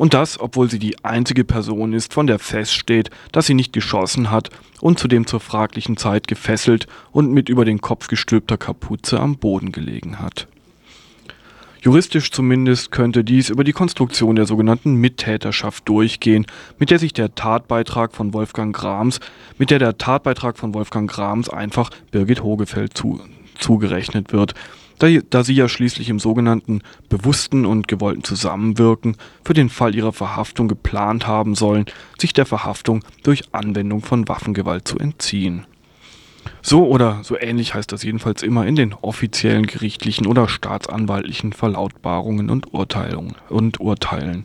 und 0.00 0.14
das, 0.14 0.40
obwohl 0.40 0.70
sie 0.70 0.78
die 0.78 1.04
einzige 1.04 1.44
Person 1.44 1.92
ist, 1.92 2.14
von 2.14 2.26
der 2.26 2.38
feststeht, 2.38 3.10
dass 3.32 3.44
sie 3.44 3.52
nicht 3.52 3.74
geschossen 3.74 4.30
hat 4.30 4.48
und 4.80 4.98
zudem 4.98 5.26
zur 5.26 5.40
fraglichen 5.40 5.98
Zeit 5.98 6.26
gefesselt 6.26 6.86
und 7.12 7.30
mit 7.32 7.50
über 7.50 7.66
den 7.66 7.82
Kopf 7.82 8.08
gestülpter 8.08 8.56
Kapuze 8.56 9.20
am 9.20 9.36
Boden 9.36 9.72
gelegen 9.72 10.18
hat. 10.18 10.48
Juristisch 11.82 12.30
zumindest 12.30 12.92
könnte 12.92 13.24
dies 13.24 13.50
über 13.50 13.62
die 13.62 13.74
Konstruktion 13.74 14.36
der 14.36 14.46
sogenannten 14.46 14.94
Mittäterschaft 14.94 15.86
durchgehen, 15.86 16.46
mit 16.78 16.90
der 16.90 16.98
sich 16.98 17.12
der 17.12 17.34
Tatbeitrag 17.34 18.14
von 18.14 18.32
Wolfgang 18.32 18.74
Grams, 18.74 19.20
mit 19.58 19.70
der 19.70 19.78
der 19.78 19.98
Tatbeitrag 19.98 20.56
von 20.56 20.72
Wolfgang 20.72 21.10
Grams 21.10 21.50
einfach 21.50 21.90
Birgit 22.10 22.42
Hogefeld 22.42 22.96
zu, 22.96 23.20
zugerechnet 23.58 24.32
wird, 24.32 24.54
da, 25.00 25.08
da 25.08 25.42
sie 25.42 25.54
ja 25.54 25.68
schließlich 25.68 26.08
im 26.08 26.20
sogenannten 26.20 26.82
bewussten 27.08 27.66
und 27.66 27.88
gewollten 27.88 28.22
Zusammenwirken 28.22 29.16
für 29.44 29.54
den 29.54 29.70
Fall 29.70 29.94
ihrer 29.94 30.12
Verhaftung 30.12 30.68
geplant 30.68 31.26
haben 31.26 31.54
sollen, 31.56 31.86
sich 32.18 32.32
der 32.32 32.46
Verhaftung 32.46 33.02
durch 33.22 33.42
Anwendung 33.52 34.02
von 34.02 34.28
Waffengewalt 34.28 34.86
zu 34.86 34.98
entziehen. 34.98 35.66
So 36.62 36.86
oder 36.86 37.20
so 37.22 37.38
ähnlich 37.38 37.74
heißt 37.74 37.90
das 37.90 38.02
jedenfalls 38.02 38.42
immer 38.42 38.66
in 38.66 38.76
den 38.76 38.92
offiziellen 38.92 39.66
gerichtlichen 39.66 40.26
oder 40.26 40.48
staatsanwaltlichen 40.48 41.52
Verlautbarungen 41.52 42.50
und, 42.50 42.72
Urteilungen 42.72 43.34
und 43.48 43.80
Urteilen. 43.80 44.44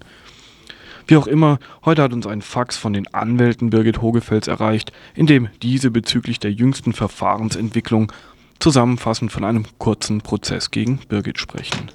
Wie 1.08 1.18
auch 1.18 1.28
immer, 1.28 1.60
heute 1.84 2.02
hat 2.02 2.14
uns 2.14 2.26
ein 2.26 2.42
Fax 2.42 2.78
von 2.78 2.94
den 2.94 3.14
Anwälten 3.14 3.70
Birgit 3.70 4.02
Hogefels 4.02 4.48
erreicht, 4.48 4.92
in 5.14 5.28
dem 5.28 5.50
diese 5.62 5.92
bezüglich 5.92 6.40
der 6.40 6.52
jüngsten 6.52 6.94
Verfahrensentwicklung 6.94 8.12
zusammenfassend 8.60 9.32
von 9.32 9.44
einem 9.44 9.66
kurzen 9.78 10.22
Prozess 10.22 10.72
gegen 10.72 11.00
Birgit 11.10 11.40
sprechen. 11.40 11.92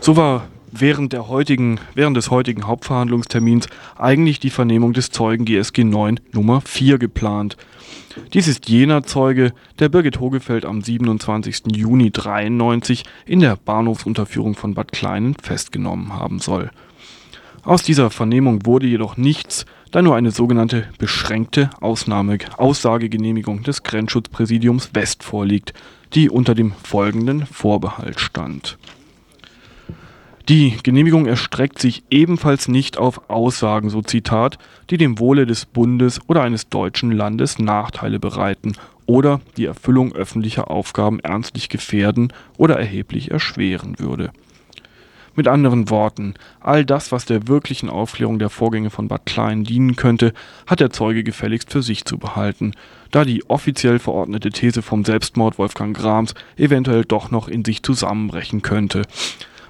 So 0.00 0.16
war 0.16 0.48
während, 0.72 1.12
der 1.12 1.28
heutigen, 1.28 1.78
während 1.94 2.16
des 2.16 2.30
heutigen 2.30 2.66
Hauptverhandlungstermins 2.66 3.68
eigentlich 3.96 4.40
die 4.40 4.50
Vernehmung 4.50 4.92
des 4.92 5.10
Zeugen 5.10 5.44
GSG 5.44 5.84
9 5.84 6.18
Nummer 6.32 6.60
4 6.62 6.98
geplant. 6.98 7.56
Dies 8.34 8.48
ist 8.48 8.68
jener 8.68 9.04
Zeuge, 9.04 9.52
der 9.78 9.88
Birgit 9.88 10.20
Hogefeld 10.20 10.64
am 10.64 10.82
27. 10.82 11.62
Juni 11.74 12.10
93 12.10 13.04
in 13.26 13.40
der 13.40 13.56
Bahnhofsunterführung 13.56 14.54
von 14.54 14.74
Bad 14.74 14.92
Kleinen 14.92 15.34
festgenommen 15.34 16.12
haben 16.12 16.38
soll. 16.38 16.70
Aus 17.64 17.82
dieser 17.82 18.10
Vernehmung 18.10 18.66
wurde 18.66 18.86
jedoch 18.86 19.16
nichts, 19.16 19.66
da 19.92 20.02
nur 20.02 20.16
eine 20.16 20.32
sogenannte 20.32 20.88
beschränkte 20.98 21.70
Ausnahme 21.80 22.38
Aussagegenehmigung 22.56 23.62
des 23.62 23.82
Grenzschutzpräsidiums 23.84 24.90
West 24.94 25.22
vorliegt, 25.22 25.74
die 26.14 26.28
unter 26.28 26.54
dem 26.54 26.72
folgenden 26.82 27.46
Vorbehalt 27.46 28.18
stand. 28.18 28.78
Die 30.48 30.76
Genehmigung 30.82 31.26
erstreckt 31.26 31.78
sich 31.78 32.02
ebenfalls 32.10 32.66
nicht 32.66 32.98
auf 32.98 33.30
Aussagen, 33.30 33.90
so 33.90 34.02
Zitat, 34.02 34.58
die 34.90 34.96
dem 34.96 35.20
Wohle 35.20 35.46
des 35.46 35.66
Bundes 35.66 36.20
oder 36.26 36.42
eines 36.42 36.68
deutschen 36.68 37.12
Landes 37.12 37.60
Nachteile 37.60 38.18
bereiten 38.18 38.72
oder 39.06 39.40
die 39.56 39.66
Erfüllung 39.66 40.12
öffentlicher 40.14 40.70
Aufgaben 40.70 41.20
ernstlich 41.20 41.68
gefährden 41.68 42.32
oder 42.56 42.76
erheblich 42.76 43.30
erschweren 43.30 43.98
würde. 43.98 44.32
Mit 45.34 45.48
anderen 45.48 45.88
Worten, 45.88 46.34
all 46.60 46.84
das, 46.84 47.10
was 47.10 47.24
der 47.24 47.48
wirklichen 47.48 47.88
Aufklärung 47.88 48.38
der 48.38 48.50
Vorgänge 48.50 48.90
von 48.90 49.08
Bad 49.08 49.26
Klein 49.26 49.64
dienen 49.64 49.96
könnte, 49.96 50.32
hat 50.66 50.80
der 50.80 50.90
Zeuge 50.90 51.24
gefälligst 51.24 51.72
für 51.72 51.82
sich 51.82 52.04
zu 52.04 52.18
behalten, 52.18 52.72
da 53.10 53.24
die 53.24 53.48
offiziell 53.48 53.98
verordnete 53.98 54.50
These 54.50 54.82
vom 54.82 55.04
Selbstmord 55.04 55.58
Wolfgang 55.58 55.96
Grams 55.96 56.34
eventuell 56.56 57.04
doch 57.04 57.30
noch 57.30 57.48
in 57.48 57.64
sich 57.64 57.82
zusammenbrechen 57.82 58.62
könnte 58.62 59.02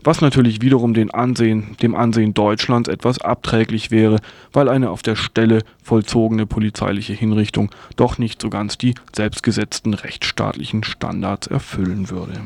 was 0.04 0.20
natürlich 0.20 0.60
wiederum 0.60 0.94
Ansehen, 1.10 1.76
dem 1.80 1.94
Ansehen 1.94 2.34
Deutschlands 2.34 2.88
etwas 2.88 3.20
abträglich 3.20 3.90
wäre, 3.90 4.18
weil 4.52 4.68
eine 4.68 4.90
auf 4.90 5.02
der 5.02 5.16
Stelle 5.16 5.62
vollzogene 5.82 6.46
polizeiliche 6.46 7.12
Hinrichtung 7.12 7.70
doch 7.96 8.18
nicht 8.18 8.42
so 8.42 8.50
ganz 8.50 8.78
die 8.78 8.94
selbstgesetzten 9.14 9.94
rechtsstaatlichen 9.94 10.84
Standards 10.84 11.46
erfüllen 11.46 12.10
würde. 12.10 12.40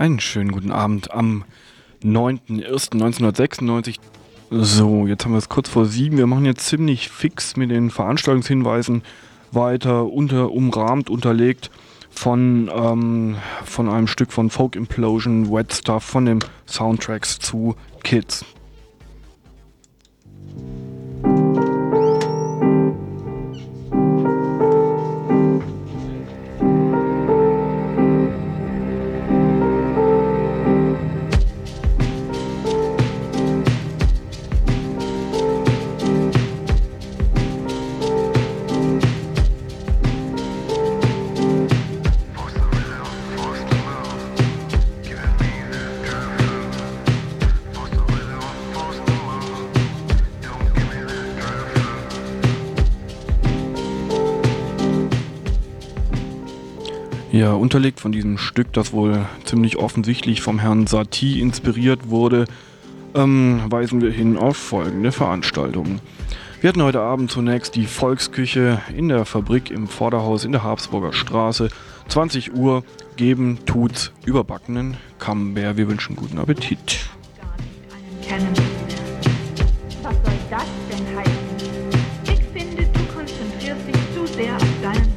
Einen 0.00 0.18
schönen 0.18 0.50
guten 0.50 0.72
Abend 0.72 1.12
am 1.12 1.44
9.01.1996. 2.02 3.96
So, 4.50 5.06
jetzt 5.06 5.26
haben 5.26 5.32
wir 5.32 5.38
es 5.38 5.50
kurz 5.50 5.68
vor 5.68 5.84
sieben. 5.84 6.16
Wir 6.16 6.26
machen 6.26 6.46
jetzt 6.46 6.66
ziemlich 6.66 7.10
fix 7.10 7.54
mit 7.54 7.70
den 7.70 7.90
Veranstaltungshinweisen 7.90 9.02
weiter, 9.52 10.10
unter, 10.10 10.52
umrahmt, 10.52 11.10
unterlegt 11.10 11.70
von, 12.08 12.70
ähm, 12.74 13.36
von 13.66 13.90
einem 13.90 14.06
Stück 14.06 14.32
von 14.32 14.48
Folk 14.48 14.74
Implosion, 14.74 15.52
Wet 15.52 15.74
Stuff, 15.74 16.02
von 16.02 16.24
den 16.24 16.38
Soundtracks 16.66 17.38
zu 17.38 17.76
Kids. 18.02 18.46
Ja, 57.50 57.56
unterlegt 57.56 57.98
von 57.98 58.12
diesem 58.12 58.38
Stück, 58.38 58.72
das 58.72 58.92
wohl 58.92 59.26
ziemlich 59.44 59.76
offensichtlich 59.76 60.40
vom 60.40 60.60
Herrn 60.60 60.86
Satie 60.86 61.40
inspiriert 61.40 62.08
wurde, 62.08 62.44
ähm, 63.12 63.62
weisen 63.66 64.00
wir 64.00 64.12
hin 64.12 64.38
auf 64.38 64.56
folgende 64.56 65.10
Veranstaltungen. 65.10 66.00
Wir 66.60 66.68
hatten 66.68 66.84
heute 66.84 67.00
Abend 67.00 67.28
zunächst 67.28 67.74
die 67.74 67.86
Volksküche 67.86 68.80
in 68.96 69.08
der 69.08 69.24
Fabrik 69.24 69.72
im 69.72 69.88
Vorderhaus 69.88 70.44
in 70.44 70.52
der 70.52 70.62
Habsburger 70.62 71.12
Straße. 71.12 71.70
20 72.06 72.54
Uhr 72.54 72.84
geben 73.16 73.58
tut's 73.66 74.12
überbackenen 74.24 74.96
Camembert. 75.18 75.76
Wir 75.76 75.88
wünschen 75.88 76.14
guten 76.14 76.38
Appetit. 76.38 77.00
Was 80.04 80.14
soll 80.14 80.34
das 80.50 80.66
denn 80.88 81.18
heißen? 81.18 81.32
Ich 82.26 82.44
finde, 82.56 82.84
du 82.84 83.00
konzentrierst 83.12 83.88
dich 83.88 83.96
zu 84.14 84.24
sehr 84.34 84.54
auf 84.54 84.62
deinen 84.84 85.09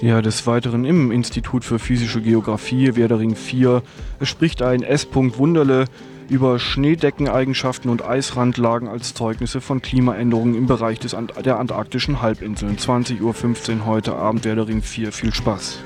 Ja, 0.00 0.22
des 0.22 0.46
Weiteren 0.46 0.84
im 0.84 1.10
Institut 1.10 1.64
für 1.64 1.80
physische 1.80 2.22
Geographie, 2.22 2.94
Werdering 2.94 3.34
4, 3.34 3.82
spricht 4.22 4.62
ein 4.62 4.84
S. 4.84 5.08
Wunderle 5.12 5.86
über 6.28 6.60
Schneedeckeneigenschaften 6.60 7.90
und 7.90 8.04
Eisrandlagen 8.04 8.86
als 8.86 9.14
Zeugnisse 9.14 9.60
von 9.60 9.82
Klimaänderungen 9.82 10.54
im 10.54 10.66
Bereich 10.68 11.00
des 11.00 11.14
Ant 11.14 11.32
der 11.44 11.58
antarktischen 11.58 12.22
Halbinseln. 12.22 12.76
20.15 12.76 13.22
Uhr 13.22 13.86
heute 13.86 14.14
Abend, 14.14 14.44
Werdering 14.44 14.82
4. 14.82 15.10
Viel 15.10 15.34
Spaß. 15.34 15.80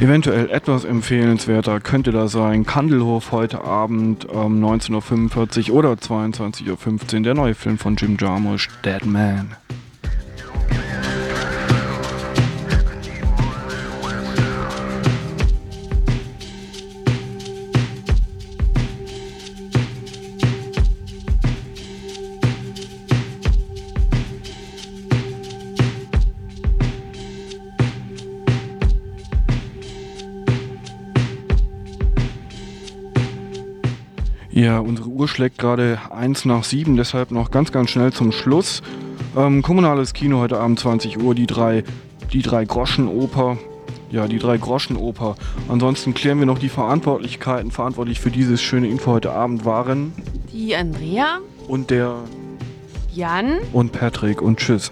Eventuell 0.00 0.48
etwas 0.48 0.86
empfehlenswerter 0.86 1.78
könnte 1.78 2.10
da 2.10 2.26
sein 2.26 2.64
Kandelhof 2.64 3.32
heute 3.32 3.62
Abend 3.62 4.26
ähm, 4.32 4.64
19.45 4.64 5.70
Uhr 5.70 5.76
oder 5.76 5.92
22.15 5.92 7.16
Uhr, 7.16 7.20
der 7.20 7.34
neue 7.34 7.54
Film 7.54 7.76
von 7.76 7.96
Jim 7.96 8.16
Jarmusch, 8.18 8.70
Dead 8.82 9.04
Man. 9.04 9.56
Unsere 34.80 35.08
Uhr 35.08 35.28
schlägt 35.28 35.58
gerade 35.58 35.98
1 36.10 36.44
nach 36.44 36.64
7, 36.64 36.96
deshalb 36.96 37.30
noch 37.30 37.50
ganz, 37.50 37.72
ganz 37.72 37.90
schnell 37.90 38.12
zum 38.12 38.32
Schluss. 38.32 38.82
Ähm, 39.36 39.62
kommunales 39.62 40.12
Kino 40.12 40.38
heute 40.38 40.58
Abend 40.58 40.78
20 40.78 41.22
Uhr, 41.22 41.34
die 41.34 41.46
drei, 41.46 41.84
die 42.32 42.42
drei 42.42 42.64
Groschenoper. 42.64 43.58
Ja, 44.10 44.26
die 44.26 44.38
drei 44.40 44.58
Groschenoper. 44.58 45.36
Ansonsten 45.68 46.14
klären 46.14 46.40
wir 46.40 46.46
noch 46.46 46.58
die 46.58 46.68
Verantwortlichkeiten. 46.68 47.70
Verantwortlich 47.70 48.18
für 48.18 48.32
dieses 48.32 48.60
schöne 48.60 48.88
Info 48.88 49.12
heute 49.12 49.32
Abend 49.32 49.64
waren 49.64 50.12
die 50.52 50.74
Andrea 50.74 51.38
und 51.68 51.90
der 51.90 52.16
Jan 53.14 53.58
und 53.72 53.92
Patrick 53.92 54.42
und 54.42 54.58
tschüss. 54.58 54.90